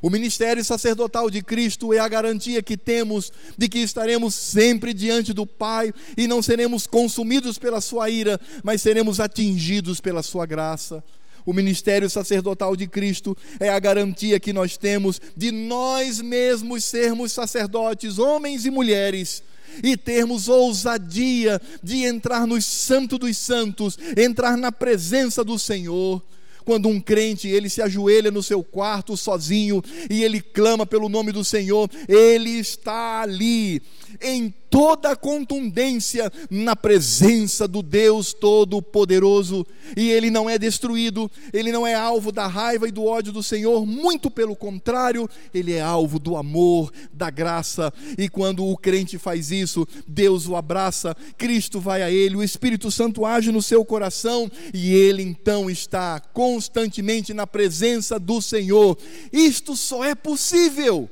O 0.01 0.09
ministério 0.09 0.63
sacerdotal 0.63 1.29
de 1.29 1.41
Cristo 1.41 1.93
é 1.93 1.99
a 1.99 2.07
garantia 2.07 2.63
que 2.63 2.77
temos 2.77 3.31
de 3.57 3.67
que 3.67 3.79
estaremos 3.79 4.33
sempre 4.33 4.93
diante 4.93 5.33
do 5.33 5.45
Pai 5.45 5.93
e 6.15 6.25
não 6.25 6.41
seremos 6.41 6.87
consumidos 6.87 7.57
pela 7.57 7.81
sua 7.81 8.09
ira, 8.09 8.39
mas 8.63 8.81
seremos 8.81 9.19
atingidos 9.19 9.99
pela 9.99 10.23
sua 10.23 10.45
graça. 10.45 11.03
O 11.45 11.53
ministério 11.53 12.09
sacerdotal 12.09 12.75
de 12.75 12.87
Cristo 12.87 13.35
é 13.59 13.69
a 13.69 13.79
garantia 13.79 14.39
que 14.39 14.53
nós 14.53 14.77
temos 14.77 15.19
de 15.35 15.51
nós 15.51 16.21
mesmos 16.21 16.85
sermos 16.85 17.31
sacerdotes, 17.31 18.19
homens 18.19 18.65
e 18.65 18.69
mulheres, 18.69 19.43
e 19.83 19.97
termos 19.97 20.47
ousadia 20.47 21.61
de 21.83 22.05
entrar 22.05 22.47
no 22.47 22.61
Santo 22.61 23.17
dos 23.17 23.37
Santos, 23.37 23.97
entrar 24.15 24.57
na 24.57 24.71
presença 24.71 25.43
do 25.43 25.59
Senhor 25.59 26.21
quando 26.69 26.87
um 26.87 27.01
crente 27.01 27.47
ele 27.47 27.67
se 27.67 27.81
ajoelha 27.81 28.29
no 28.29 28.43
seu 28.43 28.63
quarto 28.63 29.17
sozinho 29.17 29.81
e 30.07 30.23
ele 30.23 30.39
clama 30.39 30.85
pelo 30.85 31.09
nome 31.09 31.31
do 31.31 31.43
Senhor, 31.43 31.89
ele 32.07 32.59
está 32.59 33.21
ali 33.21 33.81
em 34.21 34.53
toda 34.69 35.11
a 35.11 35.15
contundência 35.15 36.31
na 36.49 36.75
presença 36.75 37.67
do 37.67 37.81
Deus 37.81 38.33
Todo-Poderoso, 38.33 39.65
e 39.97 40.09
ele 40.09 40.29
não 40.29 40.49
é 40.49 40.57
destruído, 40.57 41.29
ele 41.51 41.71
não 41.71 41.85
é 41.85 41.95
alvo 41.95 42.31
da 42.31 42.47
raiva 42.47 42.87
e 42.87 42.91
do 42.91 43.05
ódio 43.05 43.33
do 43.33 43.41
Senhor, 43.41 43.85
muito 43.85 44.29
pelo 44.29 44.55
contrário, 44.55 45.27
ele 45.53 45.73
é 45.73 45.81
alvo 45.81 46.19
do 46.19 46.37
amor, 46.37 46.91
da 47.11 47.29
graça, 47.29 47.91
e 48.17 48.29
quando 48.29 48.65
o 48.65 48.77
crente 48.77 49.17
faz 49.17 49.51
isso, 49.51 49.87
Deus 50.07 50.47
o 50.47 50.55
abraça, 50.55 51.15
Cristo 51.37 51.79
vai 51.79 52.03
a 52.03 52.11
ele, 52.11 52.35
o 52.35 52.43
Espírito 52.43 52.91
Santo 52.91 53.25
age 53.25 53.51
no 53.51 53.61
seu 53.61 53.83
coração, 53.83 54.49
e 54.73 54.93
ele 54.93 55.23
então 55.23 55.69
está 55.69 56.19
constantemente 56.19 57.33
na 57.33 57.47
presença 57.47 58.19
do 58.19 58.41
Senhor. 58.41 58.97
Isto 59.31 59.75
só 59.75 60.03
é 60.03 60.13
possível 60.13 61.09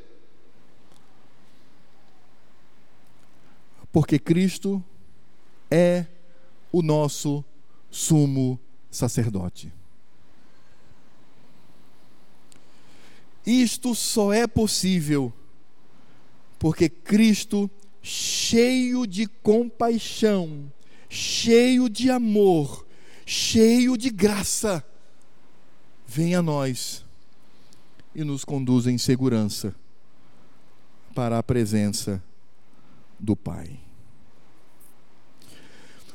porque 3.98 4.20
Cristo 4.20 4.84
é 5.72 6.06
o 6.72 6.84
nosso 6.84 7.44
sumo 7.90 8.60
sacerdote. 8.92 9.74
Isto 13.44 13.96
só 13.96 14.32
é 14.32 14.46
possível 14.46 15.34
porque 16.60 16.88
Cristo, 16.88 17.68
cheio 18.00 19.08
de 19.08 19.26
compaixão, 19.26 20.72
cheio 21.10 21.90
de 21.90 22.12
amor, 22.12 22.86
cheio 23.26 23.98
de 23.98 24.12
graça, 24.12 24.86
vem 26.06 26.36
a 26.36 26.42
nós 26.44 27.04
e 28.14 28.24
nos 28.24 28.46
conduz 28.46 28.86
em 28.86 29.00
segurança 29.00 29.74
para 31.16 31.40
a 31.40 31.42
presença 31.42 32.24
do 33.20 33.36
Pai. 33.36 33.87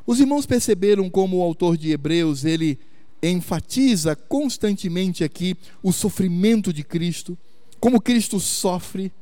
Os 0.07 0.21
irmãos 0.21 0.47
perceberam 0.47 1.09
como 1.09 1.39
o 1.39 1.43
autor 1.43 1.77
de 1.77 1.91
Hebreus, 1.91 2.45
ele 2.45 2.79
enfatiza 3.23 4.17
constantemente 4.17 5.23
aqui 5.23 5.57
o 5.83 5.93
sofrimento 5.93 6.73
de 6.73 6.83
Cristo, 6.83 7.39
como 7.79 8.01
Cristo 8.01 8.41
sofre, 8.41 9.13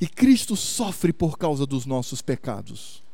e 0.00 0.08
Cristo 0.08 0.56
sofre 0.56 1.12
por 1.12 1.38
causa 1.38 1.64
dos 1.64 1.86
nossos 1.86 2.20
pecados. 2.20 3.04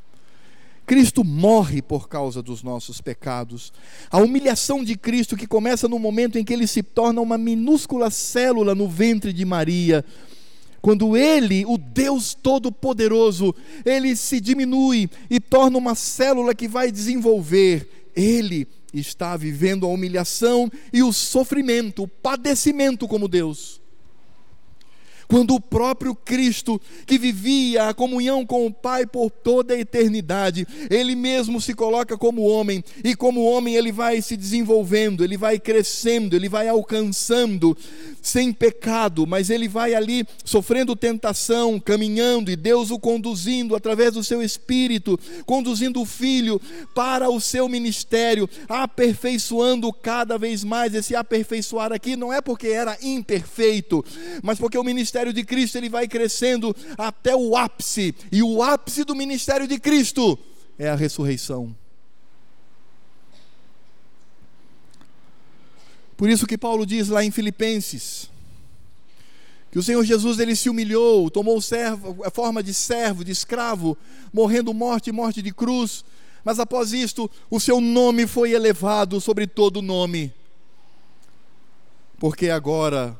Cristo 0.87 1.23
morre 1.23 1.81
por 1.81 2.09
causa 2.09 2.43
dos 2.43 2.64
nossos 2.64 3.01
pecados. 3.01 3.73
A 4.11 4.18
humilhação 4.18 4.83
de 4.83 4.97
Cristo, 4.97 5.37
que 5.37 5.47
começa 5.47 5.87
no 5.87 6.01
momento 6.01 6.37
em 6.37 6.45
que 6.45 6.53
ele 6.53 6.66
se 6.66 6.83
torna 6.83 7.21
uma 7.21 7.39
minúscula 7.39 8.11
célula 8.11 8.75
no 8.75 8.89
ventre 8.89 9.33
de 9.33 9.45
Maria, 9.45 10.05
quando 10.81 11.16
ele, 11.16 11.64
o 11.66 11.76
Deus 11.76 12.35
Todo-Poderoso, 12.35 13.55
ele 13.85 14.16
se 14.16 14.41
diminui 14.41 15.09
e 15.28 15.39
torna 15.39 15.78
uma 15.78 15.95
célula 15.95 16.55
que 16.55 16.66
vai 16.68 16.91
desenvolver, 16.91 18.09
ele 18.14 18.66
está 18.93 19.37
vivendo 19.37 19.87
a 19.87 19.89
humilhação 19.89 20.70
e 20.93 21.03
o 21.03 21.12
sofrimento, 21.12 22.03
o 22.03 22.09
padecimento 22.09 23.07
como 23.07 23.28
Deus 23.28 23.80
quando 25.31 25.55
o 25.55 25.61
próprio 25.61 26.12
Cristo, 26.12 26.81
que 27.07 27.16
vivia 27.16 27.89
a 27.89 27.95
comunhão 27.95 28.45
com 28.45 28.66
o 28.66 28.72
Pai 28.72 29.07
por 29.07 29.31
toda 29.31 29.74
a 29.74 29.78
eternidade, 29.78 30.66
ele 30.91 31.14
mesmo 31.14 31.61
se 31.61 31.72
coloca 31.72 32.18
como 32.18 32.43
homem, 32.43 32.83
e 33.05 33.14
como 33.14 33.45
homem 33.45 33.76
ele 33.76 33.93
vai 33.93 34.20
se 34.20 34.37
desenvolvendo, 34.37 35.22
ele 35.22 35.37
vai 35.37 35.61
crescendo, 35.61 36.35
ele 36.35 36.49
vai 36.49 36.66
alcançando, 36.66 37.78
sem 38.20 38.53
pecado, 38.53 39.24
mas 39.24 39.51
ele 39.51 39.68
vai 39.68 39.95
ali 39.95 40.26
sofrendo 40.45 40.97
tentação, 40.97 41.78
caminhando, 41.78 42.51
e 42.51 42.57
Deus 42.57 42.91
o 42.91 42.99
conduzindo 42.99 43.76
através 43.76 44.14
do 44.14 44.24
seu 44.24 44.43
espírito, 44.43 45.18
conduzindo 45.47 46.01
o 46.01 46.07
filho 46.07 46.61
para 46.93 47.31
o 47.31 47.41
seu 47.41 47.68
ministério, 47.68 48.51
aperfeiçoando 48.68 49.93
cada 49.93 50.37
vez 50.37 50.64
mais. 50.64 50.93
Esse 50.93 51.14
aperfeiçoar 51.14 51.93
aqui 51.93 52.16
não 52.16 52.33
é 52.33 52.41
porque 52.41 52.66
era 52.66 52.99
imperfeito, 53.01 54.05
mas 54.43 54.59
porque 54.59 54.76
o 54.76 54.83
ministério 54.83 55.20
ministério 55.21 55.33
de 55.33 55.45
Cristo 55.45 55.77
ele 55.77 55.89
vai 55.89 56.09
crescendo 56.09 56.75
até 56.97 57.35
o 57.37 57.57
ápice, 57.57 58.14
e 58.33 58.43
o 58.43 58.62
ápice 58.62 59.05
do 59.05 59.14
ministério 59.14 59.66
de 59.66 59.79
Cristo 59.79 60.39
é 60.79 60.89
a 60.89 60.95
ressurreição. 60.95 61.77
Por 66.16 66.29
isso 66.29 66.47
que 66.47 66.59
Paulo 66.59 66.87
diz 66.87 67.09
lá 67.09 67.25
em 67.25 67.31
Filipenses, 67.31 68.31
que 69.71 69.79
o 69.79 69.83
Senhor 69.83 70.05
Jesus 70.05 70.39
ele 70.39 70.57
se 70.57 70.68
humilhou, 70.68 71.31
tomou 71.31 71.59
a 72.25 72.31
forma 72.31 72.62
de 72.62 72.75
servo, 72.75 73.25
de 73.25 73.31
escravo, 73.31 73.97
morrendo 74.33 74.75
morte 74.75 75.11
e 75.11 75.12
morte 75.12 75.41
de 75.41 75.53
cruz, 75.53 76.05
mas 76.45 76.59
após 76.59 76.93
isto, 76.93 77.31
o 77.51 77.61
seu 77.61 77.81
nome 77.81 78.27
foi 78.27 78.53
elevado 78.53 79.21
sobre 79.21 79.47
todo 79.47 79.83
nome. 79.83 80.33
Porque 82.18 82.51
agora 82.51 83.18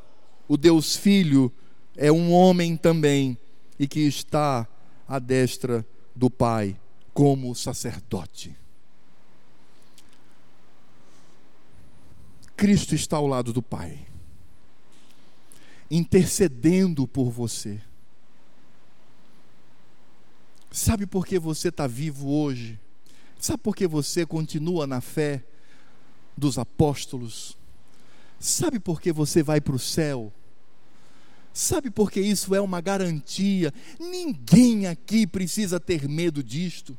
o 0.49 0.57
Deus 0.57 0.97
Filho 0.97 1.53
é 2.01 2.11
um 2.11 2.33
homem 2.33 2.79
também 2.79 3.37
e 3.79 3.87
que 3.87 4.01
está 4.01 4.67
à 5.07 5.19
destra 5.19 5.87
do 6.17 6.31
Pai, 6.31 6.81
como 7.13 7.55
sacerdote. 7.55 8.57
Cristo 12.57 12.95
está 12.95 13.19
ao 13.19 13.27
lado 13.27 13.53
do 13.53 13.61
Pai, 13.61 14.07
intercedendo 15.91 17.07
por 17.07 17.31
você. 17.31 17.79
Sabe 20.71 21.05
por 21.05 21.27
que 21.27 21.39
você 21.39 21.69
está 21.69 21.87
vivo 21.87 22.31
hoje? 22.31 22.81
Sabe 23.39 23.63
por 23.63 23.77
que 23.77 23.87
você 23.87 24.25
continua 24.25 24.87
na 24.87 25.03
fé 25.03 25.45
dos 26.35 26.57
apóstolos? 26.59 27.59
Sabe 28.39 28.81
por 28.81 29.03
que 29.03 29.13
você 29.13 29.43
vai 29.43 29.61
para 29.61 29.77
o 29.77 29.79
céu? 29.79 30.33
Sabe 31.53 31.91
por 31.91 32.11
que 32.11 32.21
isso 32.21 32.55
é 32.55 32.61
uma 32.61 32.81
garantia? 32.81 33.73
Ninguém 33.99 34.87
aqui 34.87 35.27
precisa 35.27 35.81
ter 35.81 36.09
medo 36.09 36.43
disto. 36.43 36.97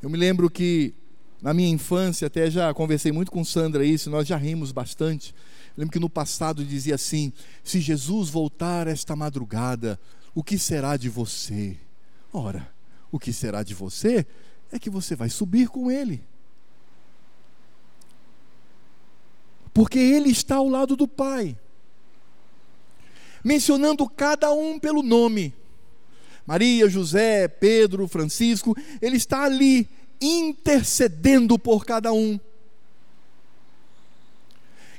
Eu 0.00 0.08
me 0.08 0.16
lembro 0.16 0.48
que 0.48 0.94
na 1.40 1.54
minha 1.54 1.68
infância, 1.68 2.26
até 2.26 2.50
já 2.50 2.72
conversei 2.74 3.12
muito 3.12 3.30
com 3.30 3.44
Sandra 3.44 3.84
isso, 3.84 4.10
nós 4.10 4.26
já 4.26 4.36
rimos 4.36 4.72
bastante. 4.72 5.32
Eu 5.76 5.82
lembro 5.82 5.92
que 5.92 6.00
no 6.00 6.10
passado 6.10 6.64
dizia 6.64 6.94
assim: 6.94 7.32
se 7.62 7.80
Jesus 7.80 8.28
voltar 8.28 8.86
esta 8.86 9.14
madrugada, 9.14 9.98
o 10.34 10.42
que 10.42 10.58
será 10.58 10.96
de 10.96 11.08
você? 11.08 11.76
Ora, 12.32 12.68
o 13.10 13.18
que 13.18 13.32
será 13.32 13.62
de 13.62 13.74
você 13.74 14.26
é 14.70 14.78
que 14.78 14.90
você 14.90 15.16
vai 15.16 15.30
subir 15.30 15.68
com 15.68 15.90
ele. 15.90 16.22
Porque 19.72 19.98
ele 19.98 20.30
está 20.30 20.56
ao 20.56 20.68
lado 20.68 20.96
do 20.96 21.06
Pai 21.06 21.56
mencionando 23.44 24.08
cada 24.08 24.52
um 24.52 24.78
pelo 24.78 25.02
nome. 25.02 25.54
Maria, 26.46 26.88
José, 26.88 27.46
Pedro, 27.46 28.08
Francisco, 28.08 28.76
ele 29.02 29.16
está 29.16 29.44
ali 29.44 29.88
intercedendo 30.20 31.58
por 31.58 31.84
cada 31.84 32.12
um. 32.12 32.40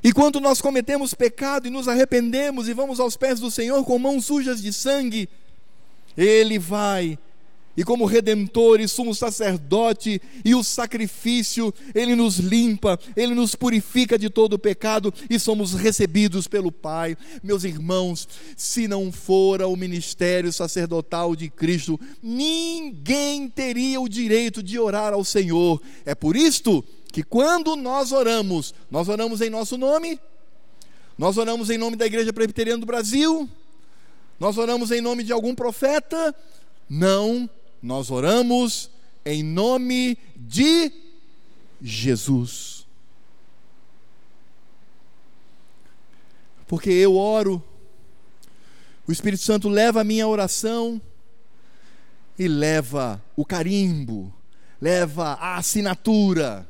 E 0.04 0.14
quando 0.14 0.40
nós 0.40 0.62
cometemos 0.62 1.14
pecado 1.14 1.68
e 1.68 1.72
nos 1.72 1.88
arrependemos 1.88 2.68
e 2.68 2.74
vamos 2.74 3.00
aos 3.00 3.18
pés 3.18 3.40
do 3.40 3.52
Senhor 3.52 3.84
com 3.84 4.00
mãos 4.00 4.26
sujas 4.26 4.62
de 4.62 4.72
sangue, 4.72 5.28
Ele 6.16 6.58
vai 6.58 7.20
e 7.80 7.84
como 7.86 8.04
redentor 8.04 8.82
e 8.82 8.90
sumo 8.90 9.16
sacerdote 9.16 10.22
e 10.44 10.54
o 10.54 10.62
sacrifício, 10.62 11.74
ele 11.96 12.14
nos 12.14 12.38
limpa, 12.38 13.00
ele 13.16 13.34
nos 13.34 13.56
purifica 13.56 14.20
de 14.20 14.30
todo 14.30 14.56
o 14.56 14.60
pecado 14.60 15.14
e 15.30 15.40
somos 15.40 15.74
recebidos 15.76 16.46
pelo 16.46 16.74
Pai. 16.74 17.16
Meus 17.42 17.64
irmãos, 17.64 18.28
se 18.58 18.86
não 18.86 19.14
fora 19.14 19.66
o 19.66 19.78
ministério 19.78 20.52
sacerdotal 20.52 21.38
de 21.38 21.50
Cristo, 21.50 21.98
ninguém 22.22 23.48
teria 23.48 24.02
o 24.02 24.10
direito 24.10 24.62
de 24.62 24.78
orar 24.78 25.14
ao 25.14 25.24
Senhor. 25.24 25.82
É 26.06 26.14
por 26.14 26.36
isto 26.36 26.84
que 27.14 27.24
quando 27.24 27.78
nós 27.78 28.12
oramos, 28.12 28.74
nós 28.92 29.08
oramos 29.08 29.40
em 29.40 29.50
nosso 29.50 29.78
nome, 29.78 30.20
nós 31.18 31.38
oramos 31.38 31.70
em 31.70 31.78
nome 31.78 31.96
da 31.96 32.06
Igreja 32.06 32.34
Presbiteriana 32.34 32.82
do 32.82 32.86
Brasil, 32.86 33.50
nós 34.38 34.58
oramos 34.58 34.92
em 34.92 35.00
nome 35.00 35.24
de 35.24 35.32
algum 35.32 35.56
profeta, 35.56 36.36
não 36.90 37.50
nós 37.82 38.12
oramos 38.12 38.90
em 39.26 39.44
nome 39.44 40.18
de 40.36 40.92
Jesus. 41.82 42.86
Porque 46.68 46.90
eu 46.90 47.16
oro, 47.16 47.64
o 49.08 49.12
Espírito 49.12 49.44
Santo 49.44 49.70
leva 49.70 50.02
a 50.02 50.04
minha 50.04 50.28
oração 50.28 51.02
e 52.38 52.48
leva 52.48 53.22
o 53.36 53.44
carimbo, 53.44 54.34
leva 54.80 55.34
a 55.34 55.58
assinatura. 55.58 56.68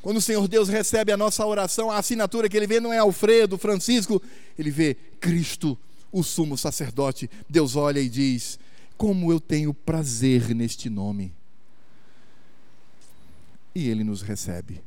Quando 0.00 0.18
o 0.18 0.22
Senhor 0.22 0.46
Deus 0.46 0.68
recebe 0.68 1.10
a 1.10 1.16
nossa 1.16 1.44
oração, 1.44 1.90
a 1.90 1.98
assinatura 1.98 2.48
que 2.48 2.56
ele 2.56 2.66
vê 2.66 2.78
não 2.78 2.92
é 2.92 2.98
Alfredo, 2.98 3.58
Francisco, 3.58 4.22
ele 4.56 4.70
vê 4.70 4.94
Cristo 5.20 5.76
o 6.12 6.22
sumo 6.22 6.56
sacerdote, 6.56 7.30
Deus 7.48 7.76
olha 7.76 8.00
e 8.00 8.08
diz: 8.08 8.58
Como 8.96 9.32
eu 9.32 9.40
tenho 9.40 9.72
prazer 9.72 10.54
neste 10.54 10.88
nome. 10.88 11.32
E 13.74 13.88
ele 13.88 14.02
nos 14.02 14.22
recebe 14.22 14.82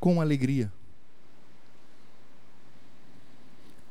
com 0.00 0.20
alegria. 0.20 0.72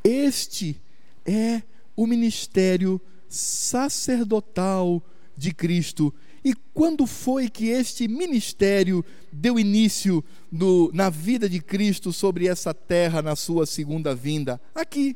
Este 0.03 0.81
é 1.25 1.61
o 1.95 2.07
ministério 2.07 2.99
sacerdotal 3.29 5.03
de 5.37 5.53
Cristo. 5.53 6.13
E 6.43 6.53
quando 6.73 7.05
foi 7.05 7.49
que 7.49 7.67
este 7.67 8.07
ministério 8.07 9.03
deu 9.31 9.59
início 9.59 10.23
no, 10.51 10.89
na 10.93 11.09
vida 11.09 11.47
de 11.47 11.59
Cristo 11.59 12.11
sobre 12.11 12.47
essa 12.47 12.73
terra 12.73 13.21
na 13.21 13.35
sua 13.35 13.65
segunda 13.65 14.15
vinda? 14.15 14.59
Aqui, 14.73 15.15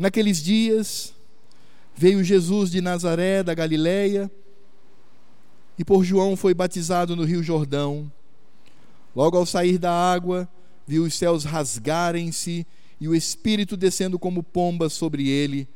Naqueles 0.00 0.42
dias, 0.42 1.12
veio 1.94 2.24
Jesus 2.24 2.70
de 2.70 2.80
Nazaré, 2.80 3.42
da 3.42 3.52
Galileia, 3.52 4.30
e 5.78 5.84
por 5.84 6.02
João 6.02 6.36
foi 6.36 6.54
batizado 6.54 7.14
no 7.14 7.22
Rio 7.22 7.42
Jordão. 7.42 8.10
Logo 9.14 9.36
ao 9.36 9.44
sair 9.44 9.76
da 9.76 9.92
água, 9.92 10.48
viu 10.86 11.04
os 11.04 11.14
céus 11.14 11.44
rasgarem-se 11.44 12.66
e 12.98 13.08
o 13.08 13.14
Espírito 13.14 13.76
descendo 13.76 14.18
como 14.18 14.42
pomba 14.42 14.88
sobre 14.88 15.28
ele. 15.28 15.68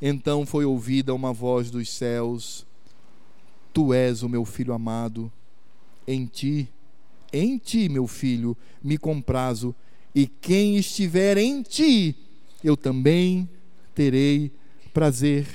Então 0.00 0.46
foi 0.46 0.64
ouvida 0.64 1.12
uma 1.12 1.32
voz 1.32 1.68
dos 1.68 1.90
céus: 1.90 2.64
Tu 3.72 3.92
és 3.92 4.22
o 4.22 4.28
meu 4.28 4.44
filho 4.44 4.72
amado, 4.72 5.32
em 6.06 6.26
ti, 6.26 6.68
em 7.32 7.58
ti, 7.58 7.88
meu 7.88 8.06
filho, 8.06 8.56
me 8.80 8.96
comprazo, 8.96 9.74
e 10.14 10.28
quem 10.28 10.76
estiver 10.76 11.36
em 11.38 11.60
ti, 11.60 12.14
eu 12.62 12.76
também 12.76 13.48
terei 13.94 14.52
prazer. 14.92 15.46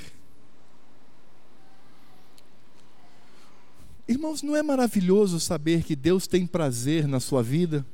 Irmãos, 4.08 4.42
não 4.42 4.56
é 4.56 4.62
maravilhoso 4.62 5.38
saber 5.38 5.84
que 5.84 5.94
Deus 5.94 6.26
tem 6.26 6.46
prazer 6.46 7.06
na 7.06 7.20
sua 7.20 7.42
vida? 7.42 7.86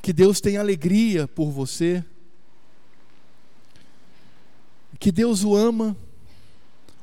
Que 0.00 0.12
Deus 0.12 0.40
tem 0.40 0.56
alegria 0.56 1.26
por 1.26 1.50
você? 1.50 2.04
Que 4.98 5.10
Deus 5.10 5.42
o 5.44 5.56
ama, 5.56 5.96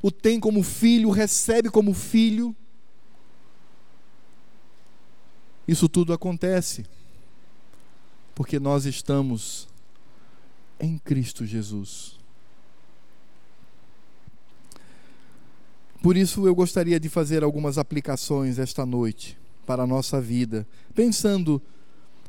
o 0.02 0.12
tem 0.12 0.40
como 0.40 0.64
filho, 0.64 1.10
o 1.10 1.12
recebe 1.12 1.70
como 1.70 1.94
filho? 1.94 2.56
Isso 5.68 5.90
tudo 5.90 6.14
acontece 6.14 6.86
porque 8.36 8.60
nós 8.60 8.86
estamos 8.86 9.68
em 10.80 10.98
Cristo 10.98 11.46
Jesus. 11.46 12.18
Por 16.02 16.16
isso 16.16 16.46
eu 16.46 16.54
gostaria 16.54 17.00
de 17.00 17.10
fazer 17.10 17.44
algumas 17.44 17.78
aplicações 17.78 18.60
esta 18.60 18.86
noite 18.86 19.38
para 19.66 19.84
a 19.84 19.88
nossa 19.88 20.22
vida, 20.22 20.68
pensando 20.94 21.62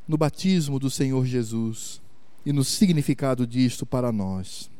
no 0.08 0.16
batismo 0.16 0.78
do 0.78 0.88
Senhor 0.88 1.26
Jesus 1.26 2.00
e 2.44 2.52
no 2.52 2.64
significado 2.64 3.46
disto 3.46 3.84
para 3.84 4.10
nós. 4.10 4.70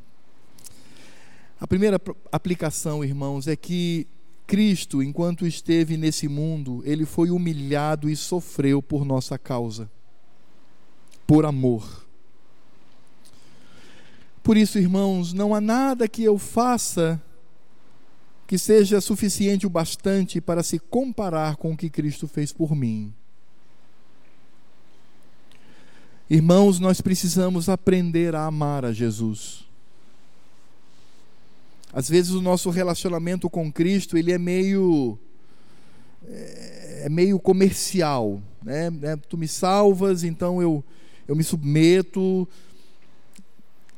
A 1.60 1.66
primeira 1.66 2.00
aplicação, 2.30 3.04
irmãos, 3.04 3.48
é 3.48 3.56
que 3.56 4.06
Cristo, 4.46 5.02
enquanto 5.02 5.46
esteve 5.46 5.96
nesse 5.96 6.28
mundo, 6.28 6.82
ele 6.84 7.04
foi 7.04 7.30
humilhado 7.30 8.08
e 8.08 8.14
sofreu 8.14 8.80
por 8.80 9.04
nossa 9.04 9.36
causa, 9.36 9.90
por 11.26 11.44
amor. 11.44 12.05
Por 14.46 14.56
isso, 14.56 14.78
irmãos, 14.78 15.32
não 15.32 15.52
há 15.52 15.60
nada 15.60 16.06
que 16.06 16.22
eu 16.22 16.38
faça 16.38 17.20
que 18.46 18.56
seja 18.56 19.00
suficiente 19.00 19.66
o 19.66 19.68
bastante 19.68 20.40
para 20.40 20.62
se 20.62 20.78
comparar 20.78 21.56
com 21.56 21.72
o 21.72 21.76
que 21.76 21.90
Cristo 21.90 22.28
fez 22.28 22.52
por 22.52 22.72
mim. 22.72 23.12
Irmãos, 26.30 26.78
nós 26.78 27.00
precisamos 27.00 27.68
aprender 27.68 28.36
a 28.36 28.44
amar 28.44 28.84
a 28.84 28.92
Jesus. 28.92 29.64
Às 31.92 32.08
vezes 32.08 32.30
o 32.30 32.40
nosso 32.40 32.70
relacionamento 32.70 33.50
com 33.50 33.72
Cristo 33.72 34.16
ele 34.16 34.30
é 34.30 34.38
meio 34.38 35.18
é 36.24 37.08
meio 37.08 37.40
comercial, 37.40 38.40
né? 38.62 38.92
É, 39.02 39.16
tu 39.16 39.36
me 39.36 39.48
salvas, 39.48 40.22
então 40.22 40.62
eu 40.62 40.84
eu 41.26 41.34
me 41.34 41.42
submeto, 41.42 42.48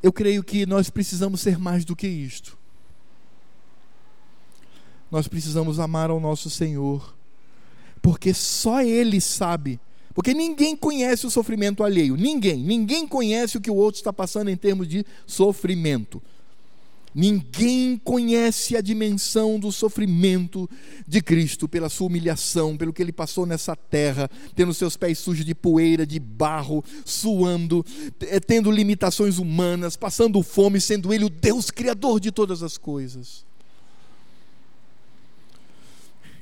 eu 0.02 0.12
creio 0.12 0.42
que 0.44 0.64
nós 0.66 0.90
precisamos 0.90 1.40
ser 1.40 1.58
mais 1.58 1.84
do 1.84 1.96
que 1.96 2.06
isto. 2.06 2.56
Nós 5.10 5.26
precisamos 5.26 5.80
amar 5.80 6.10
ao 6.10 6.20
nosso 6.20 6.50
Senhor, 6.50 7.14
porque 8.02 8.34
só 8.34 8.82
Ele 8.82 9.20
sabe. 9.20 9.80
Porque 10.14 10.34
ninguém 10.34 10.76
conhece 10.76 11.26
o 11.26 11.30
sofrimento 11.30 11.84
alheio, 11.84 12.16
ninguém, 12.16 12.56
ninguém 12.56 13.06
conhece 13.06 13.56
o 13.56 13.60
que 13.60 13.70
o 13.70 13.76
outro 13.76 14.00
está 14.00 14.12
passando 14.12 14.48
em 14.48 14.56
termos 14.56 14.88
de 14.88 15.06
sofrimento. 15.26 16.20
Ninguém 17.14 17.96
conhece 17.96 18.76
a 18.76 18.80
dimensão 18.80 19.58
do 19.58 19.72
sofrimento 19.72 20.68
de 21.06 21.20
Cristo 21.22 21.68
pela 21.68 21.88
sua 21.88 22.06
humilhação, 22.06 22.76
pelo 22.76 22.92
que 22.92 23.02
ele 23.02 23.12
passou 23.12 23.46
nessa 23.46 23.74
terra, 23.74 24.30
tendo 24.54 24.74
seus 24.74 24.96
pés 24.96 25.18
sujos 25.18 25.44
de 25.44 25.54
poeira, 25.54 26.06
de 26.06 26.18
barro, 26.18 26.84
suando, 27.04 27.84
tendo 28.46 28.70
limitações 28.70 29.38
humanas, 29.38 29.96
passando 29.96 30.42
fome, 30.42 30.80
sendo 30.80 31.12
ele 31.12 31.24
o 31.24 31.30
Deus 31.30 31.70
criador 31.70 32.20
de 32.20 32.30
todas 32.30 32.62
as 32.62 32.76
coisas. 32.76 33.46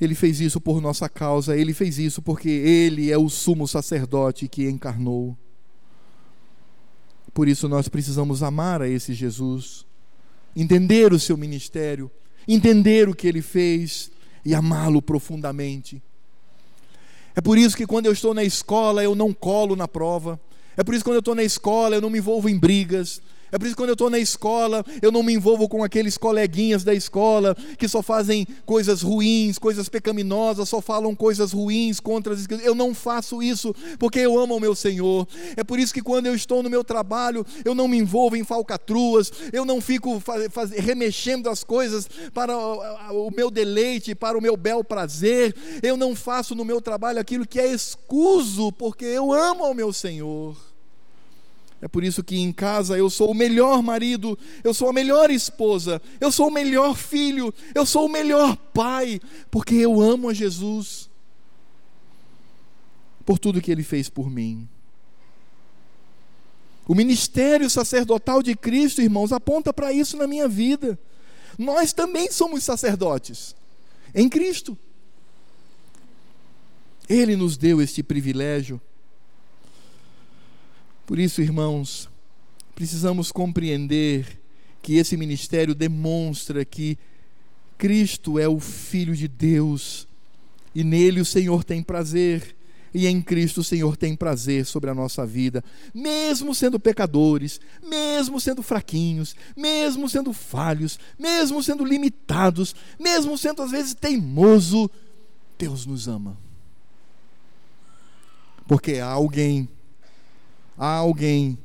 Ele 0.00 0.14
fez 0.14 0.40
isso 0.40 0.60
por 0.60 0.80
nossa 0.80 1.08
causa, 1.08 1.56
ele 1.56 1.72
fez 1.72 1.98
isso 1.98 2.20
porque 2.20 2.50
ele 2.50 3.10
é 3.10 3.16
o 3.16 3.30
sumo 3.30 3.66
sacerdote 3.66 4.46
que 4.46 4.68
encarnou. 4.68 5.36
Por 7.32 7.48
isso 7.48 7.68
nós 7.68 7.88
precisamos 7.88 8.42
amar 8.42 8.82
a 8.82 8.88
esse 8.88 9.14
Jesus, 9.14 9.85
entender 10.56 11.12
o 11.12 11.20
seu 11.20 11.36
ministério, 11.36 12.10
entender 12.48 13.08
o 13.08 13.14
que 13.14 13.28
ele 13.28 13.42
fez 13.42 14.10
e 14.44 14.54
amá-lo 14.54 15.02
profundamente. 15.02 16.02
É 17.34 17.40
por 17.42 17.58
isso 17.58 17.76
que 17.76 17.86
quando 17.86 18.06
eu 18.06 18.12
estou 18.12 18.32
na 18.32 18.42
escola 18.42 19.04
eu 19.04 19.14
não 19.14 19.34
colo 19.34 19.76
na 19.76 19.86
prova. 19.86 20.40
É 20.74 20.82
por 20.82 20.94
isso 20.94 21.04
que 21.04 21.10
quando 21.10 21.16
eu 21.16 21.20
estou 21.20 21.34
na 21.34 21.44
escola 21.44 21.94
eu 21.94 22.00
não 22.00 22.08
me 22.08 22.18
envolvo 22.18 22.48
em 22.48 22.58
brigas. 22.58 23.20
É 23.50 23.58
por 23.58 23.66
isso 23.66 23.74
que 23.74 23.80
quando 23.80 23.90
eu 23.90 23.94
estou 23.94 24.10
na 24.10 24.18
escola, 24.18 24.84
eu 25.00 25.12
não 25.12 25.22
me 25.22 25.32
envolvo 25.32 25.68
com 25.68 25.82
aqueles 25.82 26.18
coleguinhas 26.18 26.84
da 26.84 26.94
escola 26.94 27.56
que 27.78 27.88
só 27.88 28.02
fazem 28.02 28.46
coisas 28.64 29.02
ruins, 29.02 29.58
coisas 29.58 29.88
pecaminosas, 29.88 30.68
só 30.68 30.80
falam 30.80 31.14
coisas 31.14 31.52
ruins 31.52 32.00
contra 32.00 32.34
as. 32.34 32.46
Eu 32.62 32.74
não 32.74 32.94
faço 32.94 33.42
isso 33.42 33.74
porque 33.98 34.20
eu 34.20 34.38
amo 34.38 34.56
o 34.56 34.60
meu 34.60 34.74
Senhor. 34.74 35.26
É 35.56 35.64
por 35.64 35.78
isso 35.78 35.94
que 35.94 36.02
quando 36.02 36.26
eu 36.26 36.34
estou 36.34 36.62
no 36.62 36.70
meu 36.70 36.82
trabalho, 36.82 37.46
eu 37.64 37.74
não 37.74 37.88
me 37.88 37.98
envolvo 37.98 38.36
em 38.36 38.44
falcatruas, 38.44 39.30
eu 39.52 39.64
não 39.64 39.80
fico 39.80 40.20
faz, 40.20 40.46
faz, 40.52 40.70
remexendo 40.70 41.48
as 41.48 41.62
coisas 41.62 42.08
para 42.32 42.56
o, 42.56 43.28
o 43.28 43.30
meu 43.34 43.50
deleite, 43.50 44.14
para 44.14 44.36
o 44.36 44.42
meu 44.42 44.56
bel 44.56 44.82
prazer. 44.82 45.54
Eu 45.82 45.96
não 45.96 46.14
faço 46.14 46.54
no 46.54 46.64
meu 46.64 46.80
trabalho 46.80 47.20
aquilo 47.20 47.46
que 47.46 47.60
é 47.60 47.66
escuso, 47.66 48.72
porque 48.72 49.04
eu 49.04 49.32
amo 49.32 49.64
ao 49.64 49.74
meu 49.74 49.92
Senhor. 49.92 50.75
É 51.80 51.88
por 51.88 52.02
isso 52.02 52.24
que 52.24 52.36
em 52.36 52.52
casa 52.52 52.96
eu 52.96 53.10
sou 53.10 53.30
o 53.30 53.34
melhor 53.34 53.82
marido, 53.82 54.38
eu 54.64 54.72
sou 54.72 54.88
a 54.88 54.92
melhor 54.92 55.30
esposa, 55.30 56.00
eu 56.20 56.32
sou 56.32 56.48
o 56.48 56.52
melhor 56.52 56.96
filho, 56.96 57.52
eu 57.74 57.84
sou 57.84 58.06
o 58.06 58.10
melhor 58.10 58.56
pai, 58.56 59.20
porque 59.50 59.74
eu 59.74 60.00
amo 60.00 60.28
a 60.28 60.34
Jesus 60.34 61.10
por 63.26 63.38
tudo 63.38 63.60
que 63.60 63.72
ele 63.72 63.82
fez 63.82 64.08
por 64.08 64.30
mim. 64.30 64.68
O 66.86 66.94
ministério 66.94 67.68
sacerdotal 67.68 68.40
de 68.42 68.54
Cristo, 68.54 69.02
irmãos, 69.02 69.32
aponta 69.32 69.72
para 69.72 69.92
isso 69.92 70.16
na 70.16 70.28
minha 70.28 70.46
vida. 70.46 70.96
Nós 71.58 71.92
também 71.92 72.30
somos 72.30 72.62
sacerdotes 72.62 73.56
em 74.14 74.28
Cristo. 74.28 74.78
Ele 77.08 77.34
nos 77.34 77.56
deu 77.56 77.82
este 77.82 78.02
privilégio. 78.02 78.80
Por 81.06 81.20
isso, 81.20 81.40
irmãos, 81.40 82.10
precisamos 82.74 83.30
compreender 83.30 84.40
que 84.82 84.96
esse 84.96 85.16
ministério 85.16 85.72
demonstra 85.72 86.64
que 86.64 86.98
Cristo 87.78 88.40
é 88.40 88.48
o 88.48 88.58
Filho 88.58 89.14
de 89.14 89.28
Deus 89.28 90.08
e 90.74 90.82
nele 90.82 91.20
o 91.20 91.24
Senhor 91.24 91.62
tem 91.62 91.80
prazer. 91.80 92.56
E 92.92 93.06
em 93.06 93.20
Cristo 93.22 93.60
o 93.60 93.64
Senhor 93.64 93.96
tem 93.96 94.16
prazer 94.16 94.64
sobre 94.64 94.88
a 94.88 94.94
nossa 94.94 95.26
vida, 95.26 95.62
mesmo 95.94 96.54
sendo 96.54 96.80
pecadores, 96.80 97.60
mesmo 97.82 98.40
sendo 98.40 98.62
fraquinhos, 98.62 99.36
mesmo 99.56 100.08
sendo 100.08 100.32
falhos, 100.32 100.98
mesmo 101.18 101.62
sendo 101.62 101.84
limitados, 101.84 102.74
mesmo 102.98 103.36
sendo 103.36 103.62
às 103.62 103.70
vezes 103.70 103.92
teimoso, 103.92 104.90
Deus 105.58 105.84
nos 105.84 106.08
ama. 106.08 106.38
Porque 108.66 108.94
há 108.94 109.08
alguém 109.08 109.68
há 110.76 110.96
alguém 110.96 111.58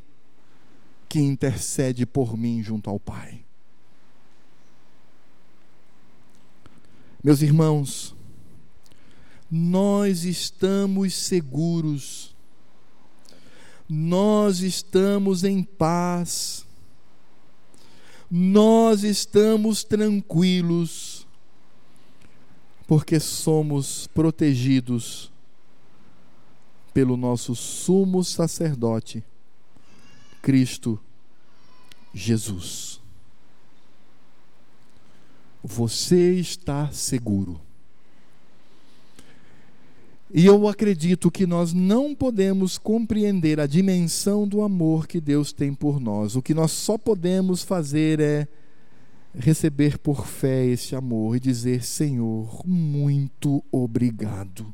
que 1.07 1.19
intercede 1.19 2.05
por 2.05 2.37
mim 2.37 2.63
junto 2.63 2.89
ao 2.89 2.99
Pai. 2.99 3.43
Meus 7.23 7.41
irmãos, 7.41 8.15
nós 9.49 10.23
estamos 10.23 11.13
seguros, 11.13 12.35
nós 13.87 14.61
estamos 14.61 15.43
em 15.43 15.61
paz, 15.61 16.65
nós 18.29 19.03
estamos 19.03 19.83
tranquilos, 19.83 21.27
porque 22.87 23.19
somos 23.19 24.07
protegidos 24.07 25.30
pelo 26.93 27.15
nosso 27.15 27.55
sumo 27.55 28.23
sacerdote, 28.23 29.23
Cristo 30.41 30.99
Jesus. 32.13 32.99
Você 35.63 36.33
está 36.33 36.89
seguro. 36.91 37.59
E 40.33 40.45
eu 40.45 40.67
acredito 40.67 41.29
que 41.29 41.45
nós 41.45 41.73
não 41.73 42.15
podemos 42.15 42.77
compreender 42.77 43.59
a 43.59 43.67
dimensão 43.67 44.47
do 44.47 44.61
amor 44.61 45.05
que 45.05 45.19
Deus 45.19 45.51
tem 45.51 45.73
por 45.73 45.99
nós. 45.99 46.35
O 46.35 46.41
que 46.41 46.53
nós 46.53 46.71
só 46.71 46.97
podemos 46.97 47.63
fazer 47.63 48.19
é 48.21 48.47
receber 49.35 49.97
por 49.97 50.25
fé 50.25 50.65
esse 50.65 50.95
amor 50.95 51.35
e 51.35 51.39
dizer: 51.39 51.83
Senhor, 51.83 52.65
muito 52.65 53.61
obrigado 53.71 54.73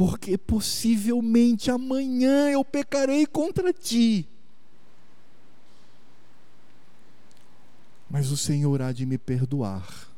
porque 0.00 0.38
possivelmente 0.38 1.70
amanhã 1.70 2.48
eu 2.48 2.64
pecarei 2.64 3.26
contra 3.26 3.70
ti. 3.70 4.26
Mas 8.08 8.30
o 8.30 8.36
Senhor 8.38 8.80
há 8.80 8.92
de 8.92 9.04
me 9.04 9.18
perdoar, 9.18 10.08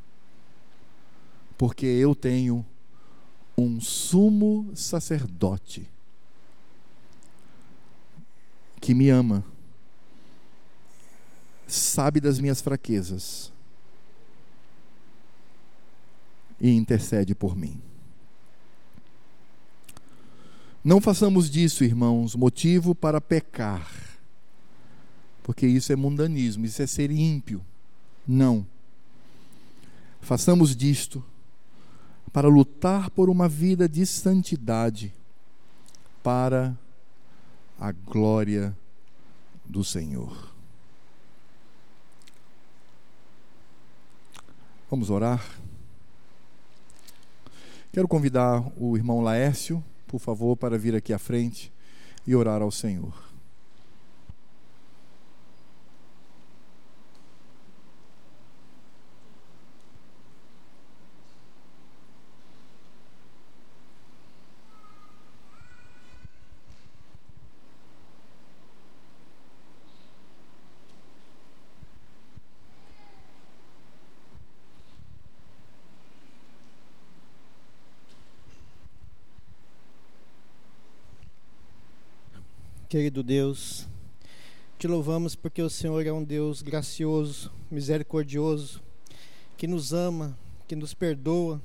porque 1.57 1.85
eu 1.85 2.15
tenho 2.15 2.65
um 3.57 3.81
sumo 3.81 4.71
sacerdote 4.73 5.85
que 8.79 8.93
me 8.93 9.09
ama, 9.09 9.43
sabe 11.67 12.21
das 12.21 12.39
minhas 12.39 12.61
fraquezas 12.61 13.51
e 16.57 16.71
intercede 16.71 17.35
por 17.35 17.53
mim. 17.53 17.92
Não 20.83 20.99
façamos 20.99 21.49
disso, 21.49 21.85
irmãos, 21.85 22.35
motivo 22.35 22.93
para 22.93 23.21
pecar, 23.21 23.89
porque 25.41 25.65
isso 25.65 25.93
é 25.93 25.95
mundanismo, 25.95 26.65
isso 26.65 26.81
é 26.81 26.87
ser 26.87 27.09
ímpio. 27.09 27.63
Não. 28.27 28.67
Façamos 30.19 30.75
disto 30.75 31.23
para 32.33 32.49
lutar 32.49 33.09
por 33.11 33.29
uma 33.29 33.47
vida 33.47 33.87
de 33.87 34.05
santidade, 34.05 35.13
para 36.21 36.77
a 37.79 37.93
glória 37.93 38.75
do 39.63 39.85
Senhor. 39.85 40.51
Vamos 44.89 45.09
orar. 45.09 45.43
Quero 47.93 48.07
convidar 48.07 48.69
o 48.77 48.97
irmão 48.97 49.21
Laércio 49.21 49.83
por 50.13 50.19
favor, 50.19 50.55
para 50.55 50.77
vir 50.77 50.93
aqui 50.93 51.11
à 51.11 51.17
frente 51.17 51.73
e 52.27 52.35
orar 52.35 52.61
ao 52.61 52.69
Senhor. 52.69 53.32
Querido 82.93 83.23
Deus, 83.23 83.87
te 84.77 84.87
louvamos 84.87 85.35
porque 85.35 85.63
o 85.63 85.67
Senhor 85.67 86.05
é 86.05 86.13
um 86.13 86.23
Deus 86.23 86.61
gracioso, 86.61 87.51
misericordioso, 87.71 88.83
que 89.57 89.65
nos 89.65 89.91
ama, 89.93 90.37
que 90.67 90.75
nos 90.75 90.93
perdoa 90.93 91.59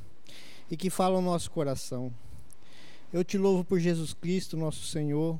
e 0.70 0.74
que 0.74 0.88
fala 0.88 1.16
ao 1.16 1.20
nosso 1.20 1.50
coração. 1.50 2.10
Eu 3.12 3.22
te 3.22 3.36
louvo 3.36 3.62
por 3.62 3.78
Jesus 3.78 4.14
Cristo, 4.14 4.56
nosso 4.56 4.86
Senhor, 4.86 5.38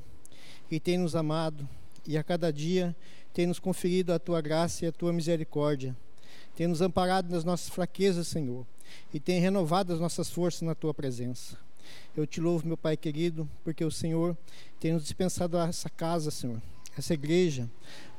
que 0.69 0.79
tem 0.79 0.95
nos 0.95 1.15
amado 1.15 1.67
e 2.05 2.19
a 2.19 2.23
cada 2.23 2.53
dia 2.53 2.95
tem 3.33 3.47
nos 3.47 3.57
conferido 3.57 4.13
a 4.13 4.19
tua 4.19 4.41
graça 4.41 4.85
e 4.85 4.87
a 4.87 4.91
tua 4.91 5.11
misericórdia. 5.11 5.97
Tem 6.55 6.67
nos 6.67 6.81
amparado 6.81 7.31
nas 7.31 7.43
nossas 7.43 7.69
fraquezas, 7.69 8.27
Senhor, 8.27 8.63
e 9.11 9.19
tem 9.19 9.41
renovado 9.41 9.91
as 9.91 9.99
nossas 9.99 10.29
forças 10.29 10.61
na 10.61 10.75
tua 10.75 10.93
presença. 10.93 11.57
Eu 12.15 12.25
te 12.25 12.41
louvo, 12.41 12.67
meu 12.67 12.77
Pai 12.77 12.97
querido, 12.97 13.49
porque 13.63 13.83
o 13.83 13.91
Senhor 13.91 14.37
tem 14.79 14.93
nos 14.93 15.03
dispensado 15.03 15.57
essa 15.57 15.89
casa, 15.89 16.31
Senhor, 16.31 16.61
essa 16.97 17.13
igreja, 17.13 17.69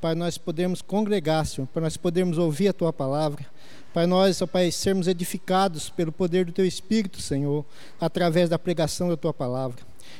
para 0.00 0.14
nós 0.14 0.38
podermos 0.38 0.80
congregar, 0.80 1.46
Senhor, 1.46 1.66
para 1.66 1.82
nós 1.82 1.96
podermos 1.96 2.38
ouvir 2.38 2.68
a 2.68 2.72
tua 2.72 2.92
palavra, 2.92 3.46
para 3.92 4.06
nós, 4.06 4.40
ó 4.40 4.46
Pai, 4.46 4.70
sermos 4.70 5.08
edificados 5.08 5.90
pelo 5.90 6.12
poder 6.12 6.46
do 6.46 6.52
teu 6.52 6.64
Espírito, 6.64 7.20
Senhor, 7.20 7.64
através 8.00 8.48
da 8.48 8.58
pregação 8.58 9.08
da 9.08 9.16
tua 9.16 9.34
palavra. 9.34 9.78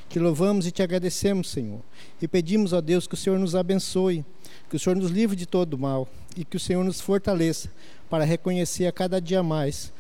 Te 0.09 0.19
louvamos 0.19 0.67
e 0.67 0.71
te 0.71 0.83
agradecemos, 0.83 1.51
Senhor, 1.51 1.81
e 2.21 2.29
pedimos, 2.29 2.73
ó 2.73 2.81
Deus, 2.81 3.07
que 3.07 3.15
o 3.15 3.17
Senhor 3.17 3.39
nos 3.39 3.55
abençoe, 3.55 4.25
que 4.69 4.77
o 4.77 4.79
Senhor 4.79 4.97
nos 4.97 5.11
livre 5.11 5.37
de 5.37 5.47
todo 5.47 5.79
mal 5.79 6.09
e 6.37 6.45
que 6.45 6.57
o 6.57 6.61
Senhor 6.61 6.85
nos 6.85 7.01
fortaleça 7.01 7.71
para 8.09 8.25
reconhecer 8.25 8.87
a 8.87 8.93
cada 8.93 9.21
dia 9.21 9.43
mais 9.43 9.93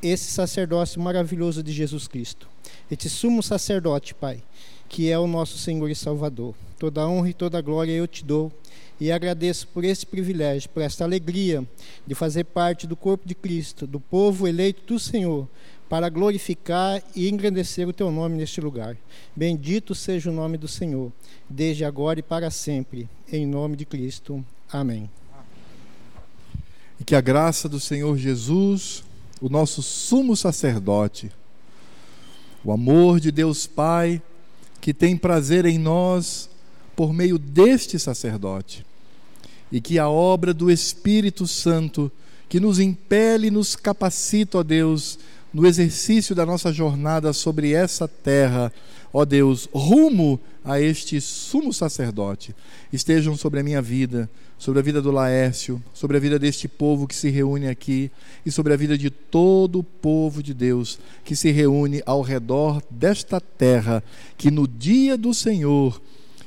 esse 0.00 0.30
sacerdócio 0.30 1.00
maravilhoso 1.00 1.62
de 1.62 1.72
Jesus 1.72 2.06
Cristo, 2.06 2.48
esse 2.90 3.10
sumo 3.10 3.42
sacerdote, 3.42 4.14
Pai, 4.14 4.42
que 4.88 5.10
é 5.10 5.18
o 5.18 5.26
nosso 5.26 5.58
Senhor 5.58 5.90
e 5.90 5.94
Salvador. 5.94 6.54
Toda 6.78 7.06
honra 7.06 7.30
e 7.30 7.34
toda 7.34 7.60
glória 7.60 7.92
eu 7.92 8.06
te 8.06 8.24
dou 8.24 8.52
e 9.00 9.12
agradeço 9.12 9.68
por 9.68 9.84
esse 9.84 10.04
privilégio, 10.04 10.70
por 10.70 10.82
esta 10.82 11.04
alegria 11.04 11.64
de 12.06 12.14
fazer 12.14 12.44
parte 12.44 12.86
do 12.86 12.96
corpo 12.96 13.28
de 13.28 13.34
Cristo, 13.34 13.86
do 13.86 14.00
povo 14.00 14.48
eleito 14.48 14.82
do 14.86 14.98
Senhor, 14.98 15.48
para 15.88 16.08
glorificar 16.08 17.02
e 17.14 17.28
engrandecer 17.28 17.88
o 17.88 17.92
teu 17.92 18.10
nome 18.10 18.36
neste 18.36 18.60
lugar. 18.60 18.96
Bendito 19.34 19.94
seja 19.94 20.30
o 20.30 20.34
nome 20.34 20.58
do 20.58 20.68
Senhor, 20.68 21.12
desde 21.48 21.84
agora 21.84 22.20
e 22.20 22.22
para 22.22 22.50
sempre, 22.50 23.08
em 23.32 23.46
nome 23.46 23.76
de 23.76 23.84
Cristo. 23.84 24.44
Amém. 24.70 25.08
E 27.00 27.04
que 27.04 27.14
a 27.14 27.20
graça 27.20 27.68
do 27.68 27.80
Senhor 27.80 28.16
Jesus, 28.18 29.04
o 29.40 29.48
nosso 29.48 29.82
sumo 29.82 30.36
sacerdote, 30.36 31.30
o 32.64 32.72
amor 32.72 33.20
de 33.20 33.30
Deus 33.30 33.66
Pai, 33.66 34.20
que 34.80 34.92
tem 34.94 35.16
prazer 35.16 35.64
em 35.66 35.78
nós 35.78 36.48
por 36.96 37.12
meio 37.12 37.38
deste 37.38 37.98
sacerdote, 37.98 38.84
e 39.70 39.80
que 39.80 39.98
a 39.98 40.08
obra 40.08 40.52
do 40.52 40.70
Espírito 40.70 41.46
Santo, 41.46 42.10
que 42.48 42.58
nos 42.58 42.78
impele 42.78 43.48
e 43.48 43.50
nos 43.50 43.76
capacita, 43.76 44.58
ó 44.58 44.62
Deus, 44.62 45.18
no 45.52 45.66
exercício 45.66 46.34
da 46.34 46.44
nossa 46.44 46.72
jornada 46.72 47.32
sobre 47.32 47.72
essa 47.72 48.08
terra, 48.08 48.72
ó 49.12 49.24
Deus, 49.24 49.68
rumo 49.72 50.40
a 50.64 50.80
este 50.80 51.20
sumo 51.20 51.72
sacerdote, 51.72 52.54
estejam 52.92 53.36
sobre 53.36 53.60
a 53.60 53.62
minha 53.62 53.80
vida, 53.80 54.28
sobre 54.58 54.80
a 54.80 54.82
vida 54.82 55.00
do 55.00 55.12
Laércio, 55.12 55.82
sobre 55.94 56.16
a 56.16 56.20
vida 56.20 56.38
deste 56.38 56.66
povo 56.66 57.06
que 57.06 57.14
se 57.14 57.30
reúne 57.30 57.68
aqui 57.68 58.10
e 58.44 58.50
sobre 58.50 58.74
a 58.74 58.76
vida 58.76 58.98
de 58.98 59.08
todo 59.08 59.78
o 59.78 59.84
povo 59.84 60.42
de 60.42 60.52
Deus 60.52 60.98
que 61.24 61.36
se 61.36 61.50
reúne 61.50 62.02
ao 62.04 62.20
redor 62.20 62.82
desta 62.90 63.40
terra, 63.40 64.02
que 64.36 64.50
no 64.50 64.66
dia 64.66 65.16
do 65.16 65.32
Senhor 65.32 66.00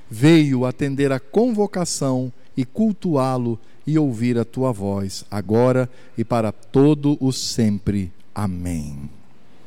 veio 0.10 0.66
atender 0.66 1.12
a 1.12 1.20
convocação 1.20 2.32
e 2.56 2.66
cultuá-lo 2.66 3.58
e 3.88 3.98
ouvir 3.98 4.38
a 4.38 4.44
tua 4.46 4.72
voz, 4.72 5.26
agora 5.32 5.90
e 6.18 6.24
para 6.24 6.52
todo 6.52 7.18
o 7.20 7.32
sempre. 7.32 8.12
Amém. 8.36 9.21